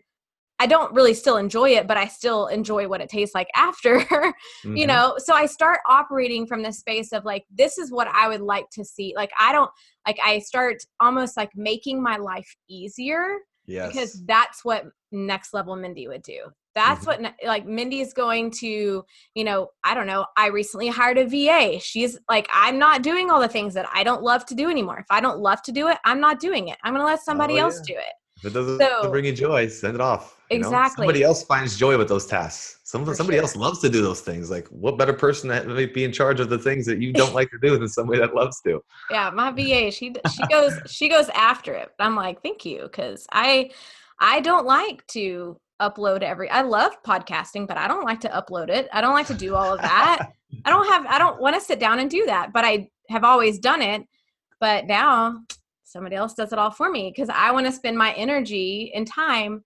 I 0.60 0.66
don't 0.68 0.94
really 0.94 1.14
still 1.14 1.38
enjoy 1.38 1.70
it, 1.72 1.88
but 1.88 1.98
I 1.98 2.08
still 2.08 2.48
enjoy 2.48 2.88
what 2.88 3.02
it 3.02 3.10
tastes 3.10 3.34
like 3.34 3.48
after. 3.56 4.00
you 4.64 4.86
Mhm. 4.86 4.88
know 4.88 5.16
so 5.18 5.34
i 5.34 5.46
start 5.46 5.80
operating 5.88 6.46
from 6.46 6.62
the 6.64 6.72
space 6.72 7.12
of 7.14 7.24
like 7.26 7.46
this 7.50 7.78
is 7.78 7.92
what 7.92 8.08
i 8.14 8.28
would 8.28 8.42
like 8.42 8.66
to 8.72 8.84
see 8.84 9.14
like 9.16 9.32
i 9.40 9.52
don't 9.54 9.72
like 10.06 10.18
i 10.24 10.40
start 10.40 10.78
almost 11.00 11.38
like 11.38 11.50
making 11.56 12.02
my 12.02 12.18
life 12.18 12.50
easier 12.70 13.38
yes. 13.68 13.88
because 13.88 14.24
that's 14.26 14.66
what 14.66 14.86
next 15.12 15.54
level 15.54 15.76
mindy 15.76 16.08
would 16.08 16.22
do 16.24 16.40
that's 16.76 17.06
Mhm. 17.06 17.08
what 17.24 17.34
like 17.46 17.66
Mindy's 17.66 18.14
going 18.14 18.52
to 18.60 19.04
you 19.34 19.44
know 19.44 19.70
i 19.84 19.94
don't 19.94 20.08
know 20.08 20.26
i 20.38 20.48
recently 20.48 20.88
hired 20.88 21.18
a 21.18 21.26
va 21.26 21.80
she's 21.80 22.18
like 22.30 22.48
i'm 22.52 22.78
not 22.78 23.02
doing 23.02 23.30
all 23.32 23.40
the 23.42 23.48
things 23.48 23.74
that 23.74 23.88
i 23.94 24.04
don't 24.04 24.22
love 24.24 24.46
to 24.48 24.56
do 24.56 24.70
anymore 24.70 25.00
if 25.00 25.08
i 25.10 25.20
don't 25.22 25.40
love 25.40 25.62
to 25.64 25.72
do 25.72 25.88
it 25.88 25.98
i'm 26.06 26.20
not 26.20 26.40
doing 26.40 26.68
it 26.68 26.78
i'm 26.84 26.94
going 26.94 27.02
to 27.02 27.06
let 27.06 27.22
somebody 27.22 27.56
Oh, 27.56 27.64
else 27.66 27.80
yeah. 27.88 27.96
do 27.96 28.00
it 28.00 28.14
if 28.40 28.46
it 28.46 28.54
doesn't 28.54 28.80
so- 28.80 29.10
bring 29.10 29.26
you 29.26 29.34
joy, 29.34 29.68
send 29.68 29.96
it 29.96 30.02
off. 30.02 30.42
you 30.50 30.60
know? 30.60 30.68
Exactly. 30.68 31.04
Somebody 31.04 31.24
else 31.24 31.44
finds 31.44 31.78
joy 31.78 31.98
with 31.98 32.08
those 32.10 32.26
tasks. 32.26 32.80
Some, 32.84 33.06
For 33.06 33.14
somebody 33.14 33.38
else 33.38 33.56
loves 33.56 33.80
to 33.82 33.90
do 33.90 34.02
those 34.02 34.22
things. 34.22 34.50
Like, 34.50 34.68
what 34.70 34.98
better 34.98 35.14
person 35.14 35.50
to 35.50 35.88
be 35.88 36.04
in 36.04 36.12
charge 36.12 36.40
of 36.40 36.50
the 36.50 36.58
things 36.58 36.88
that 36.88 37.00
you 37.00 37.14
don't 37.14 37.34
like 37.40 37.52
to 37.52 37.60
do 37.62 37.78
than 37.78 37.88
somebody 37.88 38.20
that 38.20 38.34
loves 38.34 38.60
to? 38.62 38.84
yeah 39.12 39.30
my 39.30 39.52
va 39.58 39.92
she 39.92 40.14
she 40.34 40.48
goes 40.50 40.74
she 40.88 41.08
goes 41.10 41.30
after 41.30 41.74
it 41.74 41.90
i'm 42.00 42.16
like 42.16 42.42
thank 42.42 42.66
you 42.66 42.84
because 42.84 43.28
i 43.32 43.70
i 44.20 44.40
don't 44.40 44.66
like 44.66 45.06
to 45.08 45.58
upload 45.82 46.22
every 46.22 46.50
i 46.50 46.62
love 46.62 46.92
podcasting 47.04 47.68
but 47.68 47.78
i 47.78 47.88
don't 47.88 48.04
like 48.04 48.20
to 48.20 48.30
upload 48.30 48.70
it 48.70 48.88
i 48.94 49.02
don't 49.02 49.14
like 49.14 49.28
to 49.28 49.34
do 49.34 49.56
all 49.56 49.74
of 49.74 49.82
that 49.82 50.32
i 50.66 50.70
don't 50.70 50.88
have 50.92 51.06
i 51.08 51.18
don't 51.18 51.40
want 51.42 51.56
to 51.56 51.62
sit 51.62 51.80
down 51.80 52.00
and 52.00 52.10
do 52.10 52.26
that 52.26 52.52
but 52.54 52.66
i 52.66 52.90
have 53.10 53.24
always 53.24 53.60
done 53.60 53.82
it 53.82 54.04
but 54.60 54.86
now 54.86 55.40
somebody 55.92 56.16
else 56.16 56.34
does 56.34 56.54
it 56.54 56.60
all 56.60 56.72
for 56.72 56.90
me 56.90 57.12
because 57.14 57.30
i 57.30 57.52
want 57.52 57.66
to 57.66 57.72
spend 57.72 57.98
my 57.98 58.14
energy 58.14 58.92
and 58.96 59.08
time 59.08 59.64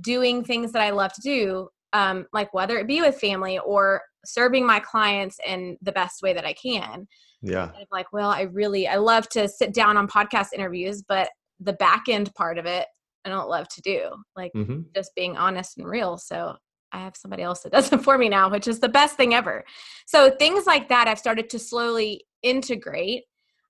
doing 0.00 0.44
things 0.44 0.72
that 0.72 0.82
i 0.82 0.90
love 0.90 1.12
to 1.12 1.20
do 1.22 1.68
um, 1.94 2.26
like 2.32 2.54
whether 2.54 2.78
it 2.78 2.86
be 2.86 3.02
with 3.02 3.20
family 3.20 3.58
or 3.58 4.00
serving 4.24 4.66
my 4.66 4.80
clients 4.80 5.38
in 5.46 5.76
the 5.82 5.92
best 5.92 6.22
way 6.22 6.32
that 6.32 6.46
i 6.46 6.52
can 6.54 7.06
Yeah. 7.42 7.70
Like, 7.90 8.12
well, 8.12 8.30
I 8.30 8.42
really 8.42 8.86
I 8.88 8.96
love 8.96 9.28
to 9.30 9.48
sit 9.48 9.74
down 9.74 9.96
on 9.96 10.06
podcast 10.08 10.52
interviews, 10.54 11.02
but 11.02 11.28
the 11.60 11.72
back 11.74 12.04
end 12.08 12.32
part 12.34 12.58
of 12.58 12.66
it, 12.66 12.86
I 13.24 13.28
don't 13.28 13.48
love 13.48 13.68
to 13.68 13.80
do. 13.82 14.10
Like 14.36 14.52
hmm 14.54 14.80
just 14.94 15.14
being 15.14 15.36
honest 15.36 15.78
and 15.78 15.88
real. 15.88 16.18
So 16.18 16.54
I 16.92 16.98
have 16.98 17.16
somebody 17.16 17.42
else 17.42 17.60
that 17.62 17.72
does 17.72 17.90
it 17.92 18.02
for 18.02 18.18
me 18.18 18.28
now, 18.28 18.50
which 18.50 18.68
is 18.68 18.78
the 18.78 18.88
best 18.88 19.16
thing 19.16 19.34
ever. 19.34 19.64
So 20.06 20.30
things 20.30 20.66
like 20.66 20.88
that 20.88 21.08
I've 21.08 21.18
started 21.18 21.48
to 21.50 21.58
slowly 21.58 22.24
integrate. 22.42 23.24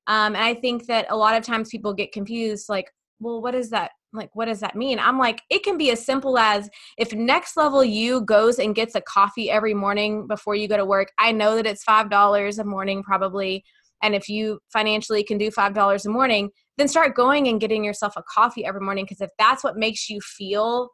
Um, 0.06 0.34
and 0.34 0.44
I 0.44 0.54
think 0.54 0.86
that 0.86 1.06
a 1.10 1.16
lot 1.16 1.36
of 1.36 1.44
times 1.44 1.68
people 1.68 1.94
get 1.94 2.12
confused, 2.12 2.68
like, 2.68 2.90
well, 3.20 3.40
what 3.40 3.54
is 3.54 3.70
that? 3.70 3.92
Like, 4.12 4.30
what 4.34 4.44
does 4.44 4.60
that 4.60 4.76
mean? 4.76 4.98
I'm 4.98 5.18
like, 5.18 5.40
it 5.48 5.62
can 5.62 5.78
be 5.78 5.90
as 5.90 6.04
simple 6.04 6.38
as 6.38 6.68
if 6.98 7.14
next 7.14 7.56
level 7.56 7.82
you 7.82 8.20
goes 8.22 8.58
and 8.58 8.74
gets 8.74 8.94
a 8.94 9.00
coffee 9.00 9.50
every 9.50 9.72
morning 9.72 10.26
before 10.26 10.54
you 10.54 10.68
go 10.68 10.76
to 10.76 10.84
work. 10.84 11.12
I 11.18 11.32
know 11.32 11.56
that 11.56 11.66
it's 11.66 11.82
five 11.84 12.10
dollars 12.10 12.58
a 12.58 12.64
morning 12.64 13.02
probably. 13.02 13.64
And 14.02 14.14
if 14.14 14.28
you 14.28 14.58
financially 14.72 15.22
can 15.22 15.38
do 15.38 15.50
five 15.50 15.72
dollars 15.72 16.04
a 16.04 16.10
morning, 16.10 16.50
then 16.76 16.88
start 16.88 17.14
going 17.14 17.48
and 17.48 17.60
getting 17.60 17.84
yourself 17.84 18.14
a 18.16 18.22
coffee 18.28 18.66
every 18.66 18.80
morning. 18.80 19.04
Because 19.04 19.20
if 19.20 19.30
that's 19.38 19.64
what 19.64 19.76
makes 19.76 20.10
you 20.10 20.20
feel 20.20 20.90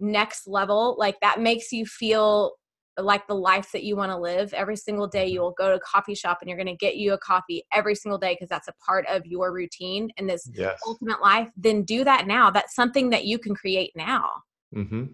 next 0.00 0.46
level, 0.46 0.96
like 0.98 1.16
that 1.20 1.40
makes 1.40 1.72
you 1.72 1.84
feel 1.84 2.52
like 2.98 3.26
the 3.26 3.34
life 3.34 3.72
that 3.72 3.84
you 3.84 3.96
want 3.96 4.10
to 4.10 4.16
live 4.16 4.52
every 4.52 4.76
single 4.76 5.06
day 5.06 5.26
you 5.26 5.40
will 5.40 5.52
go 5.52 5.70
to 5.70 5.76
a 5.76 5.80
coffee 5.80 6.14
shop 6.14 6.38
and 6.40 6.48
you're 6.48 6.58
going 6.58 6.66
to 6.66 6.76
get 6.76 6.96
you 6.96 7.14
a 7.14 7.18
coffee 7.18 7.64
every 7.72 7.94
single 7.94 8.18
day 8.18 8.34
because 8.34 8.48
that's 8.48 8.68
a 8.68 8.74
part 8.84 9.06
of 9.08 9.24
your 9.24 9.52
routine 9.52 10.10
and 10.18 10.28
this 10.28 10.50
Yes. 10.52 10.80
ultimate 10.86 11.20
life 11.20 11.48
then 11.56 11.82
do 11.82 12.04
that 12.04 12.26
now 12.26 12.50
that's 12.50 12.74
something 12.74 13.10
that 13.10 13.24
you 13.24 13.38
can 13.38 13.54
create 13.54 13.92
now 13.96 14.30
hmm 14.74 15.04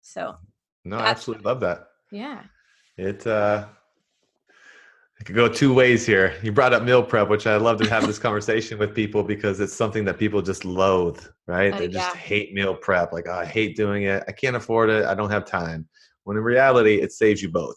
so 0.00 0.36
No, 0.84 0.98
I 0.98 1.06
absolutely 1.06 1.44
love 1.44 1.60
that. 1.60 1.88
yeah 2.10 2.42
It 2.96 3.26
uh 3.26 3.66
it 5.20 5.24
could 5.26 5.36
go 5.36 5.46
two 5.48 5.72
ways 5.72 6.04
here. 6.04 6.34
You 6.42 6.50
brought 6.50 6.72
up 6.72 6.82
meal 6.82 7.00
prep, 7.00 7.28
which 7.28 7.46
I 7.46 7.56
love 7.56 7.78
to 7.78 7.88
have 7.88 8.08
this 8.08 8.18
conversation 8.26 8.76
with 8.76 8.92
people 8.92 9.22
because 9.22 9.60
it's 9.60 9.72
something 9.72 10.04
that 10.06 10.18
people 10.18 10.42
just 10.42 10.64
loathe, 10.64 11.24
right? 11.46 11.72
Uh, 11.72 11.78
they 11.78 11.86
just 11.86 12.16
hate 12.16 12.52
meal 12.54 12.74
prep. 12.74 13.12
Like, 13.12 13.26
oh, 13.28 13.34
I 13.34 13.44
hate 13.44 13.76
doing 13.76 14.02
it. 14.02 14.24
I 14.26 14.32
can't 14.32 14.56
afford 14.56 14.90
it. 14.90 15.04
I 15.04 15.14
don't 15.14 15.30
have 15.30 15.44
time. 15.44 15.88
When 16.24 16.36
in 16.36 16.42
reality, 16.42 17.00
it 17.00 17.12
saves 17.12 17.42
you 17.42 17.50
both. 17.50 17.76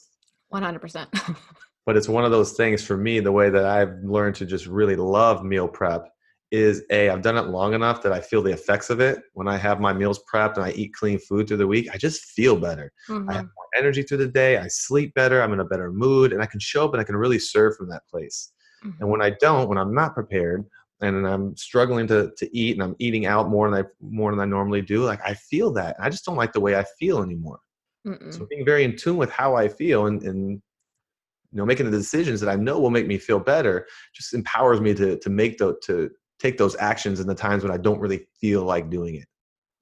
100% 0.53 1.07
But 1.85 1.95
it's 1.97 2.09
one 2.09 2.25
of 2.25 2.31
those 2.31 2.53
things 2.53 2.83
for 2.83 2.97
me, 2.97 3.19
the 3.19 3.31
way 3.31 3.49
that 3.51 3.65
I've 3.65 3.93
learned 4.03 4.35
to 4.37 4.45
just 4.45 4.65
really 4.65 4.95
love 4.95 5.43
meal 5.43 5.67
prep 5.67 6.07
is 6.51 6.83
A, 6.89 7.09
I've 7.09 7.21
done 7.21 7.37
it 7.37 7.47
long 7.47 7.73
enough 7.73 8.01
that 8.01 8.11
I 8.11 8.21
feel 8.21 8.41
the 8.41 8.51
effects 8.53 8.89
of 8.89 8.99
it. 8.99 9.21
When 9.33 9.47
I 9.47 9.57
have 9.57 9.79
my 9.79 9.93
meals 9.93 10.19
prepped 10.31 10.55
and 10.55 10.63
I 10.65 10.71
eat 10.71 10.93
clean 10.93 11.19
food 11.19 11.47
through 11.47 11.57
the 11.57 11.67
week, 11.67 11.87
I 11.93 11.97
just 11.97 12.23
feel 12.25 12.55
better. 12.55 12.91
I 13.09 13.11
Mhm. 13.11 13.33
have 13.33 13.43
more 13.43 13.67
energy 13.75 14.01
through 14.03 14.17
the 14.17 14.27
day. 14.27 14.57
I 14.57 14.67
sleep 14.67 15.13
better. 15.13 15.41
I'm 15.41 15.53
in 15.53 15.59
a 15.59 15.65
better 15.65 15.91
mood, 15.91 16.33
and 16.33 16.41
I 16.41 16.45
can 16.47 16.59
show 16.59 16.85
up 16.85 16.93
and 16.93 17.01
I 17.01 17.03
can 17.03 17.15
really 17.17 17.39
serve 17.39 17.75
from 17.75 17.89
that 17.89 18.07
place. 18.09 18.51
Mhm. 18.83 18.93
And 19.01 19.09
when 19.09 19.21
I 19.21 19.31
don't, 19.39 19.67
when 19.69 19.77
I'm 19.77 19.93
not 19.93 20.13
prepared, 20.15 20.65
and 21.01 21.27
I'm 21.27 21.55
struggling 21.57 22.07
to 22.07 22.31
to 22.37 22.57
eat, 22.57 22.75
and 22.75 22.83
I'm 22.83 22.95
eating 22.99 23.25
out 23.27 23.49
more 23.49 23.69
than 23.69 23.83
I 23.85 23.87
more 23.99 24.31
than 24.31 24.39
I 24.39 24.45
normally 24.45 24.81
do, 24.81 25.03
like 25.03 25.21
I 25.23 25.33
feel 25.35 25.71
that. 25.73 25.95
I 25.99 26.09
just 26.09 26.25
don't 26.25 26.37
like 26.37 26.53
the 26.53 26.61
way 26.61 26.75
I 26.77 26.85
feel 26.99 27.21
anymore. 27.21 27.59
Mm-mm. 28.05 28.33
So 28.33 28.45
being 28.45 28.65
very 28.65 28.83
in 28.83 28.95
tune 28.95 29.17
with 29.17 29.31
how 29.31 29.55
I 29.55 29.67
feel 29.67 30.05
and, 30.07 30.21
and 30.23 30.51
you 30.51 31.57
know 31.57 31.65
making 31.65 31.89
the 31.89 31.97
decisions 31.97 32.39
that 32.41 32.49
I 32.49 32.55
know 32.55 32.79
will 32.79 32.89
make 32.89 33.07
me 33.07 33.17
feel 33.17 33.39
better 33.39 33.87
just 34.13 34.33
empowers 34.33 34.81
me 34.81 34.93
to 34.95 35.17
to 35.17 35.29
make 35.29 35.57
the 35.57 35.75
to 35.83 36.11
take 36.39 36.57
those 36.57 36.75
actions 36.77 37.19
in 37.19 37.27
the 37.27 37.35
times 37.35 37.63
when 37.63 37.71
I 37.71 37.77
don't 37.77 37.99
really 37.99 38.27
feel 38.39 38.63
like 38.63 38.89
doing 38.89 39.15
it 39.15 39.27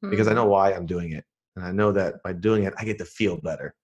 because 0.09 0.27
I 0.27 0.33
know 0.33 0.45
why 0.45 0.73
I'm 0.73 0.85
doing 0.85 1.13
it. 1.13 1.23
And 1.55 1.65
I 1.65 1.71
know 1.71 1.91
that 1.91 2.21
by 2.23 2.33
doing 2.33 2.63
it, 2.63 2.73
I 2.77 2.85
get 2.85 2.97
to 2.97 3.05
feel 3.05 3.37
better. 3.37 3.75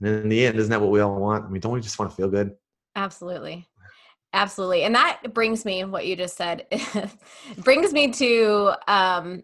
And 0.00 0.08
in 0.08 0.28
the 0.28 0.46
end, 0.46 0.58
isn't 0.58 0.70
that 0.70 0.80
what 0.80 0.90
we 0.90 1.00
all 1.00 1.18
want? 1.18 1.44
I 1.44 1.48
mean, 1.48 1.60
don't 1.60 1.72
we 1.72 1.80
just 1.80 1.98
want 1.98 2.10
to 2.10 2.16
feel 2.16 2.28
good? 2.28 2.52
Absolutely. 2.94 3.66
Absolutely. 4.32 4.82
And 4.82 4.94
that 4.94 5.32
brings 5.32 5.64
me 5.64 5.84
what 5.84 6.06
you 6.06 6.14
just 6.14 6.36
said 6.36 6.66
brings 7.58 7.92
me 7.92 8.10
to 8.12 8.74
um 8.86 9.42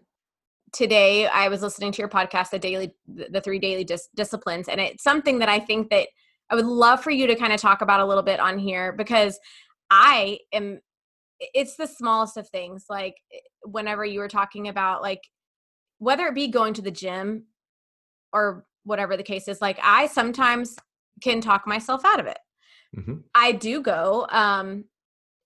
today 0.73 1.27
I 1.27 1.47
was 1.47 1.61
listening 1.61 1.91
to 1.93 1.99
your 1.99 2.09
podcast 2.09 2.49
the 2.49 2.59
daily 2.59 2.93
the 3.07 3.41
three 3.41 3.59
daily 3.59 3.83
dis- 3.83 4.09
disciplines 4.15 4.67
and 4.67 4.81
it's 4.81 5.03
something 5.03 5.39
that 5.39 5.49
I 5.49 5.59
think 5.59 5.89
that 5.89 6.07
I 6.49 6.55
would 6.55 6.65
love 6.65 7.01
for 7.01 7.11
you 7.11 7.27
to 7.27 7.35
kind 7.35 7.53
of 7.53 7.61
talk 7.61 7.81
about 7.81 7.99
a 7.99 8.05
little 8.05 8.23
bit 8.23 8.39
on 8.39 8.59
here 8.59 8.91
because 8.91 9.39
I 9.89 10.39
am 10.51 10.79
it's 11.39 11.75
the 11.75 11.87
smallest 11.87 12.37
of 12.37 12.47
things 12.49 12.85
like 12.89 13.15
whenever 13.63 14.03
you 14.03 14.19
were 14.19 14.27
talking 14.27 14.67
about 14.67 15.01
like 15.01 15.21
whether 15.99 16.27
it 16.27 16.35
be 16.35 16.47
going 16.47 16.73
to 16.73 16.81
the 16.81 16.91
gym 16.91 17.45
or 18.33 18.65
whatever 18.83 19.15
the 19.15 19.23
case 19.23 19.47
is 19.47 19.61
like 19.61 19.79
I 19.81 20.07
sometimes 20.07 20.75
can 21.21 21.39
talk 21.39 21.65
myself 21.67 22.03
out 22.03 22.19
of 22.19 22.25
it 22.25 22.39
hmm 22.95 23.17
I 23.35 23.51
do 23.51 23.81
go. 23.81 24.27
Um, 24.29 24.85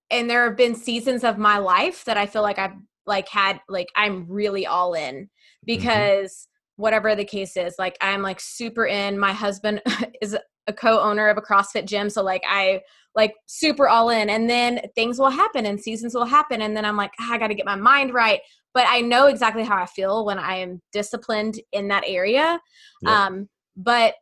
and 0.09 0.29
there 0.29 0.45
have 0.45 0.57
been 0.57 0.75
seasons 0.75 1.23
of 1.23 1.37
my 1.37 1.57
life 1.57 2.05
that 2.05 2.17
I 2.17 2.25
feel 2.25 2.41
like 2.41 2.59
I've 2.59 2.75
like 3.07 3.27
had 3.29 3.59
like 3.69 3.87
I'm 3.95 4.25
really 4.27 4.65
all 4.65 4.93
in 4.93 5.29
because 5.65 6.47
whatever 6.75 7.15
the 7.15 7.25
case 7.25 7.57
is, 7.57 7.75
like 7.79 7.97
I'm 8.01 8.21
like 8.21 8.39
super 8.39 8.85
in. 8.85 9.17
My 9.17 9.33
husband 9.33 9.81
is 10.21 10.37
a 10.67 10.73
co-owner 10.73 11.29
of 11.29 11.37
a 11.37 11.41
CrossFit 11.41 11.85
gym, 11.85 12.09
so 12.09 12.21
like 12.23 12.43
I 12.47 12.81
like 13.15 13.33
super 13.47 13.87
all 13.87 14.09
in. 14.09 14.29
And 14.29 14.49
then 14.49 14.81
things 14.93 15.17
will 15.17 15.29
happen 15.29 15.65
and 15.65 15.79
seasons 15.79 16.13
will 16.13 16.25
happen, 16.25 16.61
and 16.61 16.75
then 16.75 16.85
I'm 16.85 16.97
like, 16.97 17.11
"Ah, 17.19 17.33
I 17.33 17.37
got 17.37 17.47
to 17.47 17.55
get 17.55 17.65
my 17.65 17.75
mind 17.75 18.13
right. 18.13 18.41
But 18.73 18.85
I 18.87 19.01
know 19.01 19.25
exactly 19.25 19.63
how 19.63 19.75
I 19.75 19.87
feel 19.87 20.25
when 20.25 20.37
I 20.37 20.57
am 20.57 20.81
disciplined 20.91 21.59
in 21.71 21.87
that 21.87 22.03
area. 22.05 22.59
Yep. 23.01 23.11
Um, 23.11 23.49
but 23.75 24.13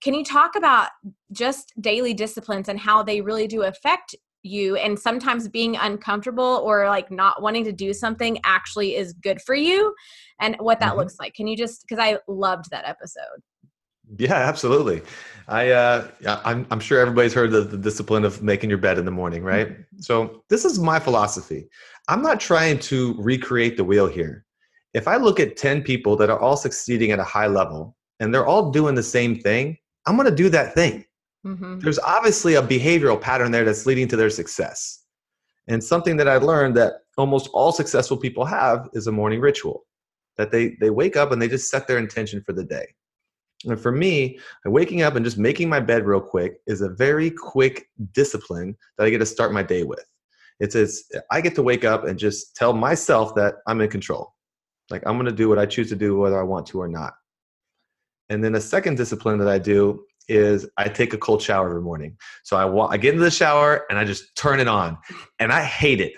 can 0.00 0.14
you 0.14 0.22
talk 0.22 0.54
about 0.54 0.90
just 1.32 1.72
daily 1.80 2.14
disciplines 2.14 2.68
and 2.68 2.78
how 2.78 3.02
they 3.02 3.20
really 3.20 3.48
do 3.48 3.62
affect 3.62 4.14
you 4.44 4.76
and 4.76 4.98
sometimes 4.98 5.48
being 5.48 5.74
uncomfortable 5.76 6.60
or 6.64 6.86
like 6.88 7.10
not 7.10 7.42
wanting 7.42 7.64
to 7.64 7.72
do 7.72 7.92
something 7.92 8.38
actually 8.44 8.94
is 8.94 9.12
good 9.14 9.40
for 9.42 9.54
you 9.54 9.94
and 10.40 10.54
what 10.60 10.78
that 10.80 10.92
Mhm. 10.92 10.98
looks 10.98 11.16
like 11.18 11.34
can 11.34 11.46
you 11.46 11.56
just 11.56 11.84
because 11.88 11.98
i 12.02 12.18
loved 12.28 12.70
that 12.70 12.84
episode 12.86 13.40
Yeah, 14.18 14.34
absolutely. 14.34 15.00
I, 15.48 15.70
uh, 15.70 16.08
I'm, 16.44 16.66
I'm 16.70 16.80
sure 16.80 17.00
everybody's 17.00 17.32
heard 17.32 17.50
the, 17.50 17.62
the 17.62 17.78
discipline 17.78 18.24
of 18.24 18.42
making 18.42 18.68
your 18.68 18.78
bed 18.78 18.98
in 18.98 19.06
the 19.06 19.10
morning, 19.10 19.42
right? 19.42 19.76
So 19.98 20.42
this 20.50 20.64
is 20.66 20.78
my 20.78 20.98
philosophy. 21.00 21.68
I'm 22.08 22.20
not 22.20 22.38
trying 22.38 22.78
to 22.90 23.14
recreate 23.18 23.76
the 23.78 23.84
wheel 23.84 24.06
here. 24.06 24.44
If 24.92 25.08
I 25.08 25.16
look 25.16 25.40
at 25.40 25.56
10 25.56 25.82
people 25.82 26.16
that 26.16 26.28
are 26.28 26.38
all 26.38 26.56
succeeding 26.56 27.12
at 27.12 27.18
a 27.18 27.24
high 27.24 27.46
level 27.46 27.96
and 28.20 28.32
they're 28.32 28.46
all 28.46 28.70
doing 28.70 28.94
the 28.94 29.02
same 29.02 29.40
thing, 29.40 29.78
I'm 30.06 30.16
going 30.16 30.28
to 30.28 30.36
do 30.36 30.50
that 30.50 30.74
thing. 30.74 31.04
Mm-hmm. 31.44 31.78
there's 31.80 31.98
obviously 31.98 32.54
a 32.54 32.62
behavioral 32.62 33.20
pattern 33.20 33.50
there 33.50 33.64
that's 33.64 33.86
leading 33.86 34.08
to 34.08 34.16
their 34.16 34.30
success. 34.30 35.04
And 35.68 35.82
something 35.82 36.16
that 36.18 36.28
I 36.28 36.36
learned 36.36 36.76
that 36.76 36.94
almost 37.16 37.48
all 37.52 37.72
successful 37.72 38.16
people 38.16 38.44
have 38.44 38.88
is 38.92 39.06
a 39.06 39.12
morning 39.12 39.40
ritual 39.40 39.86
that 40.36 40.50
they 40.50 40.76
they 40.80 40.90
wake 40.90 41.16
up 41.16 41.32
and 41.32 41.40
they 41.40 41.48
just 41.48 41.70
set 41.70 41.86
their 41.86 41.98
intention 41.98 42.42
for 42.44 42.52
the 42.52 42.64
day. 42.64 42.86
And 43.64 43.80
for 43.80 43.92
me, 43.92 44.38
waking 44.64 45.02
up 45.02 45.16
and 45.16 45.24
just 45.24 45.38
making 45.38 45.68
my 45.68 45.80
bed 45.80 46.06
real 46.06 46.20
quick 46.20 46.60
is 46.66 46.80
a 46.80 46.90
very 46.90 47.30
quick 47.30 47.88
discipline 48.12 48.76
that 48.98 49.06
I 49.06 49.10
get 49.10 49.18
to 49.18 49.26
start 49.26 49.52
my 49.52 49.62
day 49.62 49.84
with. 49.84 50.04
It's, 50.60 50.74
it's 50.74 51.10
I 51.30 51.40
get 51.40 51.54
to 51.56 51.62
wake 51.62 51.84
up 51.84 52.04
and 52.04 52.18
just 52.18 52.54
tell 52.56 52.72
myself 52.72 53.34
that 53.36 53.56
I'm 53.66 53.80
in 53.80 53.88
control. 53.88 54.34
Like 54.90 55.02
I'm 55.06 55.14
going 55.14 55.26
to 55.26 55.32
do 55.32 55.48
what 55.48 55.58
I 55.58 55.66
choose 55.66 55.88
to 55.90 55.96
do, 55.96 56.18
whether 56.18 56.38
I 56.38 56.42
want 56.42 56.66
to 56.68 56.80
or 56.80 56.88
not. 56.88 57.14
And 58.28 58.42
then 58.42 58.54
a 58.54 58.60
second 58.60 58.96
discipline 58.96 59.38
that 59.38 59.48
I 59.48 59.58
do 59.58 60.04
is 60.28 60.68
I 60.76 60.88
take 60.88 61.12
a 61.12 61.18
cold 61.18 61.42
shower 61.42 61.68
every 61.68 61.82
morning. 61.82 62.16
So 62.44 62.56
I, 62.56 62.64
wa- 62.64 62.88
I 62.88 62.96
get 62.96 63.14
into 63.14 63.24
the 63.24 63.30
shower 63.30 63.84
and 63.90 63.98
I 63.98 64.04
just 64.04 64.34
turn 64.36 64.60
it 64.60 64.68
on, 64.68 64.98
and 65.38 65.52
I 65.52 65.62
hate 65.62 66.00
it. 66.00 66.14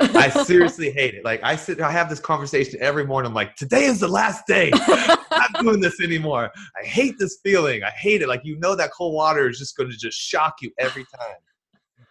I 0.00 0.28
seriously 0.28 0.90
hate 0.96 1.14
it. 1.14 1.24
Like 1.24 1.42
I 1.42 1.56
sit, 1.56 1.80
I 1.80 1.90
have 1.90 2.08
this 2.08 2.20
conversation 2.20 2.78
every 2.80 3.06
morning. 3.06 3.28
I'm 3.28 3.34
like, 3.34 3.56
today 3.56 3.84
is 3.84 4.00
the 4.00 4.08
last 4.08 4.46
day. 4.46 4.70
I'm 4.86 5.18
not 5.30 5.58
doing 5.60 5.80
this 5.80 6.00
anymore. 6.00 6.50
I 6.80 6.84
hate 6.84 7.14
this 7.18 7.38
feeling. 7.42 7.82
I 7.82 7.90
hate 7.90 8.22
it. 8.22 8.28
Like 8.28 8.42
you 8.44 8.58
know 8.58 8.74
that 8.74 8.90
cold 8.96 9.14
water 9.14 9.48
is 9.48 9.58
just 9.58 9.76
going 9.76 9.90
to 9.90 9.96
just 9.96 10.18
shock 10.18 10.56
you 10.60 10.70
every 10.78 11.04
time. 11.18 11.36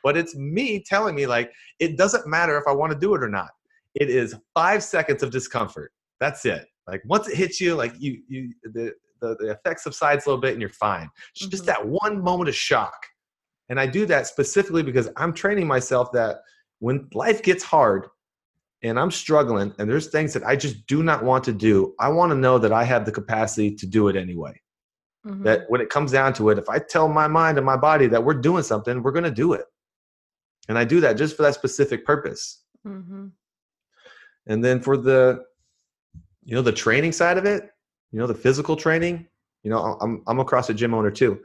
But 0.04 0.18
it's 0.18 0.36
me 0.36 0.84
telling 0.84 1.16
me 1.16 1.28
like 1.28 1.52
it 1.80 1.98
doesn't 1.98 2.28
matter 2.28 2.58
if 2.58 2.64
I 2.68 2.72
want 2.72 2.94
to 2.94 3.00
do 3.00 3.14
it 3.16 3.24
or 3.24 3.30
not. 3.30 3.50
It 3.96 4.10
is 4.10 4.36
five 4.54 4.84
seconds 4.84 5.24
of 5.24 5.32
discomfort. 5.32 5.92
That's 6.20 6.46
it. 6.46 6.66
Like 6.88 7.02
once 7.06 7.28
it 7.28 7.36
hits 7.36 7.60
you, 7.60 7.76
like 7.76 7.94
you 8.00 8.22
you 8.28 8.54
the 8.64 8.94
the, 9.20 9.36
the 9.40 9.52
effect 9.52 9.82
subsides 9.82 10.26
a 10.26 10.30
little 10.30 10.42
bit 10.42 10.54
and 10.54 10.62
you're 10.62 10.70
fine. 10.70 11.10
It's 11.32 11.44
mm-hmm. 11.44 11.52
just 11.52 11.66
that 11.66 11.86
one 11.86 12.22
moment 12.22 12.50
of 12.50 12.56
shock. 12.56 13.06
And 13.70 13.80
I 13.80 13.86
do 13.86 14.06
that 14.06 14.28
specifically 14.28 14.84
because 14.84 15.10
I'm 15.18 15.34
training 15.34 15.68
myself 15.68 16.12
that 16.14 16.38
when 16.80 17.08
life 17.14 17.44
gets 17.44 17.64
hard 17.64 18.08
and 18.84 19.00
I'm 19.00 19.12
struggling 19.12 19.74
and 19.78 19.90
there's 19.90 20.08
things 20.08 20.34
that 20.34 20.44
I 20.46 20.56
just 20.56 20.86
do 20.88 21.04
not 21.04 21.24
want 21.24 21.44
to 21.46 21.54
do, 21.54 21.94
I 22.00 22.10
want 22.10 22.32
to 22.32 22.38
know 22.38 22.58
that 22.60 22.72
I 22.72 22.84
have 22.84 23.06
the 23.06 23.12
capacity 23.12 23.76
to 23.76 23.86
do 23.86 24.08
it 24.08 24.16
anyway. 24.16 24.62
Mm-hmm. 25.26 25.44
That 25.44 25.70
when 25.70 25.82
it 25.82 25.90
comes 25.90 26.12
down 26.12 26.34
to 26.34 26.50
it, 26.50 26.58
if 26.58 26.70
I 26.70 26.80
tell 26.80 27.08
my 27.10 27.28
mind 27.28 27.58
and 27.58 27.66
my 27.66 27.76
body 27.76 28.08
that 28.08 28.24
we're 28.24 28.36
doing 28.36 28.64
something, 28.64 29.04
we're 29.04 29.12
going 29.12 29.26
to 29.26 29.32
do 29.32 29.54
it. 29.54 29.66
And 30.70 30.78
I 30.78 30.86
do 30.86 31.02
that 31.02 31.18
just 31.18 31.36
for 31.36 31.44
that 31.44 31.56
specific 31.56 32.06
purpose. 32.06 32.64
Mm-hmm. 32.86 33.28
And 34.48 34.64
then 34.64 34.80
for 34.80 34.96
the, 34.96 35.44
you 36.44 36.56
know, 36.56 36.62
the 36.62 36.72
training 36.72 37.12
side 37.12 37.38
of 37.38 37.46
it, 37.46 37.70
you 38.12 38.20
know, 38.20 38.28
the 38.28 38.34
physical 38.34 38.76
training, 38.76 39.28
you 39.64 39.72
know, 39.72 39.98
I'm, 40.02 40.24
I'm 40.28 40.40
across 40.40 40.70
a 40.70 40.74
CrossFit 40.74 40.78
gym 40.78 40.94
owner 40.94 41.12
too. 41.12 41.40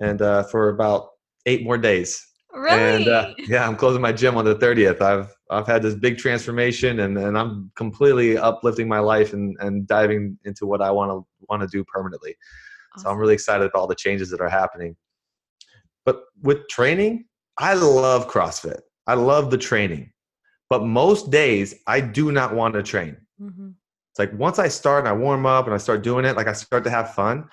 And 0.00 0.20
uh, 0.20 0.44
for 0.44 0.68
about 0.70 1.10
eight 1.46 1.64
more 1.64 1.78
days, 1.78 2.26
Really? 2.52 2.80
And 2.80 3.08
uh, 3.08 3.34
yeah, 3.38 3.66
I'm 3.66 3.76
closing 3.76 4.02
my 4.02 4.12
gym 4.12 4.36
on 4.36 4.44
the 4.44 4.54
30th. 4.54 5.00
I've 5.00 5.34
I've 5.50 5.66
had 5.66 5.82
this 5.82 5.94
big 5.94 6.18
transformation, 6.18 7.00
and, 7.00 7.16
and 7.16 7.36
I'm 7.36 7.70
completely 7.76 8.36
uplifting 8.36 8.88
my 8.88 8.98
life 8.98 9.32
and, 9.32 9.56
and 9.60 9.86
diving 9.86 10.38
into 10.44 10.66
what 10.66 10.82
I 10.82 10.90
want 10.90 11.10
to 11.10 11.26
want 11.48 11.62
to 11.62 11.68
do 11.68 11.82
permanently. 11.84 12.36
Awesome. 12.94 13.04
So 13.04 13.10
I'm 13.10 13.18
really 13.18 13.34
excited 13.34 13.66
about 13.66 13.78
all 13.80 13.86
the 13.86 13.94
changes 13.94 14.30
that 14.30 14.40
are 14.40 14.48
happening. 14.48 14.96
But 16.04 16.24
with 16.42 16.68
training, 16.68 17.24
I 17.56 17.74
love 17.74 18.28
CrossFit. 18.28 18.80
I 19.06 19.14
love 19.14 19.50
the 19.50 19.58
training, 19.58 20.12
but 20.68 20.84
most 20.84 21.30
days 21.30 21.74
I 21.86 22.00
do 22.00 22.32
not 22.32 22.54
want 22.54 22.74
to 22.74 22.82
train. 22.82 23.16
Mm-hmm. 23.40 23.70
It's 24.12 24.18
like 24.18 24.38
once 24.38 24.58
I 24.58 24.68
start 24.68 25.00
and 25.00 25.08
I 25.08 25.12
warm 25.12 25.46
up 25.46 25.64
and 25.64 25.74
I 25.74 25.78
start 25.78 26.02
doing 26.02 26.26
it, 26.26 26.36
like 26.36 26.46
I 26.46 26.52
start 26.52 26.84
to 26.84 26.90
have 26.90 27.14
fun. 27.14 27.48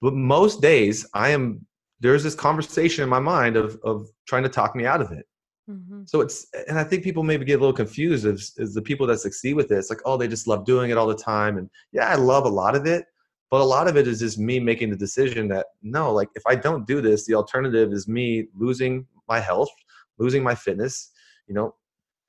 But 0.00 0.14
most 0.14 0.62
days 0.62 1.04
I 1.12 1.30
am 1.30 1.66
there's 1.98 2.22
this 2.22 2.36
conversation 2.36 3.02
in 3.02 3.08
my 3.08 3.18
mind 3.18 3.56
of 3.56 3.80
of 3.82 4.08
trying 4.28 4.44
to 4.44 4.48
talk 4.48 4.76
me 4.76 4.86
out 4.86 5.00
of 5.00 5.10
it. 5.10 5.26
Mm-hmm. 5.68 6.02
So 6.06 6.20
it's 6.20 6.46
and 6.68 6.78
I 6.78 6.84
think 6.84 7.02
people 7.02 7.24
maybe 7.24 7.44
get 7.44 7.54
a 7.54 7.60
little 7.60 7.72
confused 7.72 8.26
as, 8.26 8.52
as 8.60 8.74
the 8.74 8.82
people 8.82 9.08
that 9.08 9.18
succeed 9.18 9.54
with 9.54 9.72
it. 9.72 9.78
It's 9.78 9.90
like, 9.90 10.02
oh, 10.04 10.16
they 10.16 10.28
just 10.28 10.46
love 10.46 10.64
doing 10.64 10.90
it 10.90 10.96
all 10.96 11.08
the 11.08 11.16
time. 11.16 11.58
And 11.58 11.68
yeah, 11.90 12.08
I 12.08 12.14
love 12.14 12.44
a 12.44 12.48
lot 12.48 12.76
of 12.76 12.86
it, 12.86 13.06
but 13.50 13.60
a 13.60 13.64
lot 13.64 13.88
of 13.88 13.96
it 13.96 14.06
is 14.06 14.20
just 14.20 14.38
me 14.38 14.60
making 14.60 14.90
the 14.90 14.96
decision 14.96 15.48
that 15.48 15.66
no, 15.82 16.12
like 16.12 16.28
if 16.36 16.44
I 16.46 16.54
don't 16.54 16.86
do 16.86 17.00
this, 17.00 17.26
the 17.26 17.34
alternative 17.34 17.92
is 17.92 18.06
me 18.06 18.46
losing 18.54 19.04
my 19.26 19.40
health, 19.40 19.70
losing 20.18 20.44
my 20.44 20.54
fitness, 20.54 21.10
you 21.48 21.54
know, 21.54 21.74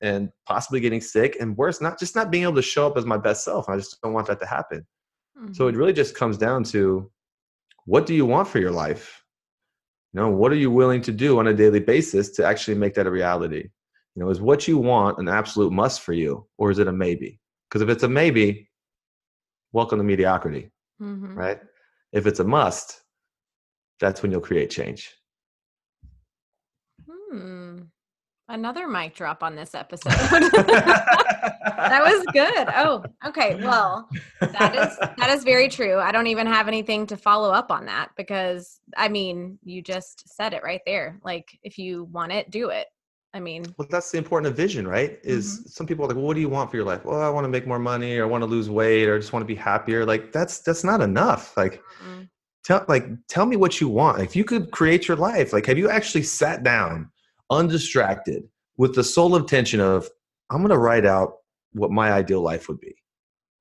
and 0.00 0.30
possibly 0.46 0.80
getting 0.80 1.00
sick. 1.00 1.36
And 1.40 1.56
worse, 1.56 1.80
not 1.80 1.98
just 1.98 2.14
not 2.14 2.30
being 2.30 2.44
able 2.44 2.56
to 2.56 2.62
show 2.62 2.86
up 2.86 2.96
as 2.96 3.06
my 3.06 3.16
best 3.16 3.44
self. 3.44 3.68
I 3.68 3.76
just 3.76 4.00
don't 4.02 4.12
want 4.12 4.26
that 4.26 4.40
to 4.40 4.46
happen. 4.46 4.86
Mm-hmm. 5.38 5.52
So 5.54 5.68
it 5.68 5.76
really 5.76 5.92
just 5.92 6.14
comes 6.14 6.38
down 6.38 6.64
to 6.64 7.10
what 7.84 8.06
do 8.06 8.14
you 8.14 8.26
want 8.26 8.48
for 8.48 8.58
your 8.58 8.70
life? 8.70 9.22
You 10.12 10.20
know, 10.20 10.30
what 10.30 10.52
are 10.52 10.56
you 10.56 10.70
willing 10.70 11.02
to 11.02 11.12
do 11.12 11.38
on 11.38 11.48
a 11.48 11.54
daily 11.54 11.80
basis 11.80 12.30
to 12.32 12.44
actually 12.44 12.76
make 12.76 12.94
that 12.94 13.06
a 13.06 13.10
reality? 13.10 13.68
You 14.14 14.22
know, 14.22 14.30
is 14.30 14.40
what 14.40 14.66
you 14.66 14.78
want 14.78 15.18
an 15.18 15.28
absolute 15.28 15.72
must 15.72 16.00
for 16.00 16.14
you, 16.14 16.46
or 16.56 16.70
is 16.70 16.78
it 16.78 16.88
a 16.88 16.92
maybe? 16.92 17.38
Because 17.68 17.82
if 17.82 17.88
it's 17.88 18.02
a 18.02 18.08
maybe, 18.08 18.70
welcome 19.72 19.98
to 19.98 20.04
mediocrity, 20.04 20.70
mm-hmm. 21.00 21.34
right? 21.34 21.60
If 22.12 22.26
it's 22.26 22.40
a 22.40 22.44
must, 22.44 23.02
that's 24.00 24.22
when 24.22 24.32
you'll 24.32 24.40
create 24.40 24.70
change. 24.70 25.12
Another 28.48 28.86
mic 28.86 29.14
drop 29.14 29.42
on 29.42 29.56
this 29.56 29.74
episode. 29.74 30.10
that 30.12 32.02
was 32.02 32.24
good. 32.32 32.68
Oh, 32.74 33.04
okay. 33.26 33.56
Well, 33.56 34.08
that 34.40 34.74
is 34.74 34.96
that 35.18 35.30
is 35.30 35.44
very 35.44 35.68
true. 35.68 35.98
I 35.98 36.12
don't 36.12 36.28
even 36.28 36.46
have 36.46 36.68
anything 36.68 37.06
to 37.08 37.16
follow 37.16 37.50
up 37.50 37.70
on 37.70 37.86
that 37.86 38.10
because 38.16 38.80
I 38.96 39.08
mean, 39.08 39.58
you 39.62 39.82
just 39.82 40.36
said 40.36 40.54
it 40.54 40.62
right 40.62 40.80
there. 40.86 41.18
Like 41.24 41.58
if 41.62 41.76
you 41.78 42.04
want 42.04 42.32
it, 42.32 42.50
do 42.50 42.70
it. 42.70 42.86
I 43.34 43.40
mean, 43.40 43.66
well, 43.76 43.86
that's 43.90 44.10
the 44.10 44.16
important 44.16 44.50
of 44.50 44.56
vision, 44.56 44.88
right? 44.88 45.18
Is 45.22 45.60
mm-hmm. 45.60 45.68
some 45.68 45.86
people 45.86 46.04
are 46.04 46.08
like, 46.08 46.16
well, 46.16 46.24
what 46.24 46.34
do 46.34 46.40
you 46.40 46.48
want 46.48 46.70
for 46.70 46.76
your 46.78 46.86
life? 46.86 47.04
Well, 47.04 47.20
I 47.20 47.28
want 47.28 47.44
to 47.44 47.50
make 47.50 47.66
more 47.66 47.78
money, 47.78 48.16
or 48.16 48.24
I 48.24 48.26
want 48.26 48.40
to 48.40 48.46
lose 48.46 48.70
weight, 48.70 49.06
or 49.08 49.16
I 49.16 49.18
just 49.18 49.34
want 49.34 49.42
to 49.42 49.46
be 49.46 49.54
happier. 49.54 50.06
Like 50.06 50.32
that's 50.32 50.60
that's 50.60 50.84
not 50.84 51.02
enough. 51.02 51.54
Like, 51.54 51.82
mm-hmm. 52.02 52.22
tell 52.64 52.84
like 52.88 53.08
tell 53.28 53.44
me 53.44 53.56
what 53.56 53.78
you 53.80 53.88
want. 53.88 54.22
If 54.22 54.36
you 54.36 54.44
could 54.44 54.70
create 54.70 55.06
your 55.06 55.18
life, 55.18 55.52
like, 55.52 55.66
have 55.66 55.76
you 55.76 55.90
actually 55.90 56.22
sat 56.22 56.62
down 56.62 57.10
undistracted 57.50 58.48
with 58.76 58.94
the 58.94 59.04
sole 59.04 59.36
intention 59.36 59.80
of 59.80 60.08
i'm 60.50 60.58
going 60.58 60.70
to 60.70 60.78
write 60.78 61.06
out 61.06 61.34
what 61.76 61.90
my 61.90 62.10
ideal 62.10 62.40
life 62.40 62.68
would 62.68 62.80
be. 62.80 62.94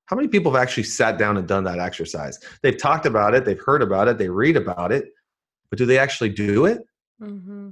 How 0.06 0.16
many 0.16 0.28
people 0.28 0.54
have 0.54 0.62
actually 0.62 0.84
sat 0.84 1.18
down 1.18 1.38
and 1.38 1.48
done 1.48 1.64
that 1.66 1.80
exercise? 1.80 2.40
They've 2.62 2.78
talked 2.78 3.06
about 3.06 3.34
it 3.34 3.46
they've 3.46 3.60
heard 3.60 3.82
about 3.82 4.08
it 4.08 4.18
they 4.18 4.30
read 4.30 4.56
about 4.56 4.92
it 4.92 5.06
but 5.70 5.78
do 5.78 5.86
they 5.86 5.98
actually 5.98 6.30
do 6.30 6.66
it? 6.66 6.82
Mm-hmm. 7.22 7.70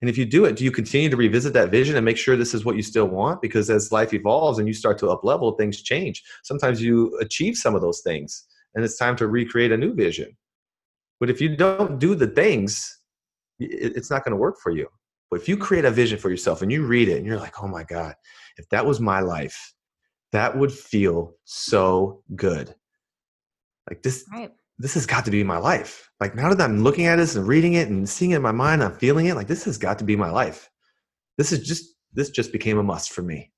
and 0.00 0.08
if 0.08 0.16
you 0.16 0.24
do 0.24 0.44
it 0.44 0.54
do 0.54 0.62
you 0.62 0.70
continue 0.70 1.08
to 1.08 1.16
revisit 1.16 1.52
that 1.54 1.72
vision 1.72 1.96
and 1.96 2.04
make 2.04 2.16
sure 2.16 2.36
this 2.36 2.54
is 2.54 2.64
what 2.64 2.76
you 2.76 2.82
still 2.82 3.06
want? 3.06 3.42
Because 3.42 3.70
as 3.70 3.90
life 3.92 4.14
evolves 4.14 4.58
and 4.58 4.68
you 4.68 4.74
start 4.74 4.98
to 4.98 5.08
up 5.08 5.24
level 5.24 5.52
things 5.52 5.82
change. 5.82 6.22
Sometimes 6.44 6.80
you 6.80 7.16
achieve 7.20 7.56
some 7.56 7.74
of 7.74 7.80
those 7.80 8.00
things 8.00 8.46
and 8.74 8.84
it's 8.84 8.96
time 8.96 9.16
to 9.16 9.26
recreate 9.26 9.72
a 9.72 9.76
new 9.76 9.94
vision. 9.94 10.36
But 11.20 11.30
if 11.30 11.40
you 11.40 11.56
don't 11.56 11.98
do 11.98 12.14
the 12.14 12.28
things 12.28 12.94
it's 13.60 14.10
not 14.10 14.24
going 14.24 14.32
to 14.32 14.36
work 14.36 14.58
for 14.62 14.70
you 14.70 14.88
but 15.30 15.40
if 15.40 15.48
you 15.48 15.56
create 15.56 15.84
a 15.84 15.90
vision 15.90 16.18
for 16.18 16.30
yourself 16.30 16.62
and 16.62 16.72
you 16.72 16.86
read 16.86 17.08
it 17.08 17.18
and 17.18 17.26
you're 17.26 17.38
like, 17.38 17.62
oh 17.62 17.68
my 17.68 17.84
God, 17.84 18.14
if 18.56 18.68
that 18.70 18.86
was 18.86 19.00
my 19.00 19.20
life, 19.20 19.74
that 20.32 20.56
would 20.56 20.72
feel 20.72 21.34
so 21.44 22.22
good. 22.34 22.74
Like 23.88 24.02
this, 24.02 24.24
right. 24.32 24.52
this 24.78 24.94
has 24.94 25.06
got 25.06 25.24
to 25.26 25.30
be 25.30 25.44
my 25.44 25.58
life. 25.58 26.10
Like 26.20 26.34
now 26.34 26.52
that 26.52 26.64
I'm 26.64 26.82
looking 26.82 27.06
at 27.06 27.16
this 27.16 27.36
and 27.36 27.46
reading 27.46 27.74
it 27.74 27.88
and 27.88 28.08
seeing 28.08 28.32
it 28.32 28.36
in 28.36 28.42
my 28.42 28.52
mind, 28.52 28.82
I'm 28.82 28.94
feeling 28.94 29.26
it. 29.26 29.34
Like 29.34 29.48
this 29.48 29.64
has 29.64 29.78
got 29.78 29.98
to 29.98 30.04
be 30.04 30.16
my 30.16 30.30
life. 30.30 30.70
This 31.36 31.52
is 31.52 31.66
just 31.66 31.94
this 32.12 32.30
just 32.30 32.52
became 32.52 32.78
a 32.78 32.82
must 32.82 33.12
for 33.12 33.22
me. 33.22 33.52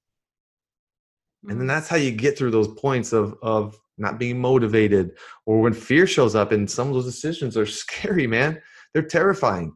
And 1.48 1.58
then 1.58 1.66
mm. 1.66 1.68
that's 1.68 1.88
how 1.88 1.96
you 1.96 2.10
get 2.10 2.36
through 2.36 2.50
those 2.50 2.68
points 2.68 3.12
of 3.12 3.34
of 3.42 3.78
not 3.96 4.18
being 4.18 4.40
motivated 4.40 5.12
or 5.46 5.60
when 5.60 5.72
fear 5.72 6.06
shows 6.06 6.34
up 6.34 6.52
and 6.52 6.70
some 6.70 6.88
of 6.88 6.94
those 6.94 7.04
decisions 7.04 7.56
are 7.56 7.66
scary, 7.66 8.26
man. 8.26 8.60
They're 8.92 9.02
terrifying. 9.02 9.72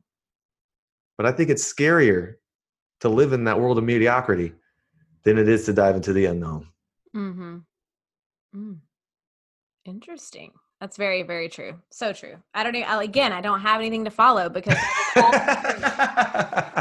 But 1.17 1.27
I 1.27 1.33
think 1.33 1.51
it's 1.51 1.73
scarier 1.73 2.35
to 3.01 3.09
live 3.09 3.33
in 3.33 3.45
that 3.45 3.61
world 3.61 3.79
of 3.79 3.85
mediocrity 3.85 4.53
than 5.25 5.39
it 5.39 5.49
is 5.49 5.65
to 5.67 5.73
dive 5.73 5.97
into 5.97 6.13
the 6.13 6.27
unknown. 6.27 6.69
Mm-hmm. 7.15 7.59
Mm. 8.57 8.79
Interesting. 9.85 10.53
That's 10.81 10.97
very, 10.97 11.23
very 11.23 11.49
true. 11.49 11.79
So 11.91 12.13
true. 12.13 12.37
I 12.53 12.63
don't 12.63 12.75
even, 12.75 12.91
again, 12.99 13.33
I 13.33 13.41
don't 13.41 13.61
have 13.61 13.81
anything 13.81 14.05
to 14.05 14.11
follow 14.11 14.49
because 14.49 14.77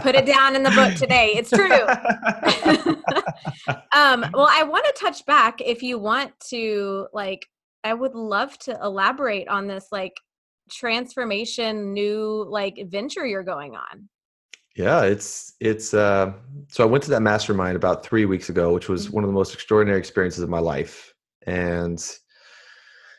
put 0.01 0.15
it 0.15 0.25
down 0.25 0.55
in 0.55 0.63
the 0.63 0.71
book 0.71 0.95
today. 0.95 1.33
It's 1.35 1.49
true. 1.49 1.69
um, 3.93 4.25
well, 4.33 4.47
I 4.49 4.63
want 4.63 4.85
to 4.85 4.93
touch 4.99 5.25
back 5.25 5.61
if 5.61 5.83
you 5.83 5.99
want 5.99 6.37
to, 6.49 7.07
like, 7.13 7.45
I 7.83 7.93
would 7.93 8.15
love 8.15 8.57
to 8.59 8.77
elaborate 8.81 9.47
on 9.47 9.67
this, 9.67 9.87
like, 9.91 10.19
transformation, 10.69 11.93
new, 11.93 12.45
like, 12.49 12.83
venture 12.87 13.25
you're 13.25 13.43
going 13.43 13.75
on. 13.75 14.09
Yeah, 14.75 15.03
it's 15.03 15.53
it's 15.59 15.93
uh 15.93 16.33
so 16.69 16.83
I 16.83 16.87
went 16.87 17.03
to 17.03 17.11
that 17.11 17.21
mastermind 17.21 17.75
about 17.75 18.05
3 18.05 18.25
weeks 18.25 18.49
ago, 18.49 18.73
which 18.73 18.89
was 18.89 19.05
mm-hmm. 19.05 19.15
one 19.15 19.23
of 19.23 19.29
the 19.29 19.33
most 19.33 19.53
extraordinary 19.53 19.99
experiences 19.99 20.43
of 20.43 20.49
my 20.49 20.59
life. 20.59 21.13
And 21.45 22.03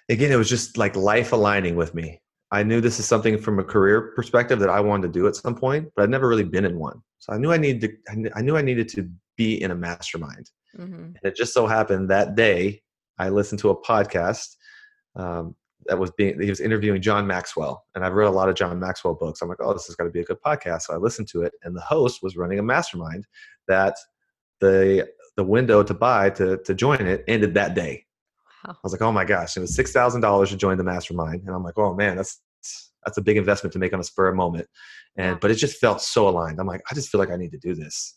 again, 0.09 0.33
it 0.33 0.37
was 0.37 0.49
just 0.49 0.77
like 0.77 0.97
life 0.97 1.33
aligning 1.33 1.77
with 1.77 1.95
me. 1.95 2.21
I 2.51 2.63
knew 2.63 2.81
this 2.81 2.99
is 2.99 3.07
something 3.07 3.39
from 3.39 3.59
a 3.59 3.65
career 3.65 4.13
perspective 4.15 4.59
that 4.61 4.71
I 4.71 4.81
wanted 4.81 5.13
to 5.13 5.19
do 5.19 5.27
at 5.27 5.37
some 5.37 5.55
point, 5.55 5.89
but 5.95 6.03
I'd 6.03 6.11
never 6.11 6.29
really 6.29 6.45
been 6.45 6.65
in 6.65 6.79
one. 6.79 7.01
So 7.19 7.33
I 7.33 7.39
knew 7.39 7.53
I 7.53 7.57
needed 7.57 7.81
to 8.07 8.31
I 8.35 8.43
knew 8.43 8.57
I 8.57 8.63
needed 8.63 8.89
to 8.91 9.09
be 9.37 9.63
in 9.63 9.71
a 9.71 9.75
mastermind. 9.75 10.51
Mm-hmm. 10.77 10.95
And 10.95 11.21
it 11.23 11.37
just 11.37 11.55
so 11.55 11.67
happened 11.67 12.11
that 12.11 12.35
day 12.35 12.83
I 13.19 13.29
listened 13.29 13.61
to 13.61 13.71
a 13.71 13.81
podcast 13.81 14.57
um, 15.17 15.55
that 15.87 15.99
was 15.99 16.11
being 16.12 16.41
he 16.41 16.49
was 16.49 16.61
interviewing 16.61 17.03
John 17.03 17.26
Maxwell, 17.26 17.85
and 17.95 18.05
I've 18.05 18.12
read 18.12 18.28
a 18.28 18.30
lot 18.30 18.49
of 18.49 18.55
John 18.55 18.78
Maxwell 18.78 19.14
books. 19.14 19.43
I'm 19.43 19.49
like, 19.49 19.59
oh, 19.61 19.72
this 19.72 19.89
is 19.89 19.97
going 19.97 20.09
to 20.09 20.12
be 20.12 20.20
a 20.20 20.24
good 20.24 20.41
podcast. 20.45 20.82
So 20.82 20.95
I 20.95 20.97
listened 20.97 21.28
to 21.28 21.43
it, 21.43 21.53
and 21.62 21.76
the 21.76 21.80
host 21.80 22.22
was 22.22 22.37
running 22.37 22.59
a 22.59 22.62
mastermind 22.62 23.26
that 23.68 23.97
the 24.61 25.09
the 25.37 25.45
window 25.45 25.82
to 25.82 25.95
buy 25.95 26.30
to 26.30 26.59
to 26.59 26.74
join 26.74 27.07
it 27.07 27.24
ended 27.28 27.55
that 27.55 27.74
day. 27.74 28.05
Wow. 28.66 28.74
I 28.74 28.78
was 28.82 28.93
like, 28.93 29.03
oh 29.03 29.12
my 29.12 29.24
gosh, 29.24 29.57
it 29.57 29.61
was 29.61 29.74
six 29.74 29.93
thousand 29.93 30.20
dollars 30.20 30.51
to 30.51 30.57
join 30.57 30.78
the 30.78 30.85
mastermind, 30.85 31.43
and 31.47 31.55
I'm 31.55 31.62
like, 31.62 31.78
oh 31.78 31.95
man, 31.95 32.16
that's 32.16 32.41
that's 33.05 33.18
a 33.18 33.22
big 33.22 33.37
investment 33.37 33.72
to 33.74 33.78
make 33.78 33.93
on 33.93 34.01
a 34.01 34.05
spur 34.05 34.28
of 34.28 34.37
moment. 34.37 34.68
And 35.16 35.39
but 35.41 35.51
it 35.51 35.57
just 35.57 35.78
felt 35.78 36.01
so 36.01 36.28
aligned. 36.28 36.59
I'm 36.59 36.66
like, 36.66 36.82
I 36.91 36.95
just 36.95 37.11
feel 37.11 37.18
like 37.18 37.30
I 37.30 37.37
need 37.37 37.53
to 37.53 37.59
do 37.59 37.74
this. 37.74 38.16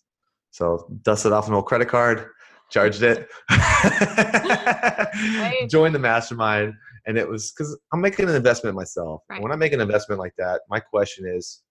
So 0.52 0.88
dusted 1.04 1.32
off 1.32 1.48
an 1.48 1.54
old 1.54 1.66
credit 1.66 1.88
card, 1.88 2.30
charged 2.72 3.04
it, 3.04 3.28
joined 5.70 5.94
the 5.94 6.00
mastermind, 6.00 6.74
and 7.08 7.18
it 7.18 7.28
was 7.28 7.52
because 7.52 7.78
I'm 7.92 8.02
making 8.02 8.30
an 8.30 8.36
investment 8.36 8.76
myself. 8.76 9.24
Right. 9.30 9.42
When 9.42 9.52
I 9.52 9.56
make 9.56 9.74
an 9.74 9.82
investment 9.82 10.20
like 10.20 10.34
that, 10.38 10.62
my 10.70 10.80
question 10.80 11.26
is, 11.26 11.64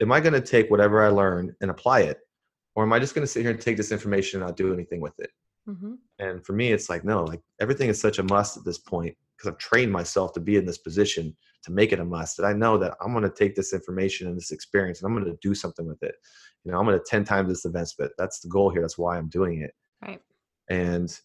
am 0.00 0.12
I 0.12 0.20
going 0.20 0.34
to 0.34 0.40
take 0.40 0.70
whatever 0.70 1.02
I 1.02 1.08
learn 1.08 1.56
and 1.60 1.70
apply 1.70 2.00
it, 2.00 2.18
or 2.76 2.84
am 2.84 2.92
I 2.92 2.98
just 2.98 3.14
going 3.14 3.26
to 3.26 3.32
sit 3.32 3.42
here 3.42 3.50
and 3.50 3.60
take 3.60 3.78
this 3.78 3.90
information 3.90 4.40
and 4.40 4.46
not 4.46 4.56
do 4.56 4.72
anything 4.72 5.00
with 5.00 5.18
it? 5.18 5.30
Mm-hmm. 5.68 5.94
And 6.18 6.44
for 6.44 6.52
me, 6.52 6.72
it's 6.72 6.88
like 6.90 7.04
no, 7.04 7.24
like 7.24 7.40
everything 7.60 7.88
is 7.88 8.00
such 8.00 8.18
a 8.18 8.22
must 8.22 8.56
at 8.58 8.64
this 8.64 8.78
point 8.78 9.16
because 9.36 9.50
I've 9.50 9.58
trained 9.58 9.90
myself 9.90 10.34
to 10.34 10.40
be 10.40 10.56
in 10.56 10.66
this 10.66 10.78
position 10.78 11.34
to 11.62 11.72
make 11.72 11.92
it 11.92 12.00
a 12.00 12.04
must. 12.04 12.36
That 12.36 12.46
I 12.46 12.52
know 12.52 12.76
that 12.78 12.94
I'm 13.00 13.12
going 13.12 13.24
to 13.24 13.30
take 13.30 13.54
this 13.54 13.72
information 13.72 14.26
and 14.28 14.36
this 14.36 14.50
experience 14.50 15.00
and 15.00 15.08
I'm 15.08 15.18
going 15.18 15.30
to 15.30 15.38
do 15.40 15.54
something 15.54 15.86
with 15.86 16.02
it. 16.02 16.14
You 16.64 16.72
know, 16.72 16.78
I'm 16.78 16.84
going 16.84 16.98
to 16.98 17.04
ten 17.04 17.24
times 17.24 17.48
this 17.48 17.64
investment. 17.64 18.12
That's 18.18 18.40
the 18.40 18.48
goal 18.48 18.70
here. 18.70 18.82
That's 18.82 18.98
why 18.98 19.16
I'm 19.16 19.28
doing 19.28 19.62
it. 19.62 19.72
Right. 20.02 20.20
And 20.68 21.18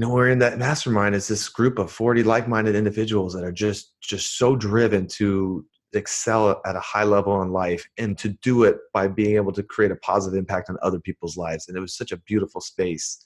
you 0.00 0.06
know, 0.06 0.14
we're 0.14 0.30
in 0.30 0.38
that 0.38 0.58
mastermind 0.58 1.14
is 1.14 1.28
this 1.28 1.48
group 1.48 1.78
of 1.78 1.92
40 1.92 2.22
like-minded 2.22 2.74
individuals 2.74 3.34
that 3.34 3.44
are 3.44 3.52
just 3.52 3.92
just 4.00 4.38
so 4.38 4.56
driven 4.56 5.06
to 5.08 5.66
excel 5.92 6.62
at 6.64 6.76
a 6.76 6.80
high 6.80 7.04
level 7.04 7.42
in 7.42 7.52
life 7.52 7.86
and 7.98 8.16
to 8.16 8.30
do 8.30 8.62
it 8.64 8.78
by 8.94 9.08
being 9.08 9.36
able 9.36 9.52
to 9.52 9.62
create 9.62 9.90
a 9.90 9.96
positive 9.96 10.38
impact 10.38 10.70
on 10.70 10.78
other 10.82 11.00
people's 11.00 11.36
lives. 11.36 11.68
And 11.68 11.76
it 11.76 11.80
was 11.80 11.96
such 11.96 12.12
a 12.12 12.16
beautiful 12.16 12.60
space 12.60 13.22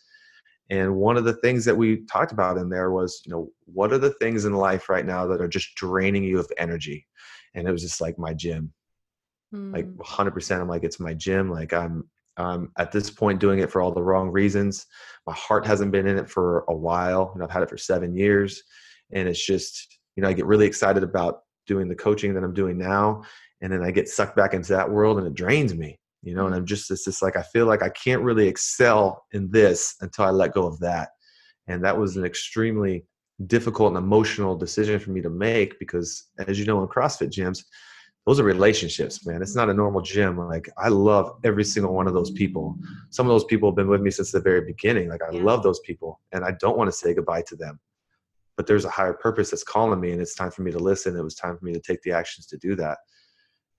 and 0.71 0.97
one 0.97 1.17
of 1.17 1.25
the 1.25 1.35
things 1.35 1.65
that 1.67 1.77
we 1.77 2.05
talked 2.07 2.33
about 2.33 2.57
in 2.57 2.71
there 2.71 2.91
was, 2.91 3.21
you 3.27 3.33
know, 3.33 3.51
what 3.67 3.93
are 3.93 3.99
the 3.99 4.15
things 4.15 4.45
in 4.45 4.55
life 4.55 4.89
right 4.89 5.05
now 5.05 5.27
that 5.27 5.41
are 5.41 5.49
just 5.49 5.75
draining 5.75 6.25
you 6.25 6.39
of 6.39 6.51
energy? 6.57 7.07
And 7.55 7.69
it 7.69 7.73
was 7.73 7.83
just 7.83 8.01
like 8.01 8.19
my 8.19 8.33
gym. 8.33 8.73
Mm. 9.55 9.75
Like 9.75 9.87
100% 9.97 10.61
I'm 10.61 10.69
like 10.69 10.85
it's 10.85 11.01
my 11.01 11.13
gym. 11.13 11.51
Like 11.51 11.73
I'm 11.73 12.09
um, 12.37 12.71
at 12.79 12.93
this 12.93 13.11
point 13.11 13.41
doing 13.41 13.61
it 13.61 13.71
for 13.71 13.81
all 13.81 13.93
the 13.93 14.03
wrong 14.03 14.31
reasons. 14.31 14.87
My 15.27 15.35
heart 15.35 15.67
hasn't 15.67 15.93
been 15.93 16.07
in 16.07 16.19
it 16.19 16.29
for 16.29 16.65
a 16.69 16.75
while, 16.75 17.31
and 17.35 17.43
I've 17.43 17.51
had 17.51 17.63
it 17.63 17.71
for 17.71 17.79
7 17.79 18.15
years, 18.17 18.63
and 19.13 19.29
it's 19.29 19.45
just, 19.45 19.99
you 20.17 20.23
know, 20.23 20.29
I 20.29 20.33
get 20.33 20.47
really 20.47 20.67
excited 20.67 21.03
about 21.03 21.41
doing 21.67 21.89
the 21.89 21.95
coaching 21.95 22.35
that 22.35 22.45
I'm 22.45 22.55
doing 22.55 22.77
now, 22.77 23.23
and 23.61 23.73
then 23.73 23.83
I 23.83 23.91
get 23.91 24.09
sucked 24.09 24.37
back 24.37 24.55
into 24.55 24.73
that 24.73 24.91
world 24.91 25.19
and 25.19 25.27
it 25.27 25.35
drains 25.35 25.75
me 25.75 25.99
you 26.25 26.35
know 26.35 26.47
and 26.47 26.55
i'm 26.55 26.67
just 26.67 26.91
it's 26.91 27.05
just 27.05 27.23
like 27.23 27.37
i 27.37 27.43
feel 27.43 27.67
like 27.67 27.83
i 27.83 27.89
can't 27.91 28.23
really 28.23 28.49
excel 28.49 29.25
in 29.33 29.51
this 29.51 29.95
until 30.01 30.25
i 30.25 30.31
let 30.31 30.55
go 30.55 30.67
of 30.67 30.79
that 30.81 31.11
and 31.69 31.85
that 31.85 31.97
was 31.97 32.17
an 32.17 32.25
extremely 32.25 33.05
difficult 33.47 33.89
and 33.89 33.99
emotional 33.99 34.57
decision 34.57 34.99
for 34.99 35.11
me 35.11 35.21
to 35.21 35.31
make 35.31 35.79
because 35.79 36.29
as 36.47 36.59
you 36.59 36.65
know 36.65 36.81
in 36.83 36.89
crossfit 36.89 37.31
gyms 37.31 37.65
those 38.27 38.41
are 38.41 38.45
relationships 38.45 39.27
man. 39.27 39.43
It's 39.43 39.55
not 39.55 39.69
a 39.69 39.75
normal 39.75 40.01
gym. 40.01 40.39
Like 40.39 40.69
i 40.79 40.89
love 40.89 41.39
every 41.45 41.65
single 41.65 41.95
one 41.95 42.07
of 42.07 42.15
those 42.15 42.31
people. 42.31 42.77
Some 43.11 43.27
of 43.27 43.31
those 43.31 43.45
people 43.45 43.69
have 43.69 43.77
been 43.77 43.89
with 43.89 44.01
me 44.01 44.11
since 44.11 44.33
the 44.33 44.41
very 44.41 44.63
beginning. 44.63 45.09
Like 45.09 45.23
i 45.23 45.35
yeah. 45.35 45.43
love 45.43 45.63
those 45.63 45.81
people 45.81 46.21
and 46.33 46.45
i 46.45 46.53
don't 46.61 46.79
want 46.79 46.89
to 46.89 46.97
say 46.97 47.15
goodbye 47.15 47.43
to 47.49 47.57
them. 47.57 47.79
But 48.57 48.67
there's 48.67 48.85
a 48.85 48.91
higher 48.91 49.13
purpose 49.13 49.51
that's 49.51 49.65
calling 49.65 50.01
me 50.01 50.13
and 50.13 50.21
it's 50.21 50.35
time 50.35 50.51
for 50.51 50.63
me 50.63 50.71
to 50.71 50.79
listen. 50.79 51.17
It 51.17 51.23
was 51.23 51.35
time 51.35 51.59
for 51.59 51.65
me 51.65 51.73
to 51.73 51.81
take 51.81 52.03
the 52.03 52.13
actions 52.13 52.47
to 52.47 52.57
do 52.57 52.75
that. 52.77 52.99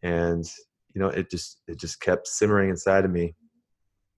And 0.04 0.46
you 0.94 1.02
know 1.02 1.10
it 1.10 1.30
just 1.32 1.62
it 1.68 1.80
just 1.80 2.00
kept 2.00 2.28
simmering 2.28 2.70
inside 2.70 3.06
of 3.06 3.12
me. 3.12 3.36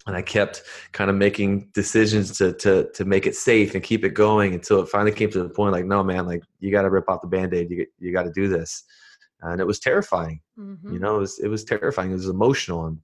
And 0.08 0.16
I 0.16 0.22
kept 0.22 0.64
kind 0.94 1.10
of 1.10 1.16
making 1.16 1.70
decisions 1.74 2.38
to 2.38 2.52
to 2.54 2.90
to 2.96 3.06
make 3.06 3.28
it 3.28 3.36
safe 3.36 3.76
and 3.76 3.84
keep 3.84 4.04
it 4.04 4.14
going 4.14 4.54
until 4.54 4.82
it 4.82 4.90
finally 4.90 5.12
came 5.12 5.30
to 5.32 5.44
the 5.44 5.50
point 5.50 5.72
like 5.72 5.86
no 5.86 6.04
man 6.04 6.26
like 6.26 6.44
you 6.60 6.72
got 6.72 6.84
to 6.84 6.90
rip 6.90 7.10
off 7.10 7.22
the 7.22 7.28
band-aid. 7.28 7.70
You 7.70 7.86
you 7.98 8.12
got 8.12 8.24
to 8.24 8.32
do 8.32 8.50
this 8.50 8.84
and 9.42 9.62
it 9.62 9.68
was 9.68 9.80
terrifying 9.80 10.42
mm-hmm. 10.60 10.94
you 10.94 11.00
know 11.00 11.18
it 11.18 11.20
was 11.20 11.40
it 11.40 11.48
was 11.48 11.64
terrifying 11.64 12.12
it 12.12 12.16
was 12.16 12.28
emotional 12.28 12.86
and 12.86 13.00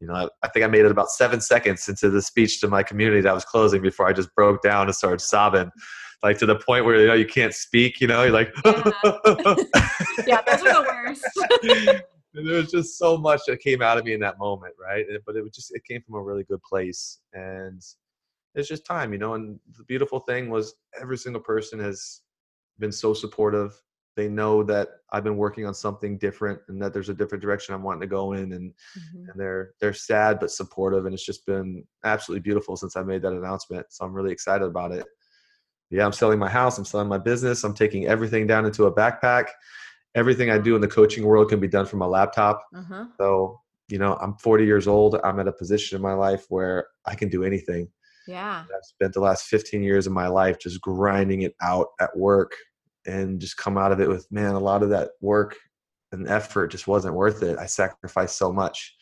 you 0.00 0.06
know 0.06 0.14
I, 0.14 0.28
I, 0.42 0.48
think 0.48 0.64
I 0.64 0.68
made 0.68 0.84
it 0.84 0.90
about 0.90 1.10
seven 1.10 1.40
seconds 1.40 1.88
into 1.88 2.10
the 2.10 2.22
speech 2.22 2.60
to 2.60 2.68
my 2.68 2.82
community 2.82 3.20
that 3.22 3.30
I 3.30 3.34
was 3.34 3.44
closing 3.44 3.82
before 3.82 4.06
I 4.06 4.12
just 4.12 4.34
broke 4.34 4.62
down 4.62 4.86
and 4.86 4.94
started 4.94 5.20
sobbing 5.20 5.70
like 6.22 6.38
to 6.38 6.46
the 6.46 6.56
point 6.56 6.84
where 6.84 7.00
you 7.00 7.06
know 7.06 7.14
you 7.14 7.26
can't 7.26 7.54
speak 7.54 8.00
you 8.00 8.06
know 8.06 8.22
you're 8.24 8.32
like 8.32 8.52
yeah, 8.64 8.92
yeah 10.26 10.42
those 10.42 10.62
are 10.62 10.84
the 10.84 11.22
worst 11.62 12.02
there 12.44 12.56
was 12.56 12.70
just 12.70 12.98
so 12.98 13.16
much 13.16 13.40
that 13.46 13.60
came 13.60 13.82
out 13.82 13.98
of 13.98 14.04
me 14.04 14.12
in 14.12 14.20
that 14.20 14.38
moment, 14.38 14.74
right? 14.80 15.06
But 15.24 15.36
it 15.36 15.42
was 15.42 15.52
just 15.52 15.74
it 15.74 15.84
came 15.84 16.02
from 16.02 16.16
a 16.16 16.22
really 16.22 16.44
good 16.44 16.62
place, 16.62 17.20
and 17.32 17.82
it's 18.54 18.68
just 18.68 18.84
time, 18.84 19.12
you 19.12 19.18
know. 19.18 19.34
And 19.34 19.58
the 19.76 19.84
beautiful 19.84 20.20
thing 20.20 20.50
was 20.50 20.74
every 21.00 21.16
single 21.16 21.40
person 21.40 21.78
has 21.80 22.20
been 22.78 22.92
so 22.92 23.14
supportive. 23.14 23.80
They 24.16 24.28
know 24.28 24.62
that 24.64 24.88
I've 25.12 25.24
been 25.24 25.36
working 25.36 25.66
on 25.66 25.74
something 25.74 26.18
different, 26.18 26.60
and 26.68 26.80
that 26.80 26.92
there's 26.92 27.10
a 27.10 27.14
different 27.14 27.42
direction 27.42 27.74
I'm 27.74 27.82
wanting 27.82 28.00
to 28.00 28.06
go 28.06 28.32
in, 28.32 28.52
and 28.52 28.70
mm-hmm. 28.72 29.30
and 29.30 29.40
they're 29.40 29.72
they're 29.80 29.92
sad 29.92 30.40
but 30.40 30.50
supportive, 30.50 31.04
and 31.04 31.14
it's 31.14 31.26
just 31.26 31.46
been 31.46 31.84
absolutely 32.04 32.40
beautiful 32.40 32.76
since 32.76 32.96
I 32.96 33.02
made 33.02 33.22
that 33.22 33.32
announcement. 33.32 33.86
So 33.90 34.04
I'm 34.04 34.14
really 34.14 34.32
excited 34.32 34.64
about 34.64 34.92
it. 34.92 35.06
Yeah, 35.90 36.04
I'm 36.04 36.12
selling 36.12 36.38
my 36.38 36.48
house. 36.48 36.78
I'm 36.78 36.84
selling 36.84 37.08
my 37.08 37.18
business. 37.18 37.62
I'm 37.62 37.74
taking 37.74 38.06
everything 38.06 38.46
down 38.46 38.64
into 38.64 38.86
a 38.86 38.92
backpack 38.92 39.46
everything 40.16 40.50
I 40.50 40.58
do 40.58 40.74
in 40.74 40.80
the 40.80 40.88
coaching 40.88 41.24
world 41.24 41.50
can 41.50 41.60
be 41.60 41.68
done 41.68 41.86
from 41.86 42.02
a 42.02 42.08
laptop. 42.08 42.64
Uh-huh. 42.74 43.04
So, 43.18 43.60
you 43.88 43.98
know, 43.98 44.14
I'm 44.14 44.34
40 44.38 44.64
years 44.64 44.88
old. 44.88 45.20
I'm 45.22 45.38
at 45.38 45.46
a 45.46 45.52
position 45.52 45.94
in 45.94 46.02
my 46.02 46.14
life 46.14 46.46
where 46.48 46.88
I 47.04 47.14
can 47.14 47.28
do 47.28 47.44
anything. 47.44 47.88
Yeah. 48.26 48.64
I've 48.64 48.84
spent 48.84 49.12
the 49.12 49.20
last 49.20 49.44
15 49.44 49.82
years 49.82 50.06
of 50.06 50.12
my 50.12 50.26
life 50.26 50.58
just 50.58 50.80
grinding 50.80 51.42
it 51.42 51.54
out 51.62 51.88
at 52.00 52.16
work 52.16 52.52
and 53.06 53.40
just 53.40 53.56
come 53.56 53.78
out 53.78 53.92
of 53.92 54.00
it 54.00 54.08
with, 54.08 54.26
man, 54.30 54.54
a 54.54 54.60
lot 54.60 54.82
of 54.82 54.90
that 54.90 55.10
work 55.20 55.56
and 56.12 56.28
effort 56.28 56.68
just 56.68 56.86
wasn't 56.86 57.14
worth 57.14 57.42
it. 57.42 57.58
I 57.58 57.66
sacrificed 57.66 58.36
so 58.36 58.52
much. 58.52 58.94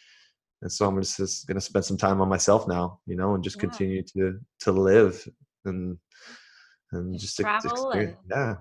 And 0.62 0.72
so 0.72 0.86
I'm 0.86 1.00
just, 1.00 1.46
going 1.46 1.56
to 1.56 1.60
spend 1.60 1.84
some 1.84 1.98
time 1.98 2.20
on 2.20 2.28
myself 2.28 2.66
now, 2.66 3.00
you 3.06 3.16
know, 3.16 3.34
and 3.34 3.44
just 3.44 3.56
yeah. 3.56 3.60
continue 3.60 4.02
to, 4.16 4.38
to 4.60 4.72
live 4.72 5.26
and, 5.64 5.98
and 6.92 7.18
just, 7.18 7.36
travel 7.36 7.90
experience. 7.90 8.16
and 8.30 8.30
yeah 8.30 8.54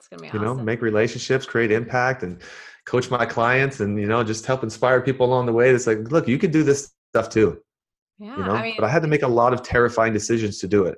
it's 0.00 0.08
gonna 0.08 0.22
be 0.22 0.26
you 0.28 0.44
awesome. 0.44 0.58
know, 0.58 0.64
make 0.64 0.80
relationships, 0.80 1.44
create 1.44 1.70
impact, 1.70 2.22
and 2.22 2.40
coach 2.86 3.10
my 3.10 3.26
clients, 3.26 3.80
and 3.80 4.00
you 4.00 4.06
know, 4.06 4.24
just 4.24 4.46
help 4.46 4.62
inspire 4.62 5.00
people 5.00 5.26
along 5.26 5.46
the 5.46 5.52
way. 5.52 5.70
It's 5.70 5.86
like, 5.86 6.10
look, 6.10 6.26
you 6.26 6.38
can 6.38 6.50
do 6.50 6.62
this 6.62 6.92
stuff 7.12 7.28
too. 7.28 7.60
Yeah, 8.18 8.36
you 8.36 8.44
know, 8.44 8.52
I 8.52 8.62
mean, 8.62 8.74
but 8.78 8.86
I 8.86 8.88
had 8.88 9.02
to 9.02 9.08
make 9.08 9.22
a 9.22 9.28
lot 9.28 9.52
of 9.52 9.62
terrifying 9.62 10.12
decisions 10.12 10.58
to 10.58 10.68
do 10.68 10.86
it. 10.86 10.96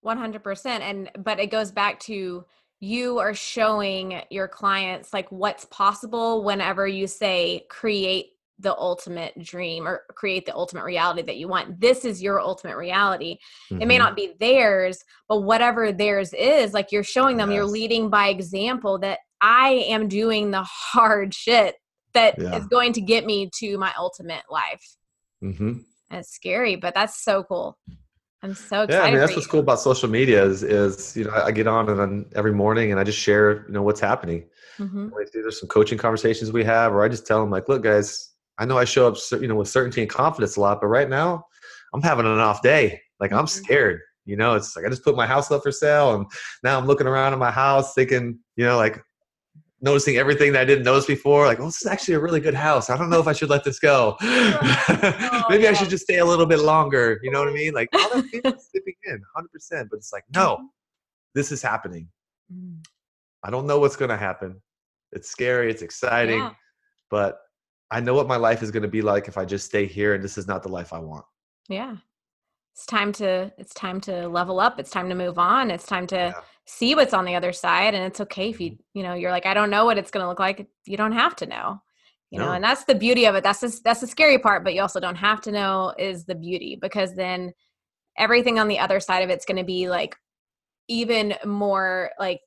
One 0.00 0.18
hundred 0.18 0.42
percent, 0.42 0.82
and 0.82 1.10
but 1.16 1.38
it 1.38 1.50
goes 1.50 1.70
back 1.70 2.00
to 2.00 2.44
you 2.80 3.18
are 3.18 3.34
showing 3.34 4.22
your 4.30 4.48
clients 4.48 5.12
like 5.12 5.30
what's 5.30 5.64
possible 5.66 6.44
whenever 6.44 6.86
you 6.86 7.06
say 7.06 7.66
create 7.68 8.30
the 8.60 8.76
ultimate 8.76 9.40
dream 9.42 9.86
or 9.86 10.02
create 10.14 10.44
the 10.44 10.54
ultimate 10.54 10.84
reality 10.84 11.22
that 11.22 11.36
you 11.36 11.48
want. 11.48 11.80
This 11.80 12.04
is 12.04 12.22
your 12.22 12.40
ultimate 12.40 12.76
reality. 12.76 13.38
Mm-hmm. 13.70 13.82
It 13.82 13.86
may 13.86 13.94
mm-hmm. 13.94 14.04
not 14.04 14.16
be 14.16 14.34
theirs, 14.40 15.04
but 15.28 15.42
whatever 15.42 15.92
theirs 15.92 16.32
is, 16.32 16.72
like 16.72 16.90
you're 16.90 17.04
showing 17.04 17.36
them, 17.36 17.50
yes. 17.50 17.56
you're 17.56 17.66
leading 17.66 18.10
by 18.10 18.28
example 18.28 18.98
that 19.00 19.20
I 19.40 19.84
am 19.88 20.08
doing 20.08 20.50
the 20.50 20.64
hard 20.64 21.34
shit 21.34 21.76
that 22.14 22.34
yeah. 22.38 22.56
is 22.56 22.66
going 22.66 22.92
to 22.94 23.00
get 23.00 23.24
me 23.24 23.48
to 23.58 23.78
my 23.78 23.92
ultimate 23.96 24.42
life. 24.50 24.96
Mm-hmm. 25.42 25.74
It's 26.10 26.30
scary, 26.30 26.74
but 26.74 26.94
that's 26.94 27.22
so 27.22 27.44
cool. 27.44 27.78
I'm 28.42 28.54
so 28.54 28.82
excited. 28.82 28.92
Yeah, 28.92 29.02
I 29.02 29.10
mean 29.10 29.20
that's 29.20 29.34
what's 29.34 29.48
cool 29.48 29.60
about 29.60 29.80
social 29.80 30.08
media 30.08 30.44
is 30.44 30.62
is 30.62 31.16
you 31.16 31.24
know 31.24 31.32
I 31.32 31.50
get 31.50 31.66
on 31.66 31.88
and 31.88 32.00
on 32.00 32.26
every 32.36 32.52
morning 32.52 32.92
and 32.92 33.00
I 33.00 33.04
just 33.04 33.18
share 33.18 33.66
you 33.66 33.72
know 33.72 33.82
what's 33.82 34.00
happening. 34.00 34.44
Mm-hmm. 34.78 35.08
There's 35.32 35.58
some 35.58 35.68
coaching 35.68 35.98
conversations 35.98 36.52
we 36.52 36.62
have, 36.64 36.92
or 36.92 37.02
I 37.02 37.08
just 37.08 37.26
tell 37.26 37.40
them 37.40 37.50
like, 37.50 37.68
look, 37.68 37.82
guys, 37.82 38.32
I 38.58 38.64
know 38.64 38.78
I 38.78 38.84
show 38.84 39.08
up, 39.08 39.16
you 39.32 39.48
know, 39.48 39.56
with 39.56 39.68
certainty 39.68 40.02
and 40.02 40.10
confidence 40.10 40.56
a 40.56 40.60
lot, 40.60 40.80
but 40.80 40.86
right 40.86 41.08
now 41.08 41.44
I'm 41.92 42.02
having 42.02 42.26
an 42.26 42.38
off 42.38 42.62
day. 42.62 43.00
Like 43.18 43.32
I'm 43.32 43.46
mm-hmm. 43.46 43.64
scared. 43.64 44.00
You 44.24 44.36
know, 44.36 44.54
it's 44.54 44.76
like 44.76 44.84
I 44.84 44.88
just 44.90 45.04
put 45.04 45.16
my 45.16 45.26
house 45.26 45.50
up 45.50 45.62
for 45.62 45.72
sale, 45.72 46.14
and 46.14 46.26
now 46.62 46.78
I'm 46.78 46.86
looking 46.86 47.06
around 47.06 47.32
in 47.32 47.38
my 47.38 47.50
house, 47.50 47.94
thinking, 47.94 48.38
you 48.56 48.64
know, 48.64 48.76
like 48.76 49.02
noticing 49.80 50.16
everything 50.16 50.52
that 50.52 50.62
I 50.62 50.64
didn't 50.64 50.84
notice 50.84 51.06
before. 51.06 51.46
Like, 51.46 51.60
oh, 51.60 51.66
this 51.66 51.80
is 51.80 51.86
actually 51.86 52.14
a 52.14 52.20
really 52.20 52.40
good 52.40 52.54
house. 52.54 52.90
I 52.90 52.96
don't 52.96 53.10
know 53.10 53.20
if 53.20 53.28
I 53.28 53.32
should 53.32 53.50
let 53.50 53.64
this 53.64 53.78
go. 53.78 54.16
oh, 54.20 55.44
Maybe 55.50 55.64
yeah. 55.64 55.70
I 55.70 55.72
should 55.72 55.88
just 55.88 56.04
stay 56.04 56.18
a 56.18 56.24
little 56.24 56.46
bit 56.46 56.60
longer. 56.60 57.20
You 57.22 57.30
know 57.30 57.40
what 57.40 57.48
I 57.48 57.52
mean? 57.52 57.74
Like 57.74 57.88
all 57.92 58.08
that 58.14 58.24
feelings 58.26 58.68
slipping 58.70 58.94
in, 59.04 59.22
hundred 59.34 59.52
percent. 59.52 59.88
But 59.90 59.98
it's 59.98 60.12
like, 60.12 60.24
no, 60.34 60.56
mm-hmm. 60.56 60.64
this 61.34 61.52
is 61.52 61.62
happening. 61.62 62.08
Mm. 62.52 62.78
I 63.44 63.50
don't 63.50 63.66
know 63.66 63.78
what's 63.78 63.96
going 63.96 64.10
to 64.10 64.16
happen. 64.16 64.60
It's 65.12 65.30
scary. 65.30 65.70
It's 65.70 65.82
exciting, 65.82 66.38
yeah. 66.38 66.52
but 67.10 67.38
I 67.90 68.00
know 68.00 68.14
what 68.14 68.26
my 68.26 68.36
life 68.36 68.62
is 68.62 68.70
going 68.70 68.82
to 68.82 68.88
be 68.88 69.00
like 69.00 69.28
if 69.28 69.38
I 69.38 69.44
just 69.44 69.64
stay 69.64 69.86
here 69.86 70.14
and 70.14 70.22
this 70.22 70.36
is 70.36 70.46
not 70.46 70.62
the 70.62 70.68
life 70.68 70.92
I 70.92 70.98
want. 70.98 71.24
Yeah. 71.68 71.96
It's 72.78 72.86
time 72.86 73.10
to 73.10 73.52
it's 73.58 73.74
time 73.74 74.00
to 74.00 74.28
level 74.28 74.60
up 74.60 74.78
it's 74.78 74.90
time 74.90 75.08
to 75.08 75.14
move 75.16 75.36
on 75.36 75.68
it's 75.68 75.84
time 75.84 76.06
to 76.06 76.14
yeah. 76.14 76.32
see 76.64 76.94
what's 76.94 77.12
on 77.12 77.24
the 77.24 77.34
other 77.34 77.52
side 77.52 77.92
and 77.92 78.04
it's 78.04 78.20
okay 78.20 78.50
if 78.50 78.60
you 78.60 78.70
mm-hmm. 78.70 78.82
you 78.94 79.02
know 79.02 79.14
you're 79.14 79.32
like 79.32 79.46
i 79.46 79.52
don't 79.52 79.68
know 79.68 79.84
what 79.84 79.98
it's 79.98 80.12
going 80.12 80.22
to 80.22 80.28
look 80.28 80.38
like 80.38 80.64
you 80.86 80.96
don't 80.96 81.10
have 81.10 81.34
to 81.34 81.44
know 81.44 81.82
you 82.30 82.38
no. 82.38 82.46
know 82.46 82.52
and 82.52 82.62
that's 82.62 82.84
the 82.84 82.94
beauty 82.94 83.26
of 83.26 83.34
it 83.34 83.42
that's 83.42 83.58
the, 83.58 83.80
that's 83.82 84.00
the 84.00 84.06
scary 84.06 84.38
part 84.38 84.62
but 84.62 84.74
you 84.74 84.80
also 84.80 85.00
don't 85.00 85.16
have 85.16 85.40
to 85.40 85.50
know 85.50 85.92
is 85.98 86.24
the 86.24 86.36
beauty 86.36 86.78
because 86.80 87.16
then 87.16 87.52
everything 88.16 88.60
on 88.60 88.68
the 88.68 88.78
other 88.78 89.00
side 89.00 89.24
of 89.24 89.28
it's 89.28 89.44
going 89.44 89.56
to 89.56 89.64
be 89.64 89.88
like 89.88 90.14
even 90.86 91.34
more 91.44 92.12
like 92.20 92.40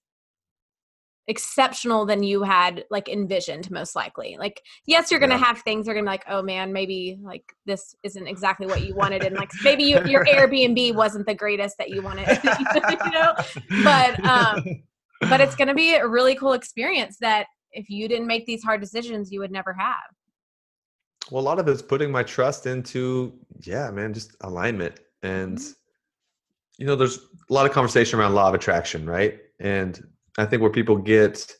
exceptional 1.28 2.06
than 2.06 2.24
you 2.24 2.44
had 2.44 2.84
like 2.90 3.08
envisioned 3.08 3.70
most 3.70 3.96
likely. 3.96 4.38
Like 4.40 4.62
yes 4.86 5.12
you're 5.12 5.20
gonna 5.20 5.36
yeah. 5.36 5.46
have 5.46 5.60
things 5.60 5.86
that 5.86 5.92
are 5.92 5.96
gonna 5.96 6.06
be 6.06 6.10
like 6.10 6.26
oh 6.28 6.42
man 6.42 6.74
maybe 6.74 7.18
like 7.22 7.44
this 7.66 7.96
isn't 8.04 8.28
exactly 8.28 8.66
what 8.66 8.82
you 8.86 8.96
wanted 8.96 9.24
and 9.24 9.36
like 9.36 9.52
maybe 9.64 9.84
you, 9.84 10.04
your 10.06 10.26
airbnb 10.26 10.96
wasn't 10.96 11.26
the 11.28 11.36
greatest 11.36 11.78
that 11.78 11.90
you 11.90 12.02
wanted 12.02 12.28
you 12.44 13.12
know? 13.12 13.34
But 13.84 14.26
um 14.26 14.64
but 15.30 15.42
it's 15.42 15.56
gonna 15.56 15.76
be 15.76 15.96
a 15.96 16.08
really 16.08 16.36
cool 16.36 16.54
experience 16.54 17.18
that 17.22 17.46
if 17.72 17.90
you 17.90 18.08
didn't 18.08 18.28
make 18.28 18.46
these 18.46 18.64
hard 18.64 18.82
decisions 18.82 19.32
you 19.32 19.40
would 19.40 19.52
never 19.52 19.74
have. 19.74 19.96
Well 21.30 21.44
a 21.44 21.46
lot 21.46 21.60
of 21.60 21.68
it's 21.68 21.82
putting 21.84 22.12
my 22.12 22.24
trust 22.24 22.66
into 22.66 23.34
yeah 23.60 23.92
man 23.92 24.14
just 24.14 24.36
alignment. 24.42 25.00
And 25.22 25.60
mm-hmm. 25.60 25.72
you 26.80 26.88
know 26.88 26.96
there's 26.96 27.18
a 27.18 27.54
lot 27.54 27.68
of 27.68 27.72
conversation 27.72 28.20
around 28.20 28.34
law 28.34 28.50
of 28.50 28.56
attraction 28.56 29.06
right? 29.06 29.40
And 29.60 30.02
I 30.38 30.46
think 30.46 30.62
where 30.62 30.72
people 30.72 30.98
get 30.98 31.54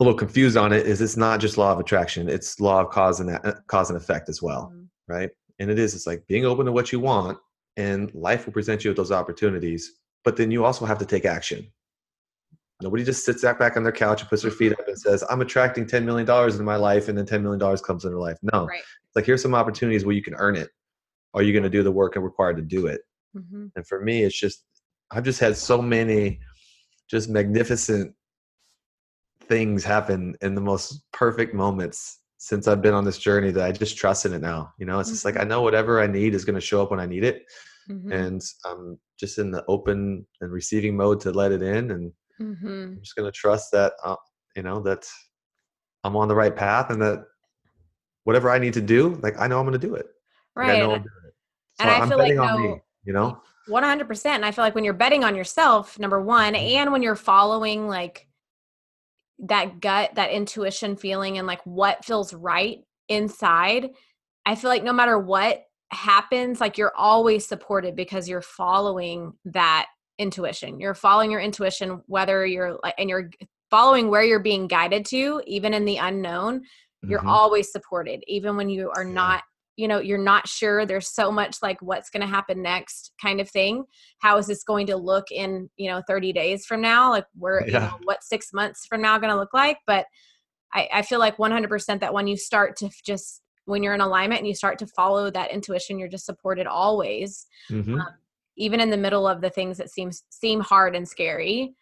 a 0.00 0.04
little 0.04 0.18
confused 0.18 0.56
on 0.56 0.72
it 0.72 0.86
is 0.86 1.00
it's 1.00 1.16
not 1.16 1.40
just 1.40 1.58
law 1.58 1.72
of 1.72 1.80
attraction; 1.80 2.28
it's 2.28 2.60
law 2.60 2.80
of 2.80 2.90
cause 2.90 3.20
and 3.20 3.30
uh, 3.30 3.54
cause 3.66 3.90
and 3.90 3.96
effect 3.96 4.28
as 4.28 4.42
well, 4.42 4.72
mm-hmm. 4.72 5.12
right? 5.12 5.30
And 5.58 5.70
it 5.70 5.78
is. 5.78 5.94
It's 5.94 6.06
like 6.06 6.26
being 6.26 6.44
open 6.44 6.66
to 6.66 6.72
what 6.72 6.92
you 6.92 7.00
want, 7.00 7.38
and 7.76 8.12
life 8.14 8.46
will 8.46 8.52
present 8.52 8.84
you 8.84 8.90
with 8.90 8.96
those 8.96 9.12
opportunities. 9.12 9.92
But 10.24 10.36
then 10.36 10.50
you 10.50 10.64
also 10.64 10.84
have 10.84 10.98
to 10.98 11.06
take 11.06 11.24
action. 11.24 11.66
Nobody 12.82 13.04
just 13.04 13.24
sits 13.24 13.42
back 13.42 13.76
on 13.76 13.84
their 13.84 13.92
couch 13.92 14.20
and 14.20 14.28
puts 14.28 14.42
their 14.42 14.50
feet 14.50 14.72
up 14.72 14.86
and 14.86 14.98
says, 14.98 15.24
"I'm 15.30 15.40
attracting 15.40 15.86
ten 15.86 16.04
million 16.04 16.26
dollars 16.26 16.58
in 16.58 16.64
my 16.64 16.76
life," 16.76 17.08
and 17.08 17.16
then 17.16 17.24
ten 17.24 17.42
million 17.42 17.58
dollars 17.58 17.80
comes 17.80 18.04
into 18.04 18.18
life. 18.18 18.38
No, 18.42 18.66
right. 18.66 18.80
it's 18.80 19.16
like 19.16 19.24
here's 19.24 19.42
some 19.42 19.54
opportunities 19.54 20.04
where 20.04 20.14
you 20.14 20.22
can 20.22 20.34
earn 20.34 20.56
it. 20.56 20.68
Are 21.32 21.42
you 21.42 21.52
going 21.52 21.62
to 21.62 21.70
do 21.70 21.82
the 21.82 21.92
work 21.92 22.16
and 22.16 22.24
required 22.24 22.56
to 22.56 22.62
do 22.62 22.86
it? 22.86 23.00
Mm-hmm. 23.36 23.66
And 23.76 23.86
for 23.86 24.00
me, 24.02 24.24
it's 24.24 24.38
just 24.38 24.64
I've 25.10 25.24
just 25.24 25.40
had 25.40 25.56
so 25.56 25.80
many 25.80 26.40
just 27.10 27.28
magnificent 27.28 28.14
things 29.42 29.84
happen 29.84 30.34
in 30.40 30.54
the 30.54 30.60
most 30.60 31.02
perfect 31.12 31.54
moments 31.54 32.20
since 32.38 32.68
I've 32.68 32.82
been 32.82 32.94
on 32.94 33.04
this 33.04 33.18
journey 33.18 33.50
that 33.52 33.64
I 33.64 33.72
just 33.72 33.96
trust 33.96 34.26
in 34.26 34.34
it 34.34 34.40
now. 34.40 34.72
You 34.78 34.86
know, 34.86 34.98
it's 34.98 35.08
mm-hmm. 35.08 35.14
just 35.14 35.24
like 35.24 35.36
I 35.36 35.40
mm-hmm. 35.40 35.48
know 35.50 35.62
whatever 35.62 36.00
I 36.00 36.06
need 36.06 36.34
is 36.34 36.44
going 36.44 36.54
to 36.54 36.60
show 36.60 36.82
up 36.82 36.90
when 36.90 37.00
I 37.00 37.06
need 37.06 37.24
it. 37.24 37.44
Mm-hmm. 37.90 38.12
And 38.12 38.42
I'm 38.64 38.98
just 39.18 39.38
in 39.38 39.50
the 39.50 39.64
open 39.68 40.26
and 40.40 40.52
receiving 40.52 40.96
mode 40.96 41.20
to 41.20 41.30
let 41.30 41.52
it 41.52 41.62
in. 41.62 41.90
And 41.92 42.12
mm-hmm. 42.40 42.66
I'm 42.66 43.00
just 43.00 43.16
going 43.16 43.30
to 43.30 43.36
trust 43.36 43.70
that, 43.72 43.94
uh, 44.04 44.16
you 44.56 44.62
know, 44.62 44.80
that 44.80 45.08
I'm 46.04 46.16
on 46.16 46.28
the 46.28 46.34
right 46.34 46.54
path 46.54 46.90
and 46.90 47.00
that 47.02 47.24
whatever 48.24 48.50
I 48.50 48.58
need 48.58 48.74
to 48.74 48.82
do, 48.82 49.18
like 49.22 49.38
I 49.38 49.46
know 49.46 49.58
I'm 49.58 49.66
going 49.66 49.80
to 49.80 49.86
do 49.86 49.94
it. 49.94 50.06
Right. 50.54 50.82
Like, 50.82 51.00
I'm 51.00 51.04
so 51.04 51.10
and 51.80 51.90
I 51.90 51.98
am 51.98 52.08
feel 52.08 52.18
betting 52.18 52.38
like 52.38 52.50
on 52.50 52.62
no, 52.62 52.68
me, 52.68 52.80
you 53.04 53.12
know? 53.12 53.40
100% 53.68 54.26
and 54.26 54.44
i 54.44 54.50
feel 54.50 54.64
like 54.64 54.74
when 54.74 54.84
you're 54.84 54.94
betting 54.94 55.24
on 55.24 55.34
yourself 55.34 55.98
number 55.98 56.20
one 56.20 56.54
mm-hmm. 56.54 56.76
and 56.76 56.92
when 56.92 57.02
you're 57.02 57.16
following 57.16 57.88
like 57.88 58.26
that 59.38 59.80
gut 59.80 60.14
that 60.14 60.30
intuition 60.30 60.96
feeling 60.96 61.38
and 61.38 61.46
like 61.46 61.60
what 61.64 62.04
feels 62.04 62.32
right 62.32 62.78
inside 63.08 63.90
i 64.44 64.54
feel 64.54 64.70
like 64.70 64.84
no 64.84 64.92
matter 64.92 65.18
what 65.18 65.64
happens 65.92 66.60
like 66.60 66.78
you're 66.78 66.96
always 66.96 67.46
supported 67.46 67.94
because 67.94 68.28
you're 68.28 68.42
following 68.42 69.32
that 69.44 69.86
intuition 70.18 70.80
you're 70.80 70.94
following 70.94 71.30
your 71.30 71.40
intuition 71.40 72.02
whether 72.06 72.46
you're 72.46 72.78
like 72.82 72.94
and 72.98 73.08
you're 73.10 73.30
following 73.70 74.08
where 74.08 74.24
you're 74.24 74.40
being 74.40 74.66
guided 74.66 75.04
to 75.04 75.42
even 75.46 75.74
in 75.74 75.84
the 75.84 75.98
unknown 75.98 76.62
you're 77.02 77.18
mm-hmm. 77.20 77.28
always 77.28 77.70
supported 77.70 78.22
even 78.26 78.56
when 78.56 78.68
you 78.68 78.90
are 78.96 79.04
yeah. 79.04 79.12
not 79.12 79.42
you 79.76 79.86
know 79.86 80.00
you're 80.00 80.18
not 80.18 80.48
sure 80.48 80.84
there's 80.84 81.08
so 81.08 81.30
much 81.30 81.58
like 81.62 81.80
what's 81.80 82.10
going 82.10 82.20
to 82.20 82.26
happen 82.26 82.62
next 82.62 83.12
kind 83.20 83.40
of 83.40 83.48
thing 83.48 83.84
how 84.20 84.36
is 84.38 84.46
this 84.46 84.64
going 84.64 84.86
to 84.86 84.96
look 84.96 85.26
in 85.30 85.68
you 85.76 85.90
know 85.90 86.02
30 86.06 86.32
days 86.32 86.66
from 86.66 86.80
now 86.80 87.10
like 87.10 87.26
where 87.36 87.60
yeah. 87.66 87.66
you 87.66 87.80
know 87.80 87.98
what 88.04 88.22
six 88.22 88.52
months 88.52 88.86
from 88.86 89.00
now 89.00 89.18
going 89.18 89.32
to 89.32 89.38
look 89.38 89.54
like 89.54 89.78
but 89.86 90.06
I, 90.74 90.88
I 90.92 91.02
feel 91.02 91.20
like 91.20 91.36
100% 91.36 92.00
that 92.00 92.12
when 92.12 92.26
you 92.26 92.36
start 92.36 92.76
to 92.78 92.90
just 93.04 93.42
when 93.66 93.82
you're 93.82 93.94
in 93.94 94.00
alignment 94.00 94.40
and 94.40 94.48
you 94.48 94.54
start 94.54 94.78
to 94.78 94.86
follow 94.86 95.30
that 95.30 95.50
intuition 95.50 95.98
you're 95.98 96.08
just 96.08 96.26
supported 96.26 96.66
always 96.66 97.46
mm-hmm. 97.70 98.00
um, 98.00 98.08
even 98.56 98.80
in 98.80 98.90
the 98.90 98.96
middle 98.96 99.26
of 99.28 99.40
the 99.40 99.50
things 99.50 99.78
that 99.78 99.90
seems 99.90 100.24
seem 100.30 100.60
hard 100.60 100.96
and 100.96 101.06
scary 101.06 101.74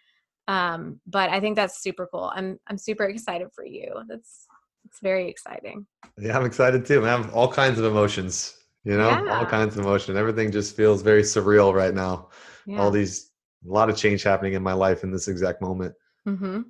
um, 0.48 1.00
but 1.06 1.30
i 1.30 1.40
think 1.40 1.56
that's 1.56 1.82
super 1.82 2.08
cool 2.12 2.30
i'm 2.34 2.58
i'm 2.66 2.78
super 2.78 3.04
excited 3.04 3.48
for 3.54 3.64
you 3.64 3.90
that's 4.08 4.46
it's 4.94 5.00
very 5.00 5.28
exciting. 5.28 5.84
Yeah, 6.16 6.38
I'm 6.38 6.44
excited 6.44 6.86
too. 6.86 7.04
I 7.04 7.08
have 7.08 7.34
all 7.34 7.50
kinds 7.50 7.80
of 7.80 7.84
emotions, 7.84 8.54
you 8.84 8.96
know, 8.96 9.08
yeah. 9.08 9.40
all 9.40 9.44
kinds 9.44 9.76
of 9.76 9.84
emotion. 9.84 10.16
Everything 10.16 10.52
just 10.52 10.76
feels 10.76 11.02
very 11.02 11.22
surreal 11.22 11.74
right 11.74 11.92
now. 11.92 12.28
Yeah. 12.64 12.78
All 12.78 12.92
these, 12.92 13.32
a 13.68 13.72
lot 13.72 13.90
of 13.90 13.96
change 13.96 14.22
happening 14.22 14.52
in 14.52 14.62
my 14.62 14.72
life 14.72 15.02
in 15.02 15.10
this 15.10 15.26
exact 15.26 15.60
moment. 15.60 15.96
Mm-hmm. 16.28 16.60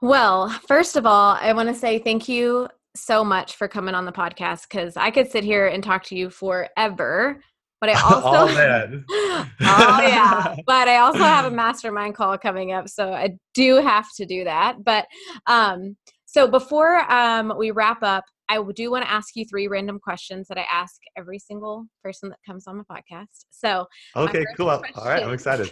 Well, 0.00 0.48
first 0.68 0.94
of 0.94 1.06
all, 1.06 1.36
I 1.40 1.52
want 1.54 1.68
to 1.68 1.74
say 1.74 1.98
thank 1.98 2.28
you 2.28 2.68
so 2.94 3.24
much 3.24 3.56
for 3.56 3.66
coming 3.66 3.96
on 3.96 4.04
the 4.04 4.12
podcast 4.12 4.68
because 4.70 4.96
I 4.96 5.10
could 5.10 5.28
sit 5.28 5.42
here 5.42 5.66
and 5.66 5.82
talk 5.82 6.04
to 6.04 6.16
you 6.16 6.30
forever. 6.30 7.42
But 7.80 7.90
I 7.90 8.00
also, 8.00 8.52
oh, 8.52 9.04
oh 9.60 10.00
yeah, 10.02 10.54
but 10.66 10.86
I 10.86 10.98
also 10.98 11.18
have 11.18 11.46
a 11.46 11.50
mastermind 11.50 12.14
call 12.14 12.38
coming 12.38 12.70
up, 12.70 12.88
so 12.88 13.12
I 13.12 13.30
do 13.54 13.76
have 13.76 14.06
to 14.18 14.24
do 14.24 14.44
that. 14.44 14.84
But 14.84 15.06
um, 15.48 15.96
so 16.30 16.46
before 16.46 17.10
um, 17.10 17.54
we 17.56 17.70
wrap 17.70 18.02
up, 18.02 18.22
I 18.50 18.62
do 18.74 18.90
want 18.90 19.02
to 19.02 19.10
ask 19.10 19.34
you 19.34 19.46
three 19.46 19.66
random 19.66 19.98
questions 19.98 20.46
that 20.48 20.58
I 20.58 20.66
ask 20.70 20.96
every 21.16 21.38
single 21.38 21.86
person 22.04 22.28
that 22.28 22.38
comes 22.44 22.66
on 22.66 22.76
the 22.76 22.84
podcast. 22.84 23.46
So 23.48 23.86
okay, 24.14 24.44
cool. 24.54 24.66
Question, 24.66 24.94
All 24.96 25.06
right, 25.06 25.22
I'm 25.22 25.32
excited. 25.32 25.70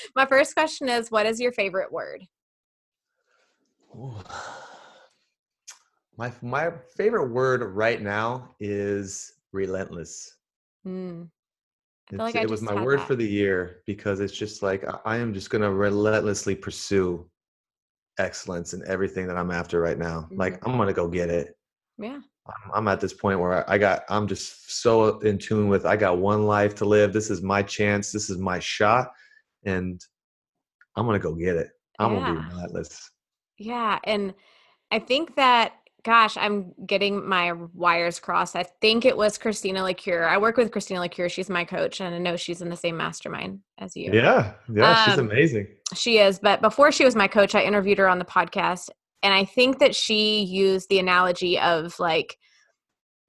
my 0.16 0.24
first 0.24 0.54
question 0.54 0.88
is, 0.88 1.10
what 1.10 1.26
is 1.26 1.38
your 1.38 1.52
favorite 1.52 1.92
word? 1.92 2.24
Ooh. 3.94 4.14
My 6.16 6.32
my 6.40 6.72
favorite 6.96 7.28
word 7.28 7.62
right 7.62 8.00
now 8.00 8.54
is 8.60 9.34
relentless. 9.52 10.38
Mm. 10.86 11.28
Like 12.12 12.34
it 12.34 12.48
was 12.48 12.62
my 12.62 12.82
word 12.82 13.00
that. 13.00 13.06
for 13.06 13.14
the 13.14 13.28
year 13.28 13.82
because 13.86 14.20
it's 14.20 14.32
just 14.32 14.62
like 14.62 14.86
I 15.04 15.18
am 15.18 15.34
just 15.34 15.50
going 15.50 15.60
to 15.60 15.70
relentlessly 15.70 16.54
pursue 16.54 17.28
excellence 18.18 18.74
in 18.74 18.82
everything 18.86 19.26
that 19.26 19.36
I'm 19.36 19.50
after 19.50 19.80
right 19.80 19.98
now. 19.98 20.22
Mm-hmm. 20.22 20.36
Like 20.36 20.66
I'm 20.66 20.76
gonna 20.76 20.92
go 20.92 21.08
get 21.08 21.30
it. 21.30 21.56
Yeah. 21.98 22.20
I'm, 22.46 22.70
I'm 22.74 22.88
at 22.88 23.00
this 23.00 23.12
point 23.12 23.40
where 23.40 23.68
I 23.70 23.78
got 23.78 24.04
I'm 24.08 24.26
just 24.26 24.80
so 24.80 25.18
in 25.20 25.38
tune 25.38 25.68
with 25.68 25.86
I 25.86 25.96
got 25.96 26.18
one 26.18 26.44
life 26.44 26.74
to 26.76 26.84
live. 26.84 27.12
This 27.12 27.30
is 27.30 27.42
my 27.42 27.62
chance. 27.62 28.12
This 28.12 28.30
is 28.30 28.38
my 28.38 28.58
shot, 28.58 29.08
and 29.64 30.00
I'm 30.96 31.06
gonna 31.06 31.18
go 31.18 31.34
get 31.34 31.56
it. 31.56 31.68
I'm 31.98 32.14
yeah. 32.14 32.20
gonna 32.20 32.40
be 32.40 32.54
relentless. 32.54 33.10
Yeah, 33.58 33.98
and 34.04 34.34
I 34.90 34.98
think 34.98 35.36
that 35.36 35.74
gosh, 36.04 36.36
I'm 36.36 36.72
getting 36.86 37.28
my 37.28 37.52
wires 37.52 38.18
crossed. 38.20 38.56
I 38.56 38.64
think 38.80 39.04
it 39.04 39.16
was 39.16 39.38
Christina 39.38 39.80
Lacure. 39.80 40.28
I 40.28 40.38
work 40.38 40.56
with 40.56 40.70
Christina 40.70 41.00
Lacure. 41.00 41.30
She's 41.30 41.50
my 41.50 41.64
coach, 41.64 42.00
and 42.00 42.14
I 42.14 42.18
know 42.18 42.36
she's 42.36 42.62
in 42.62 42.68
the 42.68 42.76
same 42.76 42.96
mastermind 42.96 43.60
as 43.78 43.96
you. 43.96 44.12
Yeah, 44.12 44.54
yeah, 44.72 44.90
um, 44.90 45.10
she's 45.10 45.18
amazing. 45.18 45.66
She 45.94 46.18
is. 46.18 46.38
But 46.38 46.60
before 46.60 46.92
she 46.92 47.04
was 47.04 47.16
my 47.16 47.28
coach, 47.28 47.54
I 47.54 47.62
interviewed 47.62 47.98
her 47.98 48.08
on 48.08 48.18
the 48.18 48.24
podcast, 48.24 48.90
and 49.22 49.34
I 49.34 49.44
think 49.44 49.78
that 49.80 49.94
she 49.94 50.42
used 50.42 50.88
the 50.88 50.98
analogy 50.98 51.58
of 51.58 51.98
like 51.98 52.38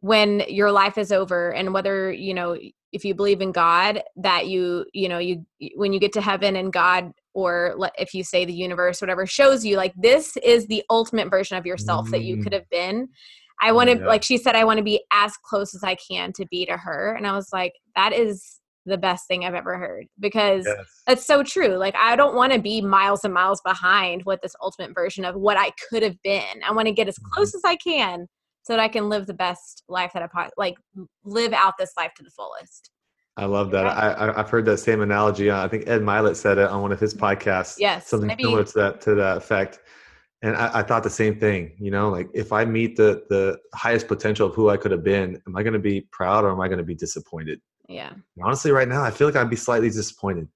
when 0.02 0.44
your 0.48 0.72
life 0.72 0.98
is 0.98 1.12
over, 1.12 1.52
and 1.52 1.74
whether 1.74 2.12
you 2.12 2.34
know 2.34 2.58
if 2.92 3.06
you 3.06 3.14
believe 3.14 3.42
in 3.42 3.52
God, 3.52 4.04
that 4.18 4.48
you 4.48 4.86
you 4.94 5.10
know 5.10 5.18
you 5.20 5.46
when 5.76 5.92
you 5.92 6.00
get 6.00 6.14
to 6.14 6.22
heaven 6.22 6.56
and 6.56 6.72
God 6.72 7.12
or 7.40 7.90
if 7.98 8.14
you 8.14 8.24
say 8.24 8.46
the 8.46 8.54
universe 8.54 9.02
whatever 9.02 9.26
shows 9.26 9.64
you 9.66 9.78
like 9.78 9.94
this 9.96 10.36
is 10.38 10.68
the 10.68 10.84
ultimate 10.90 11.30
version 11.30 11.58
of 11.58 11.66
yourself 11.66 12.08
mm. 12.08 12.12
that 12.12 12.24
you 12.24 12.38
could 12.38 12.52
mm. 12.52 12.56
have 12.56 12.70
been 12.70 13.08
i 13.62 13.72
want 13.72 13.90
to 13.90 13.98
yeah. 13.98 14.06
like 14.06 14.24
she 14.24 14.38
said 14.38 14.56
i 14.56 14.64
want 14.64 14.78
to 14.78 14.84
be 14.84 15.02
as 15.12 15.34
close 15.44 15.74
as 15.74 15.84
i 15.84 15.96
can 15.96 16.32
to 16.34 16.46
be 16.52 16.66
to 16.66 16.76
her 16.78 17.16
and 17.16 17.26
i 17.26 17.34
was 17.34 17.48
like 17.54 17.74
that 17.96 18.14
is 18.14 18.60
the 18.86 18.98
best 18.98 19.28
thing 19.28 19.46
i've 19.46 19.54
ever 19.54 19.78
heard 19.78 20.06
because 20.20 20.66
yes. 20.66 20.86
it's 21.08 21.26
so 21.26 21.44
true 21.44 21.76
like 21.78 21.96
i 21.96 22.16
don't 22.16 22.36
want 22.36 22.52
to 22.52 22.60
be 22.60 22.82
miles 22.82 23.24
and 23.24 23.34
miles 23.34 23.62
behind 23.66 24.24
what 24.26 24.42
this 24.42 24.56
ultimate 24.62 24.94
version 24.94 25.24
of 25.24 25.36
what 25.36 25.58
i 25.58 25.72
could 25.90 26.04
have 26.04 26.16
been 26.24 26.62
i 26.68 26.72
want 26.72 26.88
to 26.88 26.94
get 26.94 27.08
as 27.08 27.16
mm-hmm. 27.16 27.34
close 27.34 27.54
as 27.54 27.62
i 27.66 27.76
can 27.76 28.28
so 28.64 28.74
that 28.74 28.80
i 28.80 28.88
can 28.88 29.10
live 29.10 29.28
the 29.28 29.34
best 29.34 29.84
life 29.88 30.12
that 30.14 30.24
i 30.24 30.28
possibly 30.28 30.54
like 30.58 30.76
live 31.24 31.54
out 31.54 31.74
this 31.78 31.94
life 31.98 32.12
to 32.16 32.24
the 32.24 32.32
fullest 32.32 32.90
I 33.40 33.46
love 33.46 33.72
that. 33.72 33.86
I, 33.86 34.34
I've 34.38 34.50
heard 34.50 34.66
that 34.66 34.80
same 34.80 35.02
analogy. 35.02 35.50
Uh, 35.50 35.64
I 35.64 35.70
think 35.70 35.88
Ed 35.88 36.02
Mylett 36.02 36.36
said 36.36 36.58
it 36.58 36.70
on 36.70 36.82
one 36.82 36.92
of 36.92 37.00
his 37.00 37.14
podcasts. 37.14 37.76
Yes, 37.78 38.08
something 38.08 38.28
maybe. 38.28 38.44
similar 38.44 38.66
to 38.66 38.74
that 38.74 39.02
to 39.02 39.16
that 39.16 39.38
effect. 39.38 39.80
And 40.42 40.58
I, 40.58 40.80
I, 40.80 40.84
thought 40.84 41.04
the 41.04 41.10
same 41.10 41.40
thing. 41.40 41.74
You 41.80 41.92
know, 41.92 42.10
like 42.10 42.28
if 42.34 42.52
I 42.52 42.66
meet 42.66 42.98
the 42.98 43.24
the 43.30 43.58
highest 43.74 44.10
potential 44.10 44.48
of 44.50 44.56
who 44.56 44.70
I 44.70 44.76
could 44.76 44.92
have 44.92 45.06
been, 45.06 45.42
am 45.48 45.56
I 45.56 45.64
going 45.64 45.74
to 45.74 45.80
be 45.80 46.02
proud 46.12 46.44
or 46.44 46.52
am 46.52 46.60
I 46.60 46.68
going 46.68 46.80
to 46.80 46.84
be 46.84 46.96
disappointed? 46.96 47.62
Yeah. 47.88 48.12
Honestly, 48.44 48.72
right 48.72 48.88
now, 48.88 49.04
I 49.04 49.12
feel 49.12 49.28
like 49.28 49.38
I'd 49.38 49.50
be 49.50 49.56
slightly 49.56 49.90
disappointed. 49.90 50.50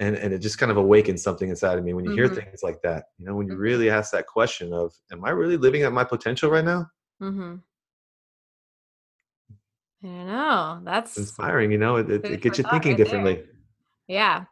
And, 0.00 0.16
and 0.16 0.32
it 0.32 0.38
just 0.38 0.58
kind 0.58 0.72
of 0.72 0.78
awakens 0.78 1.22
something 1.22 1.48
inside 1.48 1.78
of 1.78 1.84
me 1.84 1.94
when 1.94 2.04
you 2.04 2.10
Mhm. 2.10 2.14
hear 2.14 2.28
things 2.28 2.64
like 2.64 2.82
that. 2.82 3.04
You 3.18 3.26
know, 3.26 3.36
when 3.36 3.46
you 3.46 3.54
Mhm. 3.54 3.60
really 3.60 3.90
ask 3.90 4.10
that 4.10 4.26
question 4.26 4.72
of, 4.72 4.92
"Am 5.12 5.24
I 5.24 5.30
really 5.30 5.56
living 5.56 5.82
at 5.82 5.92
my 5.92 6.02
potential 6.02 6.50
right 6.50 6.64
now?" 6.64 6.88
Mm-hmm. 7.22 7.56
I 10.04 10.06
don't 10.06 10.26
know. 10.26 10.80
That's 10.84 11.16
inspiring. 11.16 11.70
You 11.70 11.78
know, 11.78 11.96
it, 11.96 12.10
it, 12.10 12.24
it 12.24 12.40
gets 12.40 12.58
you 12.58 12.64
thinking 12.64 12.92
right 12.92 12.96
there. 12.96 13.04
differently. 13.04 13.44
yeah. 14.08 14.46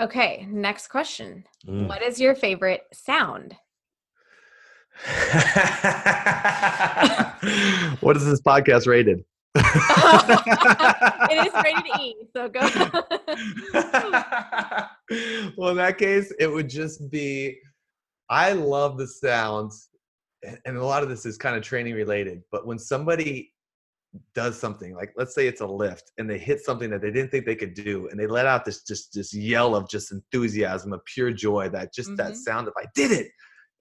Okay, 0.00 0.46
next 0.48 0.88
question. 0.88 1.44
Mm. 1.66 1.88
What 1.88 2.02
is 2.02 2.20
your 2.20 2.36
favorite 2.36 2.82
sound? 2.92 3.56
what 8.00 8.16
is 8.16 8.24
this 8.24 8.40
podcast 8.40 8.86
rated? 8.86 9.24
it 9.54 11.46
is 11.46 11.52
rated 11.64 12.00
E, 12.00 12.14
so 12.32 12.48
go. 12.48 12.60
well, 15.56 15.70
in 15.70 15.76
that 15.76 15.96
case, 15.98 16.32
it 16.38 16.48
would 16.48 16.68
just 16.68 17.10
be 17.10 17.58
I 18.28 18.52
love 18.52 18.98
the 18.98 19.06
sounds, 19.06 19.88
and 20.44 20.58
and 20.64 20.76
a 20.76 20.84
lot 20.84 21.02
of 21.02 21.08
this 21.08 21.26
is 21.26 21.36
kind 21.36 21.56
of 21.56 21.62
training 21.62 21.94
related, 21.94 22.42
but 22.52 22.66
when 22.66 22.78
somebody 22.78 23.52
does 24.34 24.58
something 24.58 24.94
like 24.94 25.12
let's 25.16 25.34
say 25.34 25.46
it's 25.46 25.60
a 25.60 25.66
lift 25.66 26.12
and 26.16 26.28
they 26.28 26.38
hit 26.38 26.64
something 26.64 26.88
that 26.88 27.02
they 27.02 27.10
didn't 27.10 27.30
think 27.30 27.44
they 27.44 27.54
could 27.54 27.74
do 27.74 28.08
and 28.08 28.18
they 28.18 28.26
let 28.26 28.46
out 28.46 28.64
this 28.64 28.82
just 28.82 29.12
this 29.12 29.34
yell 29.34 29.74
of 29.76 29.88
just 29.88 30.12
enthusiasm 30.12 30.92
of 30.94 31.04
pure 31.04 31.30
joy 31.30 31.68
that 31.68 31.92
just 31.92 32.16
that 32.16 32.32
Mhm. 32.32 32.36
sound 32.36 32.68
of 32.68 32.74
i 32.78 32.86
did 32.94 33.10
it! 33.12 33.28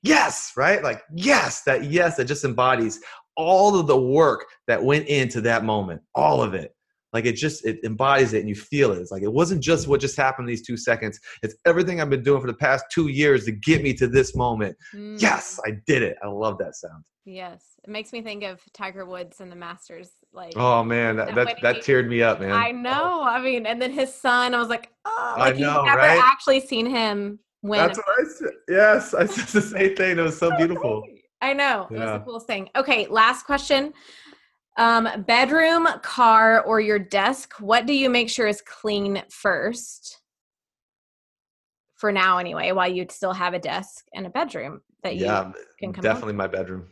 Yes! 0.04 0.52
Right? 0.56 0.84
Like 0.84 1.02
yes! 1.16 1.64
That 1.64 1.86
yes! 1.86 2.18
that 2.18 2.26
just 2.26 2.44
embodies 2.46 3.00
all 3.36 3.80
of 3.80 3.88
the 3.88 4.00
work 4.00 4.46
that 4.68 4.84
went 4.84 5.08
into 5.08 5.42
that 5.42 5.64
moment 5.64 6.02
all 6.14 6.42
of 6.44 6.54
it 6.54 6.76
like 7.18 7.26
it 7.26 7.36
just 7.36 7.66
it 7.66 7.80
embodies 7.84 8.34
it 8.34 8.40
and 8.42 8.50
you 8.50 8.54
feel 8.56 8.92
it 8.92 9.00
it's 9.00 9.12
like 9.12 9.24
it 9.24 9.34
wasn't 9.42 9.62
just 9.72 9.88
what 9.88 10.00
just 10.00 10.16
happened 10.16 10.48
in 10.48 10.50
these 10.54 10.66
two 10.70 10.78
seconds 10.78 11.20
it's 11.42 11.56
everything 11.66 12.00
i've 12.00 12.12
been 12.12 12.22
doing 12.30 12.40
for 12.40 12.48
the 12.48 12.54
past 12.68 12.86
two 12.92 13.08
years 13.08 13.46
to 13.46 13.52
get 13.52 13.82
me 13.82 13.92
to 13.94 14.08
this 14.08 14.36
moment 14.36 14.76
Mm, 14.96 15.20
yes 15.20 15.60
i 15.66 15.72
did 15.88 16.02
it 16.04 16.16
i 16.24 16.28
love 16.28 16.58
that 16.60 16.76
sound 16.76 17.04
Yes. 17.30 17.62
It 17.84 17.90
makes 17.90 18.14
me 18.14 18.22
think 18.22 18.46
of 18.46 18.62
Tiger 18.74 19.06
Woods 19.06 19.42
and 19.42 19.52
the 19.52 19.56
Masters. 19.58 20.12
Like 20.32 20.54
oh 20.56 20.82
man 20.82 21.18
that 21.18 21.36
That 21.36 21.58
that, 21.62 21.76
he- 21.76 21.82
teared 21.82 22.08
me 22.08 22.22
up 22.24 22.40
man 22.40 22.54
I 22.54 22.72
know. 22.72 23.22
I 23.22 23.42
mean, 23.42 23.66
and 23.66 23.82
then 23.82 23.92
his 23.92 24.14
son, 24.14 24.54
I 24.56 24.60
was 24.60 24.70
like, 24.70 24.88
oh, 25.04 25.34
I 25.38 25.52
know, 25.52 25.58
you've 25.58 25.86
never 25.86 25.98
right? 25.98 26.22
actually 26.24 26.62
seen 26.62 26.86
him 26.86 27.40
win. 27.64 27.80
That's 27.86 27.98
what 27.98 28.06
I 28.18 28.24
said. 28.24 28.50
Yes, 28.70 29.14
I 29.14 29.26
said 29.26 29.48
the 29.48 29.62
same 29.62 29.96
thing. 29.98 30.18
It 30.18 30.22
was 30.22 30.38
so 30.38 30.50
beautiful. 30.62 31.04
I 31.42 31.52
know. 31.52 31.88
It 31.92 32.00
was 32.00 32.12
the 32.14 32.20
coolest 32.20 32.48
thing. 32.48 32.70
Okay, 32.78 33.08
last 33.08 33.46
question. 33.46 33.94
Um, 34.78 35.24
bedroom, 35.26 35.88
car, 36.04 36.62
or 36.62 36.80
your 36.80 37.00
desk, 37.00 37.54
what 37.60 37.88
do 37.88 37.94
you 37.94 38.10
make 38.12 38.30
sure 38.30 38.46
is 38.46 38.62
clean 38.62 39.24
first? 39.30 40.22
For 41.96 42.12
now, 42.12 42.38
anyway, 42.38 42.72
while 42.74 42.88
you 42.88 43.08
still 43.10 43.34
have 43.34 43.56
a 43.56 43.60
desk 43.60 44.06
and 44.14 44.28
a 44.28 44.30
bedroom 44.30 44.82
that 45.02 45.16
you 45.16 45.24
Yeah, 45.26 45.52
can 45.80 45.94
come 45.94 46.04
definitely 46.04 46.34
my 46.34 46.46
bedroom. 46.46 46.90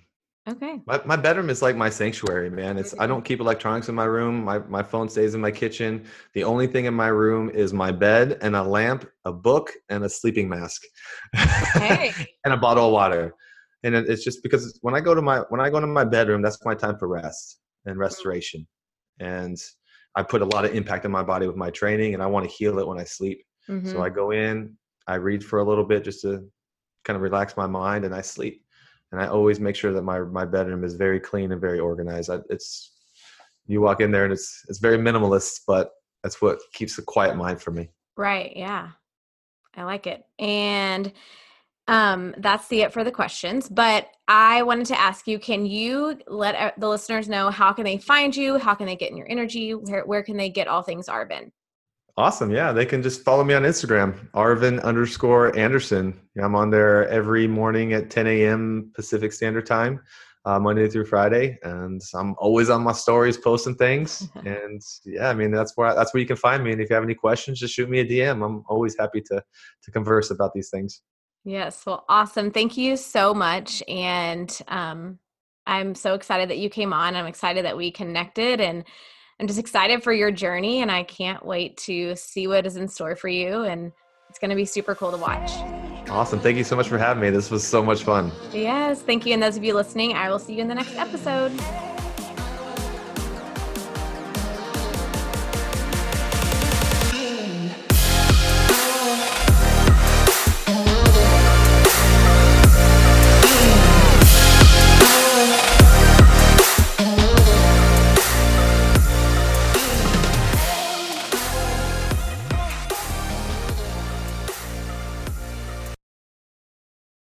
Okay. 0.50 0.82
My, 0.88 1.00
my 1.06 1.16
bedroom 1.16 1.52
is 1.52 1.62
like 1.62 1.76
my 1.76 1.90
sanctuary, 1.90 2.50
man. 2.50 2.80
It's 2.80 2.96
I 3.00 3.06
don't 3.06 3.24
keep 3.24 3.40
electronics 3.40 3.88
in 3.88 3.94
my 3.94 4.06
room. 4.06 4.44
My 4.44 4.60
my 4.60 4.82
phone 4.82 5.08
stays 5.08 5.36
in 5.36 5.42
my 5.42 5.52
kitchen. 5.52 6.06
The 6.34 6.44
only 6.44 6.66
thing 6.66 6.86
in 6.86 6.94
my 6.94 7.08
room 7.08 7.52
is 7.52 7.72
my 7.72 7.92
bed 7.92 8.40
and 8.42 8.56
a 8.56 8.64
lamp, 8.64 9.08
a 9.26 9.32
book, 9.32 9.72
and 9.90 10.04
a 10.04 10.10
sleeping 10.10 10.50
mask, 10.50 10.84
Hey. 11.34 12.14
and 12.46 12.54
a 12.54 12.58
bottle 12.58 12.88
of 12.88 12.94
water. 12.94 13.36
And 13.84 13.96
it's 13.96 14.24
just 14.24 14.42
because 14.42 14.80
when 14.82 14.96
I 14.96 15.02
go 15.02 15.14
to 15.14 15.22
my 15.22 15.40
when 15.50 15.62
I 15.62 15.70
go 15.70 15.80
to 15.80 15.88
my 15.88 16.04
bedroom, 16.04 16.42
that's 16.42 16.64
my 16.66 16.74
time 16.74 16.98
for 16.98 17.08
rest 17.08 17.60
and 17.86 17.98
restoration. 17.98 18.68
And 19.20 19.58
I 20.16 20.24
put 20.24 20.42
a 20.42 20.46
lot 20.46 20.66
of 20.66 20.74
impact 20.74 21.06
on 21.06 21.12
my 21.12 21.24
body 21.24 21.48
with 21.48 21.56
my 21.56 21.70
training, 21.70 22.14
and 22.14 22.24
I 22.24 22.28
want 22.28 22.50
to 22.50 22.56
heal 22.56 22.80
it 22.80 22.88
when 22.88 23.00
I 23.00 23.04
sleep. 23.04 23.44
So 23.68 23.74
Mhm. 23.98 24.02
I 24.06 24.10
go 24.10 24.32
in, 24.32 24.78
I 25.08 25.16
read 25.16 25.44
for 25.44 25.60
a 25.60 25.64
little 25.64 25.84
bit 25.86 26.04
just 26.04 26.22
to 26.22 26.50
kind 27.04 27.16
of 27.16 27.22
relax 27.22 27.58
my 27.58 27.68
mind, 27.68 28.06
and 28.06 28.14
I 28.16 28.22
sleep. 28.22 28.64
And 29.12 29.22
I 29.22 29.28
always 29.28 29.60
make 29.60 29.76
sure 29.76 29.94
that 29.94 30.02
my 30.04 30.20
my 30.20 30.46
bedroom 30.46 30.84
is 30.84 30.96
very 30.96 31.20
clean 31.20 31.52
and 31.52 31.62
very 31.62 31.80
organized. 31.80 32.30
I, 32.30 32.40
it's 32.50 32.94
you 33.68 33.82
walk 33.82 34.02
in 34.02 34.12
there 34.12 34.24
and 34.24 34.34
it's 34.34 34.64
it's 34.68 34.80
very 34.80 34.98
minimalist, 34.98 35.62
but 35.68 35.92
that's 36.24 36.42
what 36.42 36.60
keeps 36.74 36.98
a 36.98 37.02
quiet 37.02 37.36
mind 37.36 37.62
for 37.62 37.72
me. 37.72 37.90
Right. 38.18 38.56
Yeah. 38.56 38.92
I 39.76 39.84
like 39.84 40.08
it. 40.08 40.26
And 40.40 41.12
um 41.88 42.34
that's 42.38 42.68
the 42.68 42.82
it 42.82 42.94
for 42.94 43.04
the 43.04 43.12
questions. 43.12 43.70
But 43.70 44.10
I 44.28 44.64
wanted 44.64 44.88
to 44.88 45.00
ask 45.00 45.28
you, 45.28 45.38
can 45.38 45.66
you 45.66 46.18
let 46.28 46.56
uh, 46.56 46.72
the 46.78 46.90
listeners 46.90 47.30
know 47.30 47.50
how 47.50 47.74
can 47.74 47.84
they 47.84 47.98
find 47.98 48.36
you? 48.36 48.58
How 48.58 48.74
can 48.74 48.88
they 48.88 48.96
get 48.96 49.12
in 49.12 49.18
your 49.18 49.30
energy? 49.30 49.74
Where 49.74 50.06
where 50.06 50.24
can 50.24 50.38
they 50.38 50.50
get 50.50 50.68
all 50.68 50.82
things 50.82 51.08
Arvin? 51.08 51.52
Awesome. 52.18 52.50
Yeah, 52.50 52.72
they 52.72 52.86
can 52.86 53.04
just 53.04 53.24
follow 53.24 53.44
me 53.44 53.54
on 53.54 53.64
Instagram, 53.64 54.32
Arvin 54.32 54.82
underscore 54.84 55.56
Anderson. 55.58 56.18
Yeah, 56.36 56.46
I'm 56.46 56.56
on 56.56 56.70
there 56.70 57.08
every 57.10 57.46
morning 57.46 57.92
at 57.92 58.10
10 58.10 58.26
a.m. 58.26 58.92
Pacific 58.96 59.34
Standard 59.34 59.66
Time, 59.66 60.00
uh, 60.46 60.58
Monday 60.58 60.88
through 60.88 61.08
Friday, 61.08 61.60
and 61.64 62.02
I'm 62.14 62.34
always 62.38 62.70
on 62.70 62.84
my 62.84 62.94
stories 62.94 63.38
posting 63.38 63.76
things. 63.76 64.30
and 64.46 64.82
yeah, 65.04 65.30
I 65.30 65.34
mean 65.34 65.52
that's 65.52 65.74
where 65.76 65.94
that's 65.94 66.14
where 66.14 66.22
you 66.22 66.28
can 66.28 66.38
find 66.38 66.64
me. 66.64 66.72
And 66.72 66.82
if 66.82 66.90
you 66.90 66.96
have 66.96 67.04
any 67.04 67.16
questions, 67.16 67.60
just 67.60 67.74
shoot 67.74 67.90
me 67.90 68.00
a 68.00 68.06
DM. 68.06 68.44
I'm 68.46 68.64
always 68.70 68.96
happy 68.98 69.22
to 69.22 69.44
to 69.84 69.92
converse 69.92 70.32
about 70.32 70.54
these 70.54 70.70
things. 70.70 71.02
Yes. 71.46 71.86
Well, 71.86 72.04
awesome. 72.10 72.52
Thank 72.52 72.76
you 72.76 72.98
so 72.98 73.34
much. 73.34 73.82
And 73.88 74.58
um 74.68 75.20
I'm 75.68 75.96
so 75.96 76.14
excited 76.14 76.50
that 76.50 76.58
you 76.58 76.70
came 76.70 76.94
on. 76.94 77.16
I'm 77.16 77.26
excited 77.26 77.66
that 77.66 77.76
we 77.76 77.92
connected 77.92 78.62
and 78.62 78.84
I'm 79.40 79.48
just 79.48 79.60
excited 79.60 80.04
for 80.04 80.14
your 80.14 80.32
journey 80.32 80.82
and 80.82 80.92
I 80.92 81.04
can't 81.04 81.46
wait 81.46 81.78
to 81.78 82.16
see 82.16 82.48
what 82.48 82.66
is 82.66 82.76
in 82.76 82.88
store 82.88 83.16
for 83.16 83.28
you 83.28 83.64
and 83.64 83.92
it's 84.30 84.40
going 84.40 84.50
to 84.50 84.56
be 84.56 84.66
super 84.66 84.96
cool 84.96 85.12
to 85.12 85.18
watch. 85.18 85.52
Awesome. 86.10 86.40
Thank 86.40 86.58
you 86.58 86.64
so 86.64 86.76
much 86.76 86.88
for 86.88 86.98
having 86.98 87.22
me. 87.22 87.30
This 87.32 87.50
was 87.50 87.66
so 87.66 87.82
much 87.82 88.04
fun. 88.04 88.32
Yes, 88.54 89.02
thank 89.02 89.26
you. 89.26 89.34
And 89.34 89.42
those 89.42 89.58
of 89.58 89.64
you 89.64 89.74
listening, 89.74 90.14
I 90.14 90.30
will 90.30 90.40
see 90.40 90.54
you 90.54 90.62
in 90.62 90.68
the 90.68 90.76
next 90.76 90.96
episode. 90.96 91.52